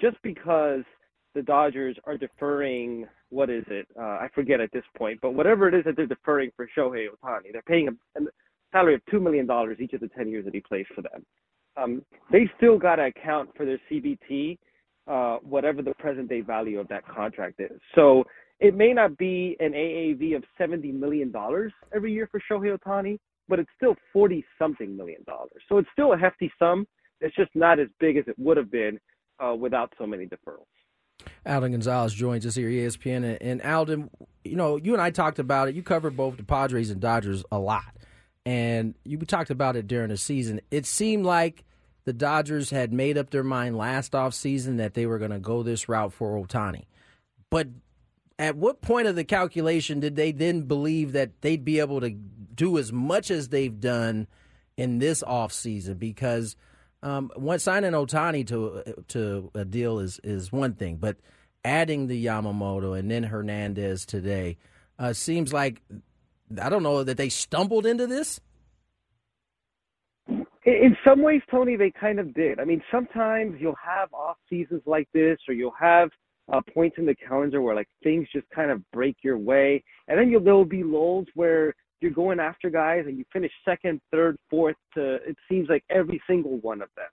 just 0.00 0.16
because 0.22 0.82
the 1.34 1.42
Dodgers 1.42 1.96
are 2.04 2.16
deferring, 2.16 3.06
what 3.28 3.50
is 3.50 3.64
it? 3.68 3.86
Uh, 3.98 4.02
I 4.02 4.28
forget 4.34 4.60
at 4.60 4.72
this 4.72 4.84
point, 4.96 5.18
but 5.20 5.34
whatever 5.34 5.68
it 5.68 5.74
is 5.74 5.84
that 5.84 5.96
they're 5.96 6.06
deferring 6.06 6.50
for 6.56 6.68
Shohei 6.76 7.06
Ohtani, 7.08 7.52
they're 7.52 7.62
paying 7.62 7.88
a 7.88 8.20
salary 8.76 8.94
of 8.94 9.00
$2 9.12 9.22
million 9.22 9.48
each 9.80 9.92
of 9.94 10.00
the 10.00 10.08
10 10.08 10.28
years 10.28 10.44
that 10.44 10.54
he 10.54 10.60
plays 10.60 10.86
for 10.94 11.02
them. 11.02 11.24
Um, 11.76 12.02
they 12.30 12.50
still 12.56 12.78
got 12.78 12.96
to 12.96 13.06
account 13.06 13.50
for 13.56 13.64
their 13.64 13.80
CBT, 13.90 14.58
uh, 15.06 15.38
whatever 15.42 15.82
the 15.82 15.94
present 15.98 16.28
day 16.28 16.40
value 16.40 16.78
of 16.78 16.88
that 16.88 17.06
contract 17.06 17.60
is. 17.60 17.80
So 17.94 18.24
it 18.60 18.74
may 18.74 18.92
not 18.92 19.16
be 19.16 19.56
an 19.60 19.72
AAV 19.72 20.36
of 20.36 20.44
$70 20.60 20.92
million 20.92 21.32
every 21.94 22.12
year 22.12 22.28
for 22.30 22.40
Shohei 22.50 22.76
Ohtani, 22.76 23.18
but 23.48 23.58
it's 23.58 23.70
still 23.76 23.94
40 24.12 24.44
something 24.58 24.96
million 24.96 25.22
dollars. 25.26 25.62
So 25.68 25.78
it's 25.78 25.88
still 25.92 26.12
a 26.12 26.18
hefty 26.18 26.50
sum. 26.58 26.86
It's 27.20 27.34
just 27.36 27.50
not 27.54 27.78
as 27.78 27.88
big 28.00 28.16
as 28.16 28.24
it 28.26 28.34
would 28.38 28.56
have 28.56 28.70
been 28.70 28.98
uh, 29.38 29.54
without 29.54 29.92
so 29.98 30.06
many 30.06 30.26
deferrals. 30.26 30.66
Alden 31.46 31.72
Gonzalez 31.72 32.12
joins 32.12 32.44
us 32.44 32.56
here, 32.56 32.68
ESPN. 32.68 33.16
And, 33.16 33.42
and 33.42 33.62
Alden, 33.62 34.10
you 34.44 34.56
know, 34.56 34.76
you 34.76 34.92
and 34.92 35.00
I 35.00 35.10
talked 35.10 35.38
about 35.38 35.68
it. 35.68 35.74
You 35.74 35.82
covered 35.82 36.16
both 36.16 36.36
the 36.36 36.44
Padres 36.44 36.90
and 36.90 37.00
Dodgers 37.00 37.44
a 37.52 37.58
lot. 37.58 37.95
And 38.46 38.94
you 39.04 39.18
talked 39.18 39.50
about 39.50 39.74
it 39.74 39.88
during 39.88 40.08
the 40.08 40.16
season. 40.16 40.60
It 40.70 40.86
seemed 40.86 41.26
like 41.26 41.64
the 42.04 42.12
Dodgers 42.12 42.70
had 42.70 42.92
made 42.92 43.18
up 43.18 43.30
their 43.30 43.42
mind 43.42 43.76
last 43.76 44.12
offseason 44.12 44.76
that 44.76 44.94
they 44.94 45.04
were 45.04 45.18
going 45.18 45.32
to 45.32 45.40
go 45.40 45.64
this 45.64 45.88
route 45.88 46.12
for 46.12 46.40
Ohtani. 46.40 46.84
But 47.50 47.66
at 48.38 48.56
what 48.56 48.80
point 48.80 49.08
of 49.08 49.16
the 49.16 49.24
calculation 49.24 49.98
did 49.98 50.14
they 50.14 50.30
then 50.30 50.62
believe 50.62 51.12
that 51.12 51.42
they'd 51.42 51.64
be 51.64 51.80
able 51.80 52.00
to 52.00 52.10
do 52.10 52.78
as 52.78 52.92
much 52.92 53.32
as 53.32 53.48
they've 53.48 53.80
done 53.80 54.28
in 54.76 55.00
this 55.00 55.24
offseason? 55.24 55.98
Because 55.98 56.54
um, 57.02 57.32
signing 57.58 57.92
Ohtani 57.92 58.46
to 58.46 59.02
to 59.08 59.50
a 59.54 59.64
deal 59.64 59.98
is 59.98 60.20
is 60.22 60.52
one 60.52 60.74
thing, 60.74 60.96
but 60.96 61.16
adding 61.64 62.06
the 62.06 62.24
Yamamoto 62.26 62.96
and 62.96 63.10
then 63.10 63.24
Hernandez 63.24 64.06
today 64.06 64.56
uh, 65.00 65.12
seems 65.12 65.52
like 65.52 65.82
I 66.60 66.68
don't 66.68 66.82
know 66.82 67.02
that 67.02 67.16
they 67.16 67.28
stumbled 67.28 67.86
into 67.86 68.06
this. 68.06 68.40
In 70.28 70.96
some 71.04 71.22
ways, 71.22 71.42
Tony, 71.50 71.76
they 71.76 71.92
kind 71.92 72.18
of 72.18 72.34
did. 72.34 72.58
I 72.58 72.64
mean, 72.64 72.82
sometimes 72.90 73.56
you'll 73.60 73.76
have 73.84 74.12
off 74.12 74.36
seasons 74.50 74.82
like 74.84 75.08
this, 75.14 75.38
or 75.48 75.54
you'll 75.54 75.74
have 75.78 76.10
uh, 76.52 76.60
points 76.74 76.96
in 76.98 77.06
the 77.06 77.14
calendar 77.14 77.62
where 77.62 77.74
like 77.74 77.88
things 78.02 78.26
just 78.32 78.48
kind 78.50 78.70
of 78.70 78.82
break 78.90 79.16
your 79.22 79.38
way, 79.38 79.82
and 80.08 80.18
then 80.18 80.28
you'll, 80.28 80.42
there 80.42 80.54
will 80.54 80.64
be 80.64 80.82
lulls 80.82 81.26
where 81.34 81.74
you're 82.00 82.10
going 82.10 82.40
after 82.40 82.68
guys 82.68 83.04
and 83.06 83.16
you 83.16 83.24
finish 83.32 83.52
second, 83.64 84.00
third, 84.10 84.36
fourth. 84.50 84.76
To 84.94 85.14
it 85.26 85.36
seems 85.48 85.68
like 85.68 85.84
every 85.90 86.20
single 86.28 86.58
one 86.58 86.82
of 86.82 86.88
them. 86.96 87.06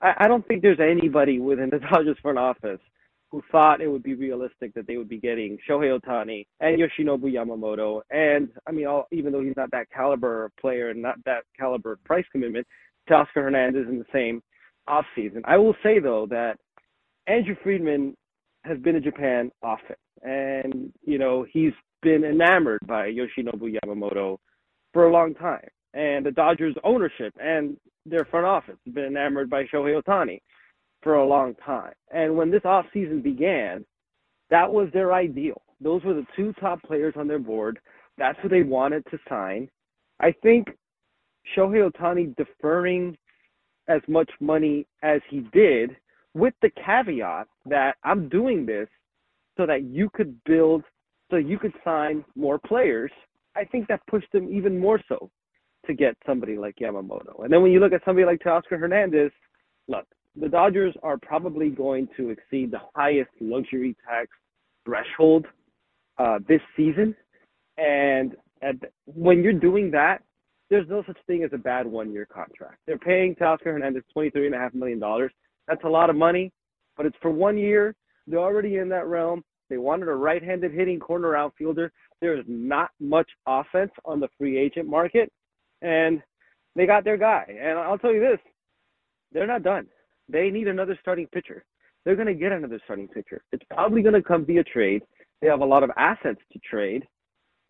I, 0.00 0.24
I 0.24 0.28
don't 0.28 0.46
think 0.46 0.62
there's 0.62 0.80
anybody 0.80 1.38
within 1.38 1.70
the 1.70 1.78
Dodgers 1.90 2.18
front 2.22 2.38
office 2.38 2.80
who 3.30 3.42
thought 3.52 3.80
it 3.80 3.88
would 3.88 4.02
be 4.02 4.14
realistic 4.14 4.72
that 4.74 4.86
they 4.86 4.96
would 4.96 5.08
be 5.08 5.18
getting 5.18 5.58
Shohei 5.68 5.98
Ohtani 5.98 6.46
and 6.60 6.78
Yoshinobu 6.80 7.32
Yamamoto, 7.32 8.00
and 8.10 8.48
I 8.66 8.72
mean, 8.72 8.86
all, 8.86 9.06
even 9.12 9.32
though 9.32 9.42
he's 9.42 9.56
not 9.56 9.70
that 9.72 9.90
caliber 9.94 10.50
player 10.60 10.90
and 10.90 11.02
not 11.02 11.22
that 11.24 11.44
caliber 11.58 11.98
price 12.04 12.24
commitment, 12.32 12.66
Teoscar 13.08 13.26
Hernandez 13.34 13.86
in 13.88 13.98
the 13.98 14.06
same 14.12 14.42
offseason. 14.88 15.42
I 15.44 15.58
will 15.58 15.74
say 15.82 15.98
though 15.98 16.26
that 16.30 16.56
Andrew 17.26 17.54
Friedman 17.62 18.16
has 18.64 18.78
been 18.78 18.96
in 18.96 19.02
Japan 19.02 19.50
often, 19.62 19.96
and 20.22 20.92
you 21.04 21.18
know 21.18 21.44
he's 21.50 21.72
been 22.02 22.24
enamored 22.24 22.80
by 22.86 23.10
Yoshinobu 23.10 23.76
Yamamoto 23.84 24.38
for 24.94 25.06
a 25.06 25.12
long 25.12 25.34
time, 25.34 25.68
and 25.92 26.24
the 26.24 26.30
Dodgers 26.30 26.74
ownership 26.82 27.34
and 27.38 27.76
their 28.06 28.24
front 28.24 28.46
office 28.46 28.76
have 28.86 28.94
been 28.94 29.04
enamored 29.04 29.50
by 29.50 29.64
Shohei 29.64 30.00
Ohtani 30.02 30.40
for 31.02 31.14
a 31.14 31.26
long 31.26 31.54
time. 31.64 31.92
And 32.12 32.36
when 32.36 32.50
this 32.50 32.64
off 32.64 32.86
season 32.92 33.22
began, 33.22 33.84
that 34.50 34.72
was 34.72 34.88
their 34.92 35.12
ideal. 35.12 35.60
Those 35.80 36.02
were 36.02 36.14
the 36.14 36.26
two 36.34 36.52
top 36.54 36.82
players 36.82 37.14
on 37.16 37.28
their 37.28 37.38
board. 37.38 37.78
That's 38.16 38.38
who 38.42 38.48
they 38.48 38.62
wanted 38.62 39.04
to 39.10 39.18
sign. 39.28 39.68
I 40.20 40.32
think 40.42 40.68
Shohei 41.56 41.88
Ohtani 41.88 42.34
deferring 42.36 43.16
as 43.88 44.00
much 44.08 44.30
money 44.40 44.86
as 45.02 45.20
he 45.30 45.40
did 45.52 45.96
with 46.34 46.54
the 46.62 46.70
caveat 46.84 47.46
that 47.66 47.96
I'm 48.04 48.28
doing 48.28 48.66
this 48.66 48.88
so 49.56 49.66
that 49.66 49.84
you 49.84 50.10
could 50.12 50.36
build, 50.44 50.82
so 51.30 51.36
you 51.36 51.58
could 51.58 51.72
sign 51.84 52.24
more 52.36 52.58
players. 52.58 53.10
I 53.56 53.64
think 53.64 53.88
that 53.88 54.06
pushed 54.08 54.30
them 54.32 54.48
even 54.52 54.78
more 54.78 55.00
so 55.08 55.30
to 55.86 55.94
get 55.94 56.16
somebody 56.26 56.56
like 56.56 56.76
Yamamoto. 56.76 57.44
And 57.44 57.52
then 57.52 57.62
when 57.62 57.72
you 57.72 57.80
look 57.80 57.92
at 57.92 58.04
somebody 58.04 58.26
like 58.26 58.40
Teoscar 58.40 58.78
Hernandez, 58.78 59.32
look, 59.88 60.06
the 60.40 60.48
Dodgers 60.48 60.94
are 61.02 61.18
probably 61.18 61.68
going 61.68 62.08
to 62.16 62.30
exceed 62.30 62.70
the 62.70 62.80
highest 62.94 63.30
luxury 63.40 63.96
tax 64.08 64.28
threshold 64.84 65.46
uh, 66.18 66.38
this 66.48 66.60
season. 66.76 67.14
And 67.76 68.36
at, 68.62 68.76
when 69.04 69.42
you're 69.42 69.52
doing 69.52 69.90
that, 69.92 70.22
there's 70.70 70.88
no 70.88 71.02
such 71.06 71.16
thing 71.26 71.44
as 71.44 71.50
a 71.54 71.58
bad 71.58 71.86
one-year 71.86 72.26
contract. 72.26 72.78
They're 72.86 72.98
paying 72.98 73.34
Teoscar 73.34 73.64
Hernandez 73.64 74.02
twenty-three 74.12 74.46
and 74.46 74.54
a 74.54 74.58
half 74.58 74.74
million 74.74 74.98
dollars. 74.98 75.32
That's 75.66 75.84
a 75.84 75.88
lot 75.88 76.10
of 76.10 76.16
money, 76.16 76.52
but 76.96 77.06
it's 77.06 77.16
for 77.22 77.30
one 77.30 77.56
year. 77.56 77.94
They're 78.26 78.38
already 78.38 78.76
in 78.76 78.88
that 78.90 79.06
realm. 79.06 79.42
They 79.70 79.78
wanted 79.78 80.08
a 80.08 80.14
right-handed 80.14 80.72
hitting 80.72 80.98
corner 80.98 81.36
outfielder. 81.36 81.90
There's 82.20 82.44
not 82.46 82.90
much 83.00 83.30
offense 83.46 83.92
on 84.04 84.20
the 84.20 84.28
free 84.36 84.58
agent 84.58 84.88
market, 84.88 85.32
and 85.80 86.22
they 86.76 86.84
got 86.84 87.04
their 87.04 87.16
guy. 87.16 87.44
And 87.48 87.78
I'll 87.78 87.98
tell 87.98 88.12
you 88.12 88.20
this: 88.20 88.38
they're 89.32 89.46
not 89.46 89.62
done. 89.62 89.86
They 90.28 90.50
need 90.50 90.68
another 90.68 90.98
starting 91.00 91.26
pitcher. 91.28 91.64
They're 92.04 92.16
going 92.16 92.28
to 92.28 92.34
get 92.34 92.52
another 92.52 92.80
starting 92.84 93.08
pitcher. 93.08 93.42
It's 93.52 93.64
probably 93.70 94.02
going 94.02 94.14
to 94.14 94.22
come 94.22 94.44
via 94.44 94.64
trade. 94.64 95.02
They 95.40 95.48
have 95.48 95.60
a 95.60 95.64
lot 95.64 95.82
of 95.82 95.90
assets 95.96 96.40
to 96.52 96.58
trade, 96.58 97.06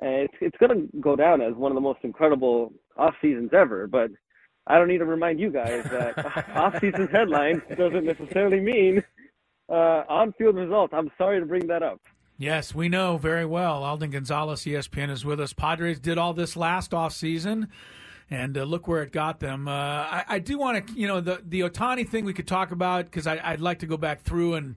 and 0.01 0.29
it's 0.29 0.35
it's 0.41 0.57
going 0.59 0.89
to 0.91 1.01
go 1.01 1.17
down 1.17 1.41
as 1.41 1.55
one 1.55 1.71
of 1.71 1.75
the 1.75 1.81
most 1.81 2.01
incredible 2.03 2.73
off 2.97 3.15
seasons 3.21 3.51
ever. 3.53 3.87
But 3.87 4.11
I 4.67 4.79
don't 4.79 4.89
need 4.89 4.99
to 4.99 5.05
remind 5.05 5.41
you 5.41 5.51
guys 5.51 5.85
that 5.91 6.49
off 6.55 6.81
season 6.81 7.09
headlines 7.09 7.63
doesn't 7.77 8.05
necessarily 8.05 8.61
mean 8.61 9.03
uh, 9.69 10.05
on 10.09 10.33
field 10.35 10.57
results. 10.57 10.95
I'm 10.97 11.11
sorry 11.19 11.41
to 11.41 11.47
bring 11.47 11.67
that 11.67 11.83
up. 11.83 12.01
Yes, 12.41 12.73
we 12.75 12.89
know 12.89 13.19
very 13.19 13.45
well. 13.45 13.83
Alden 13.83 14.11
Gonzalez, 14.11 14.61
ESPN, 14.61 15.11
is 15.11 15.25
with 15.25 15.41
us. 15.41 15.53
Padres 15.53 15.99
did 15.99 16.19
all 16.19 16.33
this 16.33 16.57
last 16.57 16.95
off 16.95 17.13
season 17.13 17.69
and 18.31 18.57
uh, 18.59 18.65
look 18.65 18.87
where 18.87 19.03
it 19.03 19.13
got 19.13 19.41
them. 19.41 19.69
Uh, 19.69 19.73
I, 19.73 20.25
I, 20.29 20.39
do 20.39 20.59
want 20.59 20.87
to, 20.87 20.93
you 20.95 21.07
know, 21.07 21.21
the 21.21 21.43
the 21.47 21.61
Ohtani 21.61 22.09
thing 22.09 22.25
we 22.25 22.35
could 22.35 22.47
talk 22.47 22.71
about 22.71 23.07
because 23.07 23.27
I'd 23.27 23.61
like 23.61 23.81
to 23.81 23.87
go 23.87 23.97
back 23.97 24.23
through 24.23 24.55
and 24.55 24.77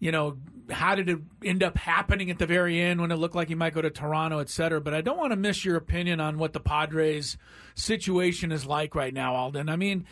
you 0.00 0.10
know, 0.10 0.38
how 0.70 0.94
did 0.94 1.08
it 1.10 1.18
end 1.44 1.62
up 1.62 1.76
happening 1.76 2.30
at 2.30 2.38
the 2.38 2.46
very 2.46 2.80
end 2.80 3.00
when 3.00 3.12
it 3.12 3.16
looked 3.16 3.34
like 3.34 3.48
he 3.48 3.54
might 3.54 3.74
go 3.74 3.82
to 3.82 3.90
Toronto, 3.90 4.38
et 4.38 4.48
cetera. 4.48 4.80
But 4.80 4.94
I 4.94 5.02
don't 5.02 5.18
want 5.18 5.32
to 5.32 5.36
miss 5.36 5.62
your 5.64 5.76
opinion 5.76 6.20
on 6.20 6.38
what 6.38 6.54
the 6.54 6.60
Padres 6.60 7.36
situation 7.74 8.50
is 8.50 8.64
like 8.64 8.94
right 8.94 9.12
now, 9.12 9.34
Alden. 9.34 9.68
I 9.68 9.76
mean, 9.76 10.06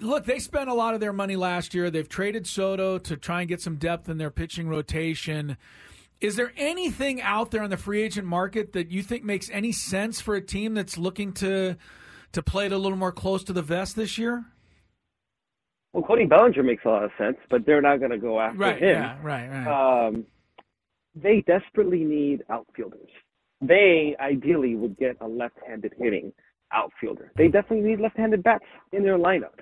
look, 0.00 0.24
they 0.24 0.40
spent 0.40 0.68
a 0.68 0.74
lot 0.74 0.94
of 0.94 1.00
their 1.00 1.12
money 1.12 1.36
last 1.36 1.74
year. 1.74 1.90
They've 1.90 2.08
traded 2.08 2.46
Soto 2.46 2.98
to 2.98 3.16
try 3.16 3.40
and 3.40 3.48
get 3.48 3.62
some 3.62 3.76
depth 3.76 4.08
in 4.08 4.18
their 4.18 4.30
pitching 4.30 4.68
rotation. 4.68 5.56
Is 6.20 6.36
there 6.36 6.52
anything 6.56 7.22
out 7.22 7.50
there 7.50 7.62
on 7.62 7.70
the 7.70 7.76
free 7.76 8.02
agent 8.02 8.26
market 8.26 8.72
that 8.72 8.90
you 8.90 9.02
think 9.02 9.24
makes 9.24 9.48
any 9.50 9.72
sense 9.72 10.20
for 10.20 10.34
a 10.34 10.40
team 10.40 10.74
that's 10.74 10.98
looking 10.98 11.32
to 11.34 11.76
to 12.32 12.42
play 12.42 12.66
it 12.66 12.72
a 12.72 12.78
little 12.78 12.98
more 12.98 13.12
close 13.12 13.44
to 13.44 13.52
the 13.52 13.62
vest 13.62 13.96
this 13.96 14.18
year? 14.18 14.44
Well, 15.92 16.02
Cody 16.02 16.26
Bellinger 16.26 16.62
makes 16.62 16.84
a 16.84 16.88
lot 16.88 17.04
of 17.04 17.10
sense, 17.16 17.38
but 17.50 17.64
they're 17.64 17.80
not 17.80 17.98
going 17.98 18.10
to 18.10 18.18
go 18.18 18.38
after 18.38 18.58
right, 18.58 18.82
him. 18.82 19.02
Yeah, 19.02 19.16
right, 19.22 19.48
right. 19.48 20.06
Um, 20.06 20.26
they 21.14 21.42
desperately 21.46 22.04
need 22.04 22.42
outfielders. 22.50 23.08
They 23.60 24.14
ideally 24.20 24.76
would 24.76 24.98
get 24.98 25.16
a 25.20 25.26
left-handed 25.26 25.94
hitting 25.98 26.32
outfielder. 26.72 27.32
They 27.36 27.48
definitely 27.48 27.88
need 27.88 28.00
left-handed 28.00 28.42
bats 28.42 28.64
in 28.92 29.02
their 29.02 29.18
lineup. 29.18 29.60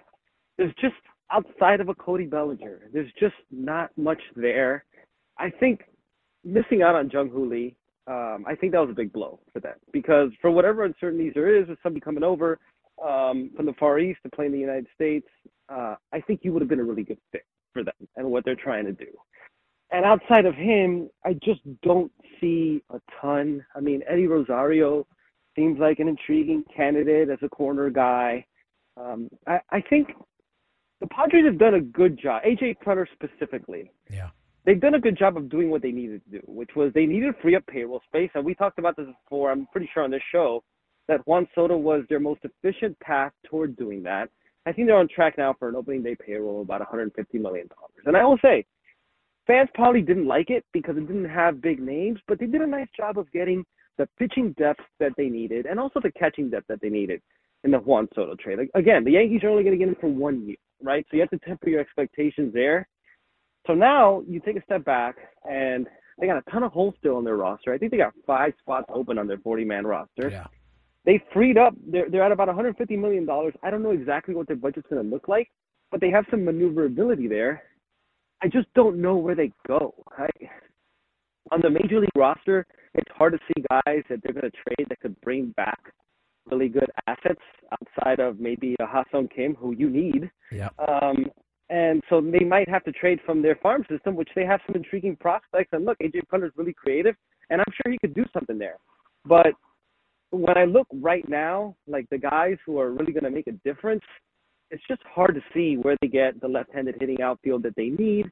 There's 0.59 0.75
just 0.81 0.97
outside 1.31 1.81
of 1.81 1.89
a 1.89 1.95
Cody 1.95 2.27
Bellinger, 2.27 2.89
there's 2.93 3.13
just 3.19 3.35
not 3.51 3.91
much 3.97 4.21
there. 4.35 4.85
I 5.39 5.51
think 5.51 5.83
missing 6.47 6.83
out 6.83 6.95
on 6.95 7.11
Jung 7.11 7.29
Hoo 7.29 7.49
Lee, 7.49 7.77
um, 8.07 8.45
I 8.47 8.55
think 8.55 8.73
that 8.73 8.81
was 8.81 8.91
a 8.91 8.95
big 8.95 9.13
blow 9.13 9.41
for 9.53 9.61
them 9.61 9.75
because 9.93 10.31
for 10.41 10.51
whatever 10.51 10.85
uncertainties 10.85 11.33
there 11.35 11.55
is 11.55 11.69
with 11.69 11.79
somebody 11.83 12.01
coming 12.01 12.23
over 12.23 12.59
um, 13.05 13.51
from 13.57 13.67
the 13.67 13.75
Far 13.75 13.99
East 13.99 14.21
to 14.23 14.31
play 14.31 14.47
in 14.47 14.53
the 14.53 14.59
United 14.59 14.87
States, 14.95 15.27
uh, 15.69 15.97
I 16.13 16.21
think 16.21 16.41
he 16.43 16.51
would 16.51 16.63
have 16.63 16.69
been 16.69 16.81
a 16.81 16.85
really 16.85 17.03
good 17.03 17.19
fit 17.33 17.45
for 17.73 17.83
them 17.83 17.95
and 18.17 18.31
what 18.31 18.45
they're 18.45 18.55
trying 18.55 18.85
to 18.85 18.93
do. 18.93 19.07
And 19.91 20.05
outside 20.05 20.47
of 20.47 20.55
him, 20.55 21.09
I 21.25 21.35
just 21.35 21.61
don't 21.83 22.11
see 22.41 22.83
a 22.91 23.01
ton. 23.21 23.65
I 23.75 23.81
mean, 23.81 24.03
Eddie 24.09 24.27
Rosario 24.27 25.07
seems 25.57 25.79
like 25.79 25.99
an 25.99 26.09
intriguing 26.09 26.65
candidate 26.75 27.29
as 27.29 27.39
a 27.43 27.49
corner 27.49 27.91
guy. 27.91 28.45
Um, 28.97 29.29
I, 29.47 29.61
I 29.71 29.81
think 29.81 30.09
the 31.01 31.07
Padres 31.09 31.45
have 31.45 31.59
done 31.59 31.75
a 31.75 31.81
good 31.81 32.19
job. 32.21 32.43
AJ 32.45 32.77
Preller 32.85 33.07
specifically. 33.13 33.91
Yeah. 34.11 34.31
They've 34.67 34.81
done 34.81 34.95
a 34.95 35.01
good 35.01 35.17
job 35.17 35.37
of 35.37 35.49
doing 35.49 35.71
what 35.71 35.83
they 35.83 35.93
needed 35.93 36.23
to 36.25 36.41
do, 36.41 36.43
which 36.47 36.71
was 36.77 36.93
they 36.93 37.07
needed 37.07 37.35
to 37.35 37.43
free 37.43 37.57
up 37.57 37.67
payroll 37.69 38.03
space. 38.09 38.31
And 38.35 38.45
we 38.45 38.55
talked 38.55 38.79
about 38.81 38.97
this 38.97 39.07
before, 39.25 39.53
I'm 39.53 39.67
pretty 39.73 39.89
sure 39.95 40.03
on 40.05 40.11
this 40.11 40.23
show. 40.33 40.63
that 41.09 41.27
Juan 41.27 41.49
Soto 41.55 41.77
was 41.77 42.03
their 42.09 42.21
most 42.21 42.41
efficient 42.45 42.99
path 43.01 43.33
toward 43.49 43.77
doing 43.77 44.03
that. 44.03 44.29
I 44.67 44.73
think 44.73 44.89
they're 44.89 44.97
on 44.99 45.09
track 45.09 45.39
now 45.39 45.55
for 45.59 45.69
an 45.69 45.77
opening 45.77 46.03
day 46.03 46.17
payroll 46.17 46.61
of 46.61 46.67
about 46.67 46.81
150 46.81 47.39
million 47.39 47.69
dollars. 47.69 48.05
And 48.07 48.17
I 48.17 48.25
will 48.25 48.39
say, 48.43 48.65
fans 49.47 49.69
probably 49.75 50.03
didn't 50.03 50.27
like 50.27 50.51
it 50.51 50.65
because 50.73 50.97
it 50.97 51.07
didn't 51.07 51.29
have 51.29 51.63
big 51.63 51.81
names, 51.81 52.19
but 52.27 52.41
they 52.41 52.47
did 52.47 52.61
a 52.61 52.67
nice 52.67 52.89
job 52.97 53.19
of 53.19 53.31
getting 53.33 53.65
the 53.99 54.09
pitching 54.19 54.53
depth 54.59 54.81
that 54.99 55.13
they 55.17 55.29
needed 55.29 55.67
and 55.67 55.79
also 55.79 56.01
the 56.03 56.11
catching 56.13 56.51
depth 56.51 56.67
that 56.69 56.81
they 56.81 56.89
needed 56.91 57.23
in 57.65 57.71
the 57.71 57.79
Juan 57.79 58.09
Soto 58.15 58.35
trade. 58.35 58.59
Again, 58.75 59.05
the 59.05 59.13
Yankees 59.13 59.43
are 59.45 59.49
only 59.49 59.63
going 59.63 59.79
to 59.79 59.85
get 59.85 59.89
him 59.89 59.97
for 60.01 60.09
one 60.09 60.47
year, 60.47 60.57
right? 60.83 61.07
So 61.11 61.17
you 61.17 61.21
have 61.21 61.31
to 61.31 61.39
temper 61.47 61.71
your 61.71 61.81
expectations 61.81 62.53
there. 62.53 62.89
So 63.67 63.75
now 63.75 64.23
you 64.29 64.41
take 64.41 64.57
a 64.57 64.63
step 64.63 64.85
back 64.85 65.17
and 65.49 65.87
they 66.19 66.27
got 66.27 66.39
a 66.39 66.51
ton 66.51 66.63
of 66.63 66.73
holes 66.73 66.95
still 66.99 67.17
on 67.17 67.25
their 67.25 67.37
roster. 67.37 67.73
I 67.73 67.79
think 67.79 67.91
they 67.91 67.99
got 67.99 68.15
five 68.27 68.53
spots 68.61 68.87
open 68.93 69.19
on 69.19 69.27
their 69.27 69.39
40 69.39 69.65
man 69.65 69.87
roster. 69.87 70.29
Yeah. 70.31 70.47
They 71.05 71.23
freed 71.33 71.57
up. 71.57 71.75
They're 71.87 72.11
they're 72.11 72.25
at 72.25 72.33
about 72.33 72.49
150 72.49 72.97
million 72.97 73.25
dollars. 73.25 73.55
I 73.63 73.71
don't 73.71 73.83
know 73.83 73.93
exactly 73.93 74.35
what 74.35 74.49
their 74.49 74.57
budget's 74.57 74.89
going 74.91 75.03
to 75.03 75.09
look 75.09 75.29
like, 75.29 75.49
but 75.91 76.01
they 76.01 76.11
have 76.11 76.25
some 76.31 76.45
maneuverability 76.45 77.29
there. 77.29 77.63
I 78.43 78.49
just 78.49 78.67
don't 78.75 79.01
know 79.01 79.17
where 79.17 79.35
they 79.35 79.53
go. 79.69 79.95
I, 80.19 80.29
on 81.53 81.61
the 81.63 81.71
major 81.71 82.01
league 82.01 82.11
roster, 82.17 82.67
it's 82.95 83.11
hard 83.17 83.35
to 83.35 83.39
see 83.47 83.63
guys 83.71 84.03
that 84.11 84.21
they're 84.23 84.33
going 84.33 84.51
to 84.51 84.51
trade 84.51 84.89
that 84.89 85.01
could 85.01 85.19
bring 85.21 85.55
back 85.57 85.79
really 86.51 86.69
good 86.69 86.91
assets 87.07 87.41
outside 87.73 88.21
of 88.21 88.41
maybe 88.41 88.75
a 88.81 88.87
Ha-Seong 88.87 89.35
Kim, 89.35 89.55
who 89.55 89.73
you 89.73 89.89
need. 89.89 90.31
Yeah. 90.51 90.71
Um, 90.79 91.27
and 91.69 92.03
so 92.09 92.21
they 92.21 92.45
might 92.45 92.69
have 92.69 92.85
to 92.85 92.93
trade 92.93 93.21
from 93.27 93.43
their 93.43 93.57
farm 93.57 93.85
system, 93.91 94.15
which 94.15 94.29
they 94.37 94.45
have 94.45 94.61
some 94.67 94.77
intriguing 94.77 95.17
prospects. 95.17 95.71
And 95.73 95.85
look, 95.85 95.99
AJ 95.99 96.21
Preller's 96.29 96.53
really 96.57 96.75
creative, 96.75 97.17
and 97.51 97.61
I'm 97.61 97.73
sure 97.73 97.91
he 97.91 97.99
could 97.99 98.15
do 98.15 98.25
something 98.33 98.59
there. 98.59 98.77
But 99.25 99.53
when 100.31 100.57
I 100.57 100.65
look 100.65 100.87
right 100.93 101.29
now, 101.29 101.77
like 101.87 102.09
the 102.11 102.19
guys 102.19 102.57
who 102.65 102.79
are 102.79 102.93
really 102.93 103.13
going 103.13 103.25
to 103.25 103.31
make 103.31 103.49
a 103.49 103.53
difference, 103.65 104.03
it's 104.71 104.83
just 104.89 105.03
hard 105.13 105.35
to 105.35 105.41
see 105.55 105.77
where 105.77 105.97
they 106.01 106.09
get 106.09 106.41
the 106.41 106.49
left-handed 106.49 106.97
hitting 107.01 107.23
outfield 107.23 107.63
that 107.65 107.75
they 107.77 107.89
need, 107.89 108.27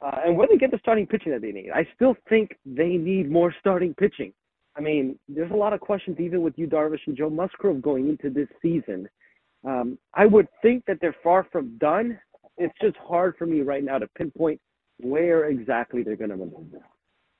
uh, 0.00 0.20
and 0.24 0.36
where 0.36 0.48
they 0.48 0.56
get 0.56 0.70
the 0.70 0.78
starting 0.78 1.06
pitching 1.06 1.32
that 1.32 1.42
they 1.42 1.52
need. 1.52 1.70
I 1.74 1.86
still 1.94 2.16
think 2.28 2.56
they 2.64 2.96
need 2.96 3.30
more 3.30 3.54
starting 3.60 3.94
pitching. 3.94 4.32
I 4.76 4.80
mean, 4.80 5.18
there's 5.28 5.50
a 5.50 5.56
lot 5.56 5.72
of 5.72 5.80
questions 5.80 6.18
even 6.20 6.42
with 6.42 6.54
Yu 6.56 6.66
Darvish 6.66 7.06
and 7.06 7.16
Joe 7.16 7.30
Musgrove 7.30 7.82
going 7.82 8.08
into 8.08 8.30
this 8.30 8.48
season. 8.62 9.08
Um, 9.64 9.98
I 10.14 10.26
would 10.26 10.48
think 10.62 10.84
that 10.86 10.98
they're 11.00 11.16
far 11.22 11.46
from 11.52 11.76
done. 11.78 12.18
It's 12.60 12.74
just 12.80 12.96
hard 12.98 13.36
for 13.38 13.46
me 13.46 13.62
right 13.62 13.82
now 13.82 13.98
to 13.98 14.06
pinpoint 14.16 14.60
where 14.98 15.46
exactly 15.48 16.02
they're 16.02 16.16
going 16.16 16.30
to 16.30 16.36
maneuver. 16.36 16.84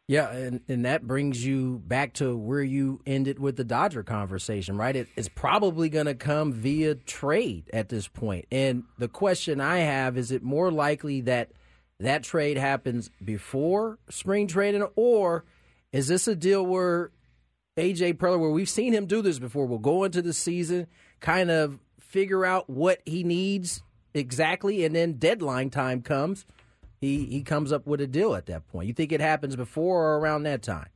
Yeah, 0.08 0.32
and, 0.32 0.60
and 0.66 0.84
that 0.86 1.06
brings 1.06 1.46
you 1.46 1.82
back 1.86 2.14
to 2.14 2.36
where 2.36 2.62
you 2.62 3.00
ended 3.06 3.38
with 3.38 3.54
the 3.54 3.62
Dodger 3.62 4.02
conversation, 4.02 4.76
right? 4.76 4.96
It, 4.96 5.08
it's 5.14 5.28
probably 5.28 5.88
going 5.88 6.06
to 6.06 6.14
come 6.14 6.52
via 6.52 6.96
trade 6.96 7.70
at 7.72 7.90
this 7.90 8.08
point. 8.08 8.46
And 8.50 8.84
the 8.98 9.06
question 9.06 9.60
I 9.60 9.78
have 9.78 10.18
is 10.18 10.32
it 10.32 10.42
more 10.42 10.72
likely 10.72 11.20
that 11.20 11.52
that 12.00 12.24
trade 12.24 12.56
happens 12.56 13.10
before 13.24 14.00
spring 14.08 14.48
training, 14.48 14.82
or 14.96 15.44
is 15.92 16.08
this 16.08 16.26
a 16.26 16.34
deal 16.34 16.66
where 16.66 17.12
AJ 17.76 18.14
Preller, 18.14 18.40
where 18.40 18.50
we've 18.50 18.68
seen 18.68 18.92
him 18.92 19.06
do 19.06 19.22
this 19.22 19.38
before, 19.38 19.66
will 19.66 19.78
go 19.78 20.02
into 20.02 20.22
the 20.22 20.32
season, 20.32 20.88
kind 21.20 21.52
of 21.52 21.78
figure 22.00 22.44
out 22.44 22.68
what 22.68 23.00
he 23.06 23.22
needs 23.22 23.84
exactly, 24.14 24.84
and 24.84 24.94
then 24.94 25.14
deadline 25.14 25.70
time 25.70 26.02
comes– 26.02 26.46
he 27.00 27.24
he 27.24 27.42
comes 27.42 27.72
up 27.72 27.86
with 27.86 28.00
a 28.00 28.06
deal 28.06 28.34
at 28.34 28.46
that 28.46 28.68
point. 28.68 28.86
You 28.86 28.92
think 28.92 29.10
it 29.12 29.20
happens 29.20 29.56
before 29.56 30.04
or 30.04 30.18
around 30.18 30.42
that 30.42 30.62
time? 30.62 30.88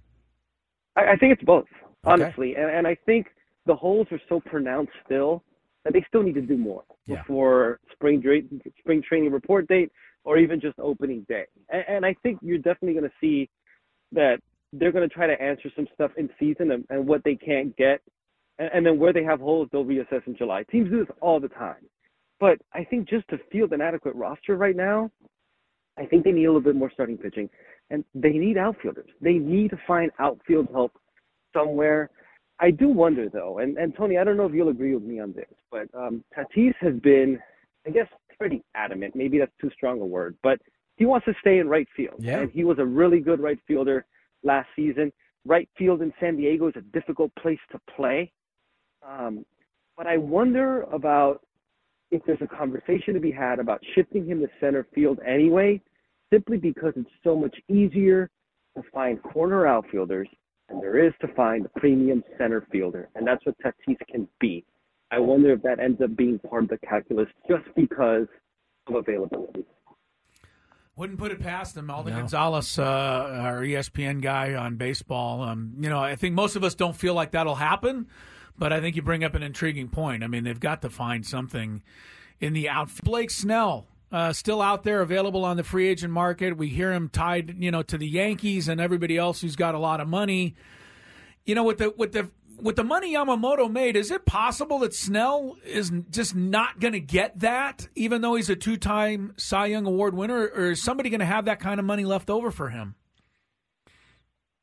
I, 0.97 1.13
I 1.13 1.17
think 1.17 1.33
it's 1.33 1.43
both, 1.43 1.65
honestly, 2.05 2.53
okay. 2.53 2.61
and, 2.61 2.71
and 2.71 2.87
I 2.87 2.97
think 3.07 3.29
the 3.67 3.75
holes 3.75 4.07
are 4.11 4.21
so 4.29 4.41
pronounced 4.41 4.93
still 5.05 5.43
that 5.85 5.95
they 5.95 6.05
still 6.07 6.23
need 6.23 6.35
to 6.35 6.43
do 6.43 6.57
more 6.57 6.85
yeah. 7.07 7.17
before 7.17 7.81
spring 7.93 8.23
spring 8.81 9.03
training 9.07 9.33
report 9.33 9.67
date 9.67 9.91
or 10.25 10.37
even 10.39 10.61
just 10.61 10.79
opening 10.79 11.25
day. 11.29 11.45
And, 11.71 11.85
and 11.89 12.07
I 12.07 12.15
think 12.23 12.39
you're 12.43 12.59
definitely 12.59 12.93
going 12.93 13.05
to 13.05 13.17
see 13.21 13.49
that 14.13 14.39
they're 14.75 14.93
going 14.93 15.09
to 15.09 15.15
try 15.15 15.27
to 15.27 15.41
answer 15.41 15.71
some 15.75 15.87
stuff 15.95 16.11
in 16.19 16.29
season 16.39 16.71
and, 16.71 16.85
and 16.91 17.07
what 17.07 17.25
they 17.25 17.35
can't 17.35 17.75
get, 17.77 18.03
and, 18.59 18.71
and 18.75 18.87
then 18.87 18.99
where 18.99 19.15
they 19.15 19.25
have 19.25 19.41
holes, 19.41 19.69
they'll 19.73 19.85
reassess 19.85 20.27
in 20.27 20.37
July. 20.37 20.65
Teams 20.65 20.91
do 20.91 20.99
this 20.99 21.17
all 21.23 21.41
the 21.41 21.49
time. 21.49 21.87
But 22.41 22.59
I 22.73 22.85
think 22.85 23.09
just 23.09 23.29
to 23.29 23.39
field 23.51 23.73
an 23.73 23.81
adequate 23.81 24.15
roster 24.15 24.57
right 24.57 24.77
now, 24.77 25.11
I 25.99 26.05
think 26.05 26.25
they 26.25 26.33
need 26.33 26.45
a 26.45 26.49
little 26.49 26.61
bit 26.61 26.75
more 26.75 26.91
starting 26.91 27.17
pitching, 27.17 27.49
and 27.91 28.05
they 28.15 28.33
need 28.33 28.59
outfielders. 28.59 29.11
They 29.21 29.35
need 29.35 29.71
to 29.71 29.79
find 29.87 30.11
outfield 30.19 30.69
help 30.73 30.93
somewhere. 31.53 32.11
I 32.59 32.71
do 32.71 32.89
wonder 32.89 33.29
though, 33.29 33.59
and, 33.59 33.79
and 33.79 33.95
Tony, 33.97 34.19
I 34.19 34.25
don't 34.25 34.37
know 34.37 34.47
if 34.47 34.55
you'll 34.55 34.69
agree 34.69 34.95
with 34.95 35.05
me 35.05 35.21
on 35.21 35.33
this, 35.33 35.47
but 35.71 35.89
um, 35.95 36.25
Tatis 36.37 36.75
has 36.81 36.95
been, 37.01 37.39
I 37.87 37.91
guess, 37.91 38.07
pretty 38.39 38.65
adamant. 38.75 39.15
Maybe 39.15 39.39
that's 39.39 39.53
too 39.61 39.71
strong 39.71 40.01
a 40.01 40.05
word, 40.05 40.37
but 40.43 40.61
he 40.97 41.07
wants 41.07 41.27
to 41.27 41.35
stay 41.41 41.59
in 41.59 41.69
right 41.69 41.89
field. 41.97 42.17
Yeah. 42.19 42.41
And 42.41 42.51
he 42.51 42.65
was 42.65 42.79
a 42.79 42.85
really 42.85 43.21
good 43.21 43.41
right 43.41 43.59
fielder 43.67 44.07
last 44.43 44.69
season. 44.77 45.13
Right 45.45 45.69
field 45.77 46.03
in 46.03 46.13
San 46.21 46.37
Diego 46.37 46.69
is 46.69 46.75
a 46.77 46.81
difficult 46.81 47.33
place 47.37 47.59
to 47.73 47.81
play. 47.97 48.33
Um, 49.07 49.45
but 49.97 50.07
I 50.07 50.17
wonder 50.17 50.83
about 50.83 51.43
if 52.15 52.23
there's 52.27 52.41
a 52.41 52.47
conversation 52.47 53.13
to 53.15 53.21
be 53.21 53.33
had 53.33 53.59
about 53.59 53.81
shifting 53.95 54.27
him 54.27 54.41
to 54.41 54.49
center 54.61 54.87
field 54.95 55.19
anyway, 55.27 55.81
simply 56.33 56.57
because 56.57 56.93
it's 56.97 57.11
so 57.23 57.37
much 57.37 57.57
easier 57.69 58.31
to 58.77 58.83
find 58.93 59.23
corner 59.23 59.67
outfielders 59.67 60.29
than 60.69 60.81
there 60.81 61.05
is 61.05 61.13
to 61.21 61.29
find 61.35 61.67
a 61.67 61.81
premium 61.81 62.23
center 62.39 62.67
fielder. 62.71 63.09
And 63.15 63.27
that's 63.27 63.45
what 63.45 63.57
Tatis 63.59 63.97
can 64.11 64.29
be. 64.41 64.65
I 65.11 65.19
wonder 65.19 65.53
if 65.53 65.63
that 65.63 65.81
ends 65.81 66.01
up 66.03 66.17
being 66.17 66.39
part 66.39 66.65
of 66.65 66.71
the 66.71 66.79
calculus 66.79 67.29
just 67.49 67.65
because 67.77 68.27
of 68.87 68.95
availability. 68.95 69.65
Wouldn't 70.97 71.19
put 71.19 71.33
it 71.33 71.41
past 71.41 71.77
him. 71.77 71.91
Alden 71.91 72.15
no. 72.15 72.21
Gonzalez, 72.21 72.79
uh, 72.79 72.85
our 72.85 73.63
ESPN 73.63 74.23
guy 74.23 74.55
on 74.55 74.77
baseball. 74.77 75.43
Um, 75.43 75.75
you 75.81 75.91
know, 75.91 75.99
I 75.99 76.15
think 76.15 76.35
most 76.35 76.55
of 76.55 76.63
us 76.63 76.77
don't 76.77 76.95
feel 76.95 77.15
like 77.15 77.33
that'll 77.33 77.57
happen. 77.57 78.07
But 78.57 78.73
I 78.73 78.81
think 78.81 78.97
you 78.97 79.03
bring 79.03 79.25
up 79.25 79.35
an 79.35 79.43
intriguing 79.43 79.89
point. 79.89 80.23
I 80.23 80.27
mean, 80.27 80.45
they've 80.45 80.59
got 80.59 80.83
to 80.83 80.91
find 80.91 81.27
something 81.27 81.83
in 82.41 82.53
the 82.53 82.69
outfield. 82.69 83.05
Blake 83.05 83.31
Snell. 83.31 83.87
Uh, 84.13 84.33
still 84.33 84.63
out 84.63 84.85
there, 84.85 85.01
available 85.01 85.45
on 85.45 85.57
the 85.57 85.65
free 85.65 85.89
agent 85.89 86.13
market. 86.13 86.57
We 86.57 86.69
hear 86.69 86.93
him 86.93 87.09
tied, 87.09 87.57
you 87.59 87.73
know, 87.73 87.83
to 87.83 87.99
the 87.99 88.07
Yankees 88.07 88.69
and 88.69 88.81
everybody 88.81 89.19
else 89.19 89.41
who's 89.41 89.57
got 89.57 89.75
a 89.75 89.79
lot 89.79 90.01
of 90.01 90.07
money. 90.07 90.55
You 91.45 91.57
know, 91.57 91.65
with 91.65 91.79
the 91.79 91.93
with 91.97 92.13
the 92.13 92.31
with 92.61 92.77
the 92.77 92.85
money 92.85 93.15
Yamamoto 93.15 93.69
made, 93.69 93.97
is 93.97 94.13
it 94.13 94.25
possible 94.25 94.79
that 94.81 94.95
Snell 94.95 95.57
is 95.65 95.91
just 96.11 96.37
not 96.37 96.79
going 96.79 96.93
to 96.93 97.01
get 97.01 97.41
that, 97.41 97.89
even 97.97 98.21
though 98.21 98.37
he's 98.37 98.49
a 98.49 98.55
two-time 98.55 99.35
Cy 99.37 99.67
Young 99.67 99.85
Award 99.85 100.15
winner, 100.15 100.47
or 100.55 100.71
is 100.71 100.83
somebody 100.83 101.11
going 101.11 101.19
to 101.19 101.27
have 101.27 101.47
that 101.47 101.59
kind 101.59 101.81
of 101.81 101.87
money 101.87 102.05
left 102.05 102.31
over 102.31 102.53
for 102.53 102.69
him? 102.69 102.95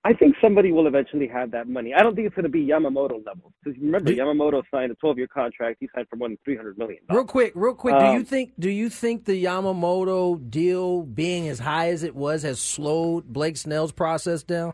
I 0.04 0.14
think 0.14 0.36
somebody 0.41 0.72
will 0.72 0.88
eventually 0.88 1.28
have 1.28 1.52
that 1.52 1.68
money. 1.68 1.93
I 1.93 2.02
don't 2.02 2.16
think 2.16 2.26
it's 2.26 2.36
going 2.36 2.43
to 2.43 2.49
be 2.49 2.66
Yamamoto 2.66 3.24
level 3.24 3.54
because 3.64 3.80
remember 3.80 4.12
Yamamoto 4.12 4.64
signed 4.72 4.91
a 4.91 4.95
12-year 4.95 5.28
contract. 5.28 5.78
He 5.80 5.89
signed 5.93 6.08
for 6.10 6.16
more 6.16 6.28
than 6.28 6.39
300 6.43 6.76
million. 6.78 7.02
Real 7.08 7.24
quick, 7.24 7.52
real 7.54 7.76
quick. 7.76 7.93
Um, 7.93 7.99
do 7.99 8.06
you 8.08 8.20
um, 8.20 8.26
think 8.26 8.54
do 8.60 8.70
you 8.70 8.89
think 8.89 9.26
the 9.26 9.43
Yamamoto 9.43 10.49
deal 10.49 11.04
being 11.04 11.47
as 11.47 11.60
high 11.60 11.89
as 11.89 12.02
it 12.02 12.16
was 12.16 12.41
has 12.41 12.60
slowed 12.60 13.28
Blake 13.28 13.58
Snell's 13.58 13.91
process 13.91 14.41
down? 14.41 14.74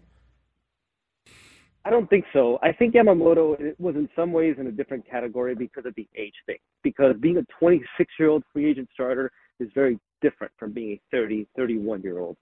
I 1.83 1.89
don't 1.89 2.09
think 2.09 2.25
so. 2.31 2.57
I 2.61 2.71
think 2.71 2.95
Yamamoto 2.95 3.73
was 3.79 3.95
in 3.95 4.09
some 4.15 4.31
ways 4.31 4.55
in 4.59 4.67
a 4.67 4.71
different 4.71 5.09
category 5.09 5.55
because 5.55 5.85
of 5.85 5.95
the 5.95 6.07
age 6.17 6.33
thing. 6.45 6.57
Because 6.83 7.15
being 7.19 7.37
a 7.37 7.63
26-year-old 7.63 8.43
free 8.51 8.69
agent 8.69 8.89
starter 8.93 9.31
is 9.59 9.69
very 9.73 9.97
different 10.21 10.51
from 10.57 10.73
being 10.73 10.93
a 10.93 11.01
30, 11.11 11.47
31-year-old 11.57 12.35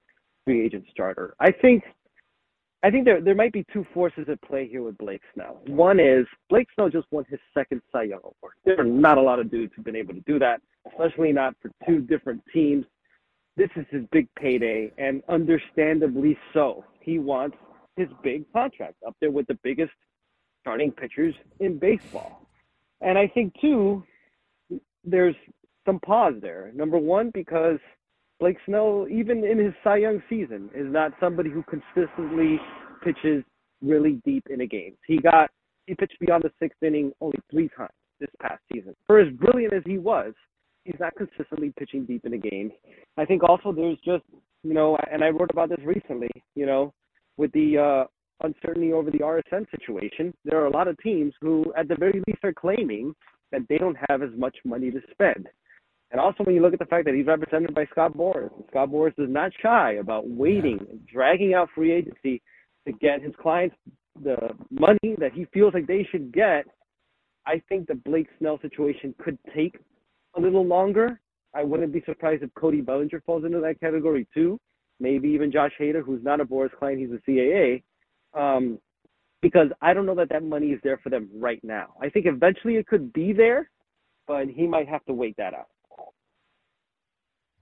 free 0.45 0.65
agent 0.65 0.85
starter. 0.91 1.35
I 1.39 1.51
think 1.51 1.83
I 2.85 2.91
think 2.91 3.03
there 3.03 3.19
there 3.19 3.33
might 3.33 3.51
be 3.51 3.65
two 3.73 3.83
forces 3.95 4.27
at 4.29 4.39
play 4.43 4.67
here 4.67 4.83
with 4.83 4.95
Blake 4.99 5.23
Snell. 5.33 5.59
One 5.65 5.99
is 5.99 6.27
Blake 6.51 6.67
Snell 6.75 6.87
just 6.87 7.07
won 7.09 7.25
his 7.27 7.39
second 7.51 7.81
Cy 7.91 8.03
Young 8.03 8.19
award. 8.19 8.53
There 8.63 8.79
are 8.79 8.83
not 8.83 9.17
a 9.17 9.21
lot 9.21 9.39
of 9.39 9.49
dudes 9.49 9.73
who've 9.75 9.83
been 9.83 9.95
able 9.95 10.13
to 10.13 10.19
do 10.27 10.37
that, 10.37 10.61
especially 10.91 11.31
not 11.31 11.55
for 11.63 11.71
two 11.87 12.01
different 12.01 12.43
teams. 12.53 12.85
This 13.57 13.71
is 13.75 13.87
his 13.89 14.03
big 14.11 14.27
payday, 14.35 14.91
and 14.99 15.23
understandably 15.29 16.37
so. 16.53 16.85
He 16.99 17.17
wants 17.17 17.57
his 17.95 18.07
big 18.21 18.43
contract 18.53 18.97
up 19.07 19.15
there 19.19 19.31
with 19.31 19.47
the 19.47 19.57
biggest 19.63 19.93
starting 20.61 20.91
pitchers 20.91 21.33
in 21.59 21.79
baseball. 21.79 22.47
And 23.01 23.17
I 23.17 23.27
think 23.27 23.59
too, 23.59 24.03
there's 25.03 25.35
some 25.87 25.99
pause 26.01 26.35
there. 26.39 26.71
Number 26.75 26.99
one, 26.99 27.31
because 27.33 27.79
Blake 28.39 28.57
Snell, 28.65 29.07
even 29.09 29.45
in 29.45 29.57
his 29.57 29.73
Cy 29.83 29.97
Young 29.97 30.21
season, 30.29 30.69
is 30.75 30.91
not 30.91 31.13
somebody 31.19 31.49
who 31.49 31.63
consistently 31.63 32.59
pitches 33.03 33.43
really 33.81 34.21
deep 34.25 34.43
in 34.49 34.61
a 34.61 34.65
game. 34.65 34.95
He 35.07 35.19
got 35.19 35.49
he 35.87 35.95
pitched 35.95 36.19
beyond 36.19 36.43
the 36.43 36.51
sixth 36.59 36.81
inning 36.81 37.11
only 37.21 37.37
three 37.51 37.69
times 37.77 37.91
this 38.19 38.29
past 38.41 38.61
season. 38.73 38.95
For 39.05 39.19
as 39.19 39.31
brilliant 39.33 39.73
as 39.73 39.83
he 39.85 39.97
was, 39.97 40.33
he's 40.83 40.99
not 40.99 41.13
consistently 41.15 41.73
pitching 41.77 42.05
deep 42.05 42.25
in 42.25 42.33
a 42.33 42.37
game. 42.37 42.71
I 43.17 43.25
think 43.25 43.43
also 43.43 43.71
there's 43.71 43.99
just 44.03 44.23
you 44.63 44.73
know, 44.73 44.97
and 45.11 45.23
I 45.23 45.29
wrote 45.29 45.51
about 45.51 45.69
this 45.69 45.85
recently, 45.85 46.29
you 46.55 46.65
know, 46.65 46.93
with 47.37 47.51
the 47.53 47.77
uh 47.77 48.07
uncertainty 48.41 48.91
over 48.91 49.11
the 49.11 49.19
RSN 49.19 49.65
situation, 49.71 50.33
there 50.43 50.59
are 50.61 50.65
a 50.65 50.71
lot 50.71 50.87
of 50.87 50.97
teams 50.99 51.33
who, 51.39 51.73
at 51.77 51.87
the 51.87 51.95
very 51.95 52.21
least, 52.27 52.43
are 52.43 52.53
claiming 52.53 53.13
that 53.51 53.61
they 53.69 53.77
don't 53.77 53.97
have 54.09 54.21
as 54.21 54.31
much 54.35 54.57
money 54.65 54.91
to 54.91 54.99
spend. 55.11 55.47
And 56.11 56.21
also, 56.21 56.43
when 56.43 56.55
you 56.55 56.61
look 56.61 56.73
at 56.73 56.79
the 56.79 56.85
fact 56.85 57.05
that 57.05 57.15
he's 57.15 57.25
represented 57.25 57.73
by 57.73 57.85
Scott 57.91 58.15
Boras, 58.15 58.53
and 58.55 58.63
Scott 58.69 58.89
Boras 58.89 59.17
is 59.17 59.29
not 59.29 59.51
shy 59.61 59.93
about 59.93 60.29
waiting 60.29 60.79
and 60.89 61.05
dragging 61.07 61.53
out 61.53 61.69
free 61.73 61.91
agency 61.91 62.41
to 62.87 62.93
get 62.93 63.21
his 63.21 63.33
clients 63.41 63.75
the 64.23 64.37
money 64.69 65.15
that 65.17 65.33
he 65.33 65.45
feels 65.53 65.73
like 65.73 65.87
they 65.87 66.07
should 66.11 66.31
get. 66.31 66.65
I 67.45 67.61
think 67.67 67.87
the 67.87 67.95
Blake 67.95 68.27
Snell 68.39 68.59
situation 68.61 69.13
could 69.23 69.37
take 69.55 69.77
a 70.35 70.39
little 70.41 70.65
longer. 70.65 71.19
I 71.53 71.63
wouldn't 71.63 71.93
be 71.93 72.03
surprised 72.05 72.43
if 72.43 72.53
Cody 72.53 72.81
Bellinger 72.81 73.21
falls 73.25 73.45
into 73.45 73.59
that 73.61 73.79
category 73.79 74.27
too. 74.33 74.59
Maybe 74.99 75.29
even 75.29 75.51
Josh 75.51 75.73
Hader, 75.79 76.03
who's 76.03 76.23
not 76.23 76.39
a 76.39 76.45
Boras 76.45 76.71
client, 76.77 76.99
he's 76.99 77.09
a 77.11 77.29
CAA. 77.29 77.83
Um, 78.33 78.79
because 79.41 79.67
I 79.81 79.93
don't 79.93 80.05
know 80.05 80.15
that 80.15 80.29
that 80.29 80.43
money 80.43 80.67
is 80.67 80.79
there 80.83 80.97
for 80.97 81.09
them 81.09 81.29
right 81.35 81.63
now. 81.63 81.93
I 82.01 82.09
think 82.09 82.25
eventually 82.25 82.75
it 82.77 82.87
could 82.87 83.13
be 83.13 83.31
there, 83.31 83.69
but 84.27 84.47
he 84.47 84.65
might 84.65 84.87
have 84.87 85.05
to 85.05 85.13
wait 85.13 85.37
that 85.37 85.53
out. 85.53 85.67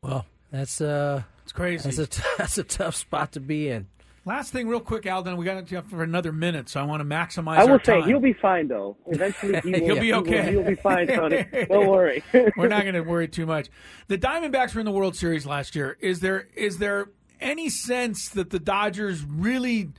Well, 0.03 0.25
that's 0.51 0.81
uh, 0.81 1.23
it's 1.43 1.51
crazy. 1.51 1.83
That's 1.89 1.97
a 1.97 2.07
t- 2.07 2.23
that's 2.37 2.57
a 2.57 2.63
tough 2.63 2.95
spot 2.95 3.31
to 3.33 3.39
be 3.39 3.69
in. 3.69 3.87
Last 4.25 4.53
thing, 4.53 4.69
real 4.69 4.79
quick, 4.79 5.05
Alden. 5.05 5.35
We 5.35 5.43
got 5.43 5.67
to 5.67 5.81
for 5.81 6.01
another 6.03 6.31
minute, 6.31 6.69
so 6.69 6.79
I 6.79 6.83
want 6.83 7.01
to 7.01 7.05
maximize. 7.05 7.57
I 7.57 7.65
will 7.65 7.73
our 7.73 7.83
say 7.83 7.99
time. 7.99 8.07
he'll 8.07 8.19
be 8.21 8.31
fine 8.33 8.67
though. 8.69 8.95
Eventually, 9.07 9.59
he 9.63 9.71
will, 9.71 9.79
He'll 9.79 9.95
be 9.99 10.05
he 10.05 10.11
will- 10.13 10.19
okay. 10.19 10.51
he'll 10.51 10.63
be 10.63 10.75
fine, 10.75 11.07
Tony. 11.15 11.45
Don't 11.69 11.87
worry. 11.87 12.23
We're 12.55 12.69
not 12.69 12.83
going 12.83 12.93
to 12.95 13.01
worry 13.01 13.27
too 13.27 13.45
much. 13.45 13.69
The 14.07 14.17
Diamondbacks 14.17 14.73
were 14.75 14.79
in 14.79 14.85
the 14.85 14.91
World 14.93 15.15
Series 15.17 15.45
last 15.45 15.75
year. 15.75 15.97
Is 15.99 16.19
there 16.21 16.47
is 16.55 16.77
there 16.77 17.09
any 17.41 17.69
sense 17.69 18.29
that 18.29 18.49
the 18.49 18.59
Dodgers 18.59 19.25
really 19.25 19.89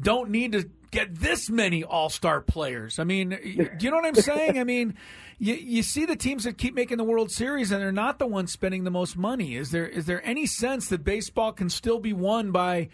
don't 0.00 0.30
need 0.30 0.52
to 0.52 0.68
get 0.94 1.14
this 1.14 1.50
many 1.50 1.84
All 1.84 2.08
Star 2.08 2.40
players? 2.40 2.98
I 2.98 3.04
mean, 3.04 3.30
do 3.30 3.84
you 3.84 3.90
know 3.90 3.96
what 3.96 4.06
I'm 4.06 4.14
saying? 4.14 4.58
I 4.58 4.64
mean, 4.64 4.94
you 5.38 5.54
you 5.54 5.82
see 5.82 6.06
the 6.06 6.16
teams 6.16 6.44
that 6.44 6.56
keep 6.56 6.74
making 6.74 6.98
the 6.98 7.04
World 7.04 7.30
Series 7.30 7.72
and 7.72 7.82
they're 7.82 7.92
not 7.92 8.18
the 8.18 8.26
ones 8.26 8.52
spending 8.52 8.84
the 8.84 8.90
most 8.90 9.16
money. 9.16 9.56
Is 9.56 9.70
there 9.70 9.86
is 9.86 10.06
there 10.06 10.24
any 10.26 10.46
sense 10.46 10.88
that 10.88 11.04
baseball 11.04 11.52
can 11.52 11.68
still 11.68 11.98
be 11.98 12.12
won 12.12 12.52
by 12.52 12.88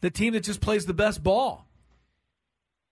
the 0.00 0.10
team 0.10 0.34
that 0.34 0.44
just 0.44 0.60
plays 0.60 0.86
the 0.86 0.94
best 0.94 1.22
ball? 1.22 1.66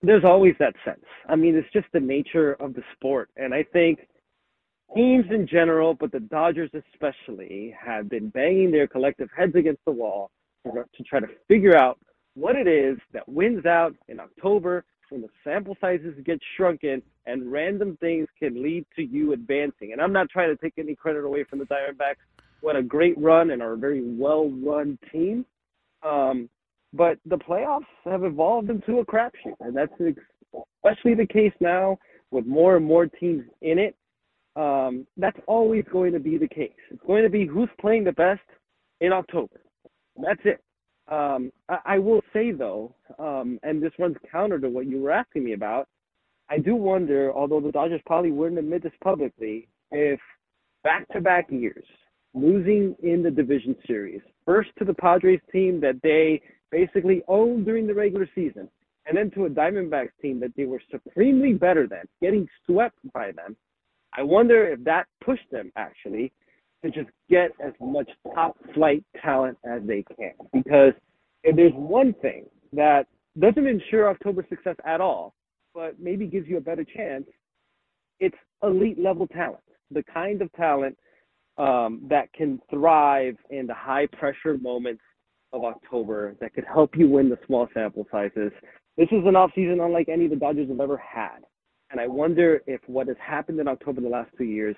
There's 0.02 0.24
always 0.24 0.54
that 0.58 0.74
sense. 0.84 1.04
I 1.28 1.36
mean, 1.36 1.54
it's 1.54 1.72
just 1.72 1.86
the 1.92 2.00
nature 2.00 2.54
of 2.54 2.74
the 2.74 2.82
sport, 2.94 3.30
and 3.36 3.54
I 3.54 3.62
think 3.62 4.00
teams 4.94 5.24
in 5.30 5.46
general, 5.46 5.94
but 5.94 6.12
the 6.12 6.20
Dodgers 6.20 6.70
especially, 6.92 7.74
have 7.78 8.08
been 8.08 8.28
banging 8.28 8.70
their 8.70 8.86
collective 8.86 9.28
heads 9.36 9.54
against 9.54 9.84
the 9.84 9.92
wall 9.92 10.30
to 10.64 11.02
try 11.04 11.20
to 11.20 11.26
figure 11.48 11.76
out 11.76 11.98
what 12.34 12.56
it 12.56 12.66
is 12.66 12.98
that 13.12 13.28
wins 13.28 13.64
out 13.66 13.94
in 14.08 14.20
October 14.20 14.84
when 15.10 15.22
the 15.22 15.28
sample 15.44 15.76
sizes 15.80 16.14
get 16.24 16.40
shrunken 16.56 17.02
and 17.26 17.50
random 17.50 17.96
things 18.00 18.26
can 18.38 18.62
lead 18.62 18.84
to 18.96 19.02
you 19.02 19.32
advancing. 19.32 19.92
And 19.92 20.00
I'm 20.00 20.12
not 20.12 20.28
trying 20.28 20.54
to 20.54 20.60
take 20.60 20.74
any 20.78 20.94
credit 20.94 21.24
away 21.24 21.44
from 21.44 21.58
the 21.58 21.66
Diamondbacks. 21.66 22.16
What 22.60 22.76
a 22.76 22.82
great 22.82 23.16
run 23.18 23.50
and 23.50 23.62
are 23.62 23.74
a 23.74 23.76
very 23.76 24.02
well 24.02 24.50
run 24.50 24.98
team. 25.12 25.44
Um, 26.02 26.48
but 26.92 27.18
the 27.26 27.36
playoffs 27.36 27.86
have 28.04 28.24
evolved 28.24 28.70
into 28.70 28.98
a 28.98 29.06
crapshoot, 29.06 29.56
and 29.60 29.76
that's 29.76 29.92
especially 30.00 31.14
the 31.14 31.26
case 31.26 31.52
now 31.60 31.98
with 32.30 32.46
more 32.46 32.76
and 32.76 32.84
more 32.84 33.06
teams 33.06 33.44
in 33.62 33.78
it. 33.78 33.96
Um, 34.56 35.06
that's 35.16 35.38
always 35.46 35.84
going 35.92 36.12
to 36.12 36.20
be 36.20 36.38
the 36.38 36.48
case. 36.48 36.70
It's 36.90 37.02
going 37.06 37.24
to 37.24 37.30
be 37.30 37.46
who's 37.46 37.68
playing 37.80 38.04
the 38.04 38.12
best 38.12 38.42
in 39.00 39.12
October. 39.12 39.60
That's 40.16 40.40
it. 40.44 40.63
Um, 41.08 41.52
I, 41.68 41.78
I 41.84 41.98
will 41.98 42.22
say 42.32 42.52
though, 42.52 42.94
um, 43.18 43.58
and 43.62 43.82
this 43.82 43.92
runs 43.98 44.16
counter 44.30 44.58
to 44.58 44.68
what 44.68 44.86
you 44.86 45.00
were 45.00 45.10
asking 45.10 45.44
me 45.44 45.52
about. 45.52 45.88
I 46.48 46.58
do 46.58 46.74
wonder, 46.74 47.32
although 47.32 47.60
the 47.60 47.72
Dodgers 47.72 48.00
probably 48.06 48.30
wouldn't 48.30 48.58
admit 48.58 48.82
this 48.82 48.92
publicly, 49.02 49.68
if 49.90 50.20
back-to-back 50.82 51.46
years 51.50 51.84
losing 52.34 52.96
in 53.02 53.22
the 53.22 53.30
division 53.30 53.76
series, 53.86 54.20
first 54.44 54.70
to 54.78 54.84
the 54.84 54.94
Padres 54.94 55.40
team 55.52 55.80
that 55.80 56.00
they 56.02 56.42
basically 56.70 57.22
owned 57.28 57.64
during 57.64 57.86
the 57.86 57.94
regular 57.94 58.28
season, 58.34 58.68
and 59.06 59.16
then 59.16 59.30
to 59.30 59.44
a 59.44 59.50
Diamondbacks 59.50 60.10
team 60.20 60.40
that 60.40 60.52
they 60.56 60.64
were 60.64 60.82
supremely 60.90 61.52
better 61.52 61.86
than, 61.86 62.02
getting 62.20 62.48
swept 62.66 62.98
by 63.12 63.30
them. 63.32 63.56
I 64.16 64.22
wonder 64.22 64.66
if 64.66 64.82
that 64.84 65.06
pushed 65.24 65.50
them 65.50 65.70
actually 65.76 66.32
to 66.84 66.90
just 66.90 67.10
get 67.30 67.50
as 67.64 67.72
much 67.80 68.08
top 68.34 68.56
flight 68.74 69.02
talent 69.22 69.56
as 69.64 69.80
they 69.86 70.04
can. 70.16 70.32
Because 70.52 70.92
if 71.42 71.56
there's 71.56 71.72
one 71.72 72.14
thing 72.20 72.44
that 72.72 73.06
doesn't 73.38 73.66
ensure 73.66 74.08
October 74.10 74.44
success 74.48 74.76
at 74.86 75.00
all, 75.00 75.34
but 75.74 75.98
maybe 75.98 76.26
gives 76.26 76.46
you 76.46 76.58
a 76.58 76.60
better 76.60 76.84
chance, 76.84 77.24
it's 78.20 78.36
elite 78.62 78.98
level 78.98 79.26
talent. 79.26 79.62
The 79.90 80.04
kind 80.12 80.42
of 80.42 80.52
talent 80.52 80.96
um, 81.56 82.02
that 82.08 82.32
can 82.32 82.60
thrive 82.70 83.36
in 83.50 83.66
the 83.66 83.74
high 83.74 84.06
pressure 84.06 84.58
moments 84.60 85.02
of 85.52 85.64
October 85.64 86.36
that 86.40 86.52
could 86.52 86.64
help 86.64 86.96
you 86.96 87.08
win 87.08 87.28
the 87.28 87.38
small 87.46 87.68
sample 87.72 88.06
sizes. 88.10 88.52
This 88.96 89.08
is 89.10 89.24
an 89.24 89.34
offseason 89.34 89.84
unlike 89.84 90.08
any 90.08 90.26
the 90.26 90.36
Dodgers 90.36 90.68
have 90.68 90.80
ever 90.80 90.96
had. 90.98 91.38
And 91.90 92.00
I 92.00 92.06
wonder 92.08 92.62
if 92.66 92.80
what 92.86 93.08
has 93.08 93.16
happened 93.24 93.60
in 93.60 93.68
October 93.68 94.00
the 94.00 94.08
last 94.08 94.30
two 94.36 94.44
years 94.44 94.76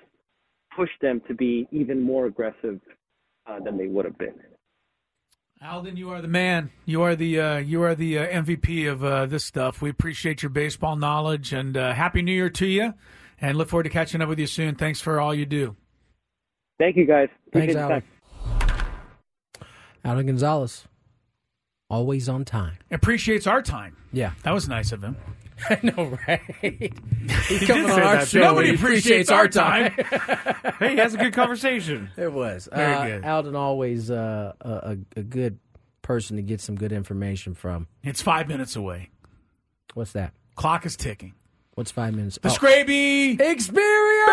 pushed 0.77 1.01
them 1.01 1.21
to 1.27 1.33
be 1.33 1.67
even 1.71 2.01
more 2.01 2.27
aggressive 2.27 2.79
uh, 3.47 3.59
than 3.65 3.77
they 3.77 3.87
would 3.87 4.05
have 4.05 4.17
been. 4.17 4.35
Alden, 5.61 5.97
you 5.97 6.11
are 6.11 6.21
the 6.21 6.27
man. 6.27 6.69
You 6.85 7.01
are 7.01 7.15
the 7.15 7.39
uh, 7.39 7.57
you 7.57 7.81
are 7.81 7.95
the 7.95 8.19
uh, 8.19 8.27
MVP 8.27 8.89
of 8.89 9.03
uh, 9.03 9.25
this 9.25 9.43
stuff. 9.43 9.81
We 9.81 9.89
appreciate 9.89 10.43
your 10.43 10.51
baseball 10.51 10.95
knowledge 10.95 11.51
and 11.51 11.75
uh, 11.75 11.93
happy 11.93 12.21
New 12.21 12.31
Year 12.31 12.51
to 12.51 12.67
you. 12.67 12.93
And 13.41 13.57
look 13.57 13.69
forward 13.69 13.83
to 13.83 13.89
catching 13.89 14.21
up 14.21 14.29
with 14.29 14.39
you 14.39 14.45
soon. 14.47 14.75
Thanks 14.75 15.01
for 15.01 15.19
all 15.19 15.33
you 15.33 15.45
do. 15.47 15.75
Thank 16.79 16.95
you, 16.95 17.05
guys. 17.05 17.29
Thanks, 17.51 17.73
Appreciate 17.73 17.73
the 17.73 17.79
Alan. 17.79 18.03
time. 20.03 20.25
Gonzalez, 20.25 20.87
always 21.89 22.29
on 22.29 22.45
time. 22.45 22.77
Appreciates 22.91 23.47
our 23.47 23.61
time. 23.63 23.97
Yeah, 24.13 24.31
that 24.43 24.53
was 24.53 24.69
nice 24.69 24.91
of 24.91 25.03
him. 25.03 25.17
I 25.69 25.79
know, 25.83 26.17
right? 26.27 26.41
He's 26.61 26.91
He 27.59 27.65
coming 27.65 27.89
on 27.89 28.01
our 28.01 28.25
show. 28.25 28.39
Nobody 28.41 28.75
appreciates 28.75 29.29
our 29.31 29.47
time. 29.47 29.91
hey, 30.79 30.91
he 30.91 30.97
has 30.97 31.13
a 31.13 31.17
good 31.17 31.33
conversation. 31.33 32.09
It 32.17 32.31
was 32.31 32.69
Very 32.71 32.93
uh, 32.93 33.05
good. 33.07 33.25
Alden 33.25 33.55
always 33.55 34.11
uh, 34.11 34.53
a, 34.61 34.69
a 34.69 34.97
a 35.19 35.23
good 35.23 35.59
person 36.01 36.37
to 36.37 36.41
get 36.43 36.61
some 36.61 36.75
good 36.75 36.91
information 36.91 37.53
from. 37.53 37.87
It's 38.03 38.21
five 38.21 38.47
minutes 38.47 38.75
away. 38.75 39.09
What's 39.93 40.11
that? 40.13 40.33
Clock 40.55 40.85
is 40.85 40.95
ticking. 40.95 41.33
What's 41.73 41.91
five 41.91 42.15
minutes? 42.15 42.39
The 42.41 42.49
Oh. 42.49 42.51
Scraby 42.51 43.39
experience. 43.39 44.26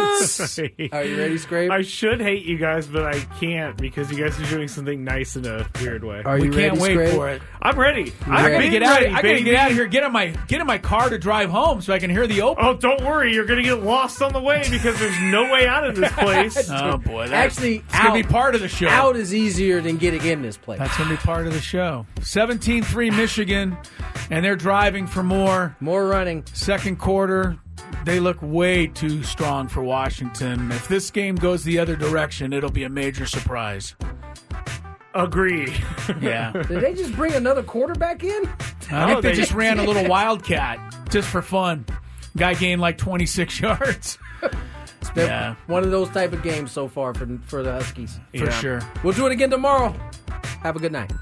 Are 0.92 1.04
you 1.04 1.18
ready, 1.18 1.38
Scrape? 1.38 1.70
I 1.70 1.82
should 1.82 2.20
hate 2.20 2.44
you 2.44 2.58
guys, 2.58 2.86
but 2.86 3.04
I 3.06 3.20
can't 3.40 3.76
because 3.76 4.10
you 4.10 4.18
guys 4.22 4.38
are 4.40 4.46
doing 4.54 4.68
something 4.68 5.02
nice 5.04 5.36
in 5.36 5.46
a 5.46 5.66
weird 5.80 6.04
way. 6.04 6.22
Are 6.24 6.38
we 6.38 6.44
you 6.46 6.50
can't 6.52 6.78
ready, 6.78 6.80
wait 6.80 6.92
Scrape? 7.08 7.14
for 7.14 7.28
it. 7.28 7.42
I'm 7.62 7.78
ready. 7.78 8.12
I 8.26 8.44
I'm 8.46 8.52
gotta 8.52 8.68
get 8.70 8.82
out. 8.82 9.00
ready, 9.00 9.06
I 9.14 9.22
gotta 9.22 9.42
get 9.42 9.54
out 9.54 9.70
of 9.70 9.76
here. 9.76 9.86
Get 9.86 10.04
in 10.04 10.12
my 10.12 10.28
get 10.48 10.60
in 10.60 10.66
my 10.66 10.78
car 10.78 11.08
to 11.10 11.18
drive 11.18 11.50
home 11.50 11.80
so 11.82 11.92
I 11.92 11.98
can 11.98 12.10
hear 12.10 12.26
the 12.26 12.42
open. 12.42 12.64
Oh, 12.64 12.74
don't 12.74 13.02
worry. 13.04 13.32
You're 13.34 13.46
going 13.46 13.62
to 13.62 13.68
get 13.68 13.82
lost 13.82 14.20
on 14.22 14.32
the 14.32 14.40
way 14.40 14.64
because 14.70 14.98
there's 14.98 15.18
no 15.20 15.44
way 15.52 15.66
out 15.66 15.86
of 15.86 15.96
this 15.96 16.12
place. 16.18 16.70
Oh 16.70 16.96
boy, 16.98 17.28
that's, 17.28 17.56
Actually, 17.56 17.76
it's 17.78 17.98
gonna 17.98 18.14
be 18.14 18.22
part 18.22 18.54
of 18.54 18.60
the 18.60 18.68
show. 18.68 18.88
Out 18.88 19.16
is 19.16 19.34
easier 19.34 19.80
than 19.80 19.96
getting 19.96 20.24
in 20.24 20.42
this 20.42 20.56
place. 20.56 20.78
That's 20.78 20.96
gonna 20.96 21.10
be 21.10 21.16
part 21.16 21.46
of 21.46 21.52
the 21.52 21.60
show. 21.60 22.06
17-3 22.20 23.16
Michigan, 23.16 23.76
and 24.30 24.44
they're 24.44 24.56
driving 24.56 25.06
for 25.06 25.22
more. 25.22 25.76
More 25.80 26.06
running. 26.06 26.44
Second 26.52 26.98
quarter, 26.98 27.58
they 28.04 28.20
look 28.20 28.38
way 28.40 28.86
too 28.86 29.22
strong 29.22 29.68
for 29.68 29.82
Washington. 29.82 30.70
If 30.72 30.88
this 30.88 31.10
game 31.10 31.34
goes 31.36 31.64
the 31.64 31.78
other 31.78 31.96
direction, 31.96 32.52
it'll 32.52 32.70
be 32.70 32.84
a 32.84 32.88
major 32.88 33.26
surprise. 33.26 33.94
Agree. 35.14 35.72
Yeah. 36.20 36.52
Did 36.68 36.68
they 36.80 36.94
just 36.94 37.14
bring 37.14 37.32
another 37.32 37.62
quarterback 37.62 38.22
in? 38.22 38.48
I 38.92 39.06
think 39.08 39.22
they 39.22 39.30
they- 39.30 39.34
just 39.36 39.52
ran 39.52 39.78
a 39.78 39.84
little 39.84 40.06
wildcat 40.08 40.78
just 41.10 41.28
for 41.28 41.42
fun. 41.42 41.84
Guy 42.36 42.54
gained 42.54 42.80
like 42.80 42.96
26 42.96 43.60
yards. 43.60 44.18
It's 45.00 45.10
been 45.10 45.26
Yeah. 45.26 45.56
one 45.66 45.82
of 45.82 45.90
those 45.90 46.08
type 46.10 46.32
of 46.32 46.42
games 46.44 46.70
so 46.70 46.86
far 46.86 47.12
for 47.12 47.26
for 47.46 47.62
the 47.64 47.72
Huskies. 47.72 48.20
For 48.36 48.44
Yeah. 48.44 48.50
sure. 48.50 48.80
We'll 49.02 49.14
do 49.14 49.26
it 49.26 49.32
again 49.32 49.50
tomorrow. 49.50 49.94
Have 50.62 50.76
a 50.76 50.78
good 50.78 50.92
night. 50.92 51.12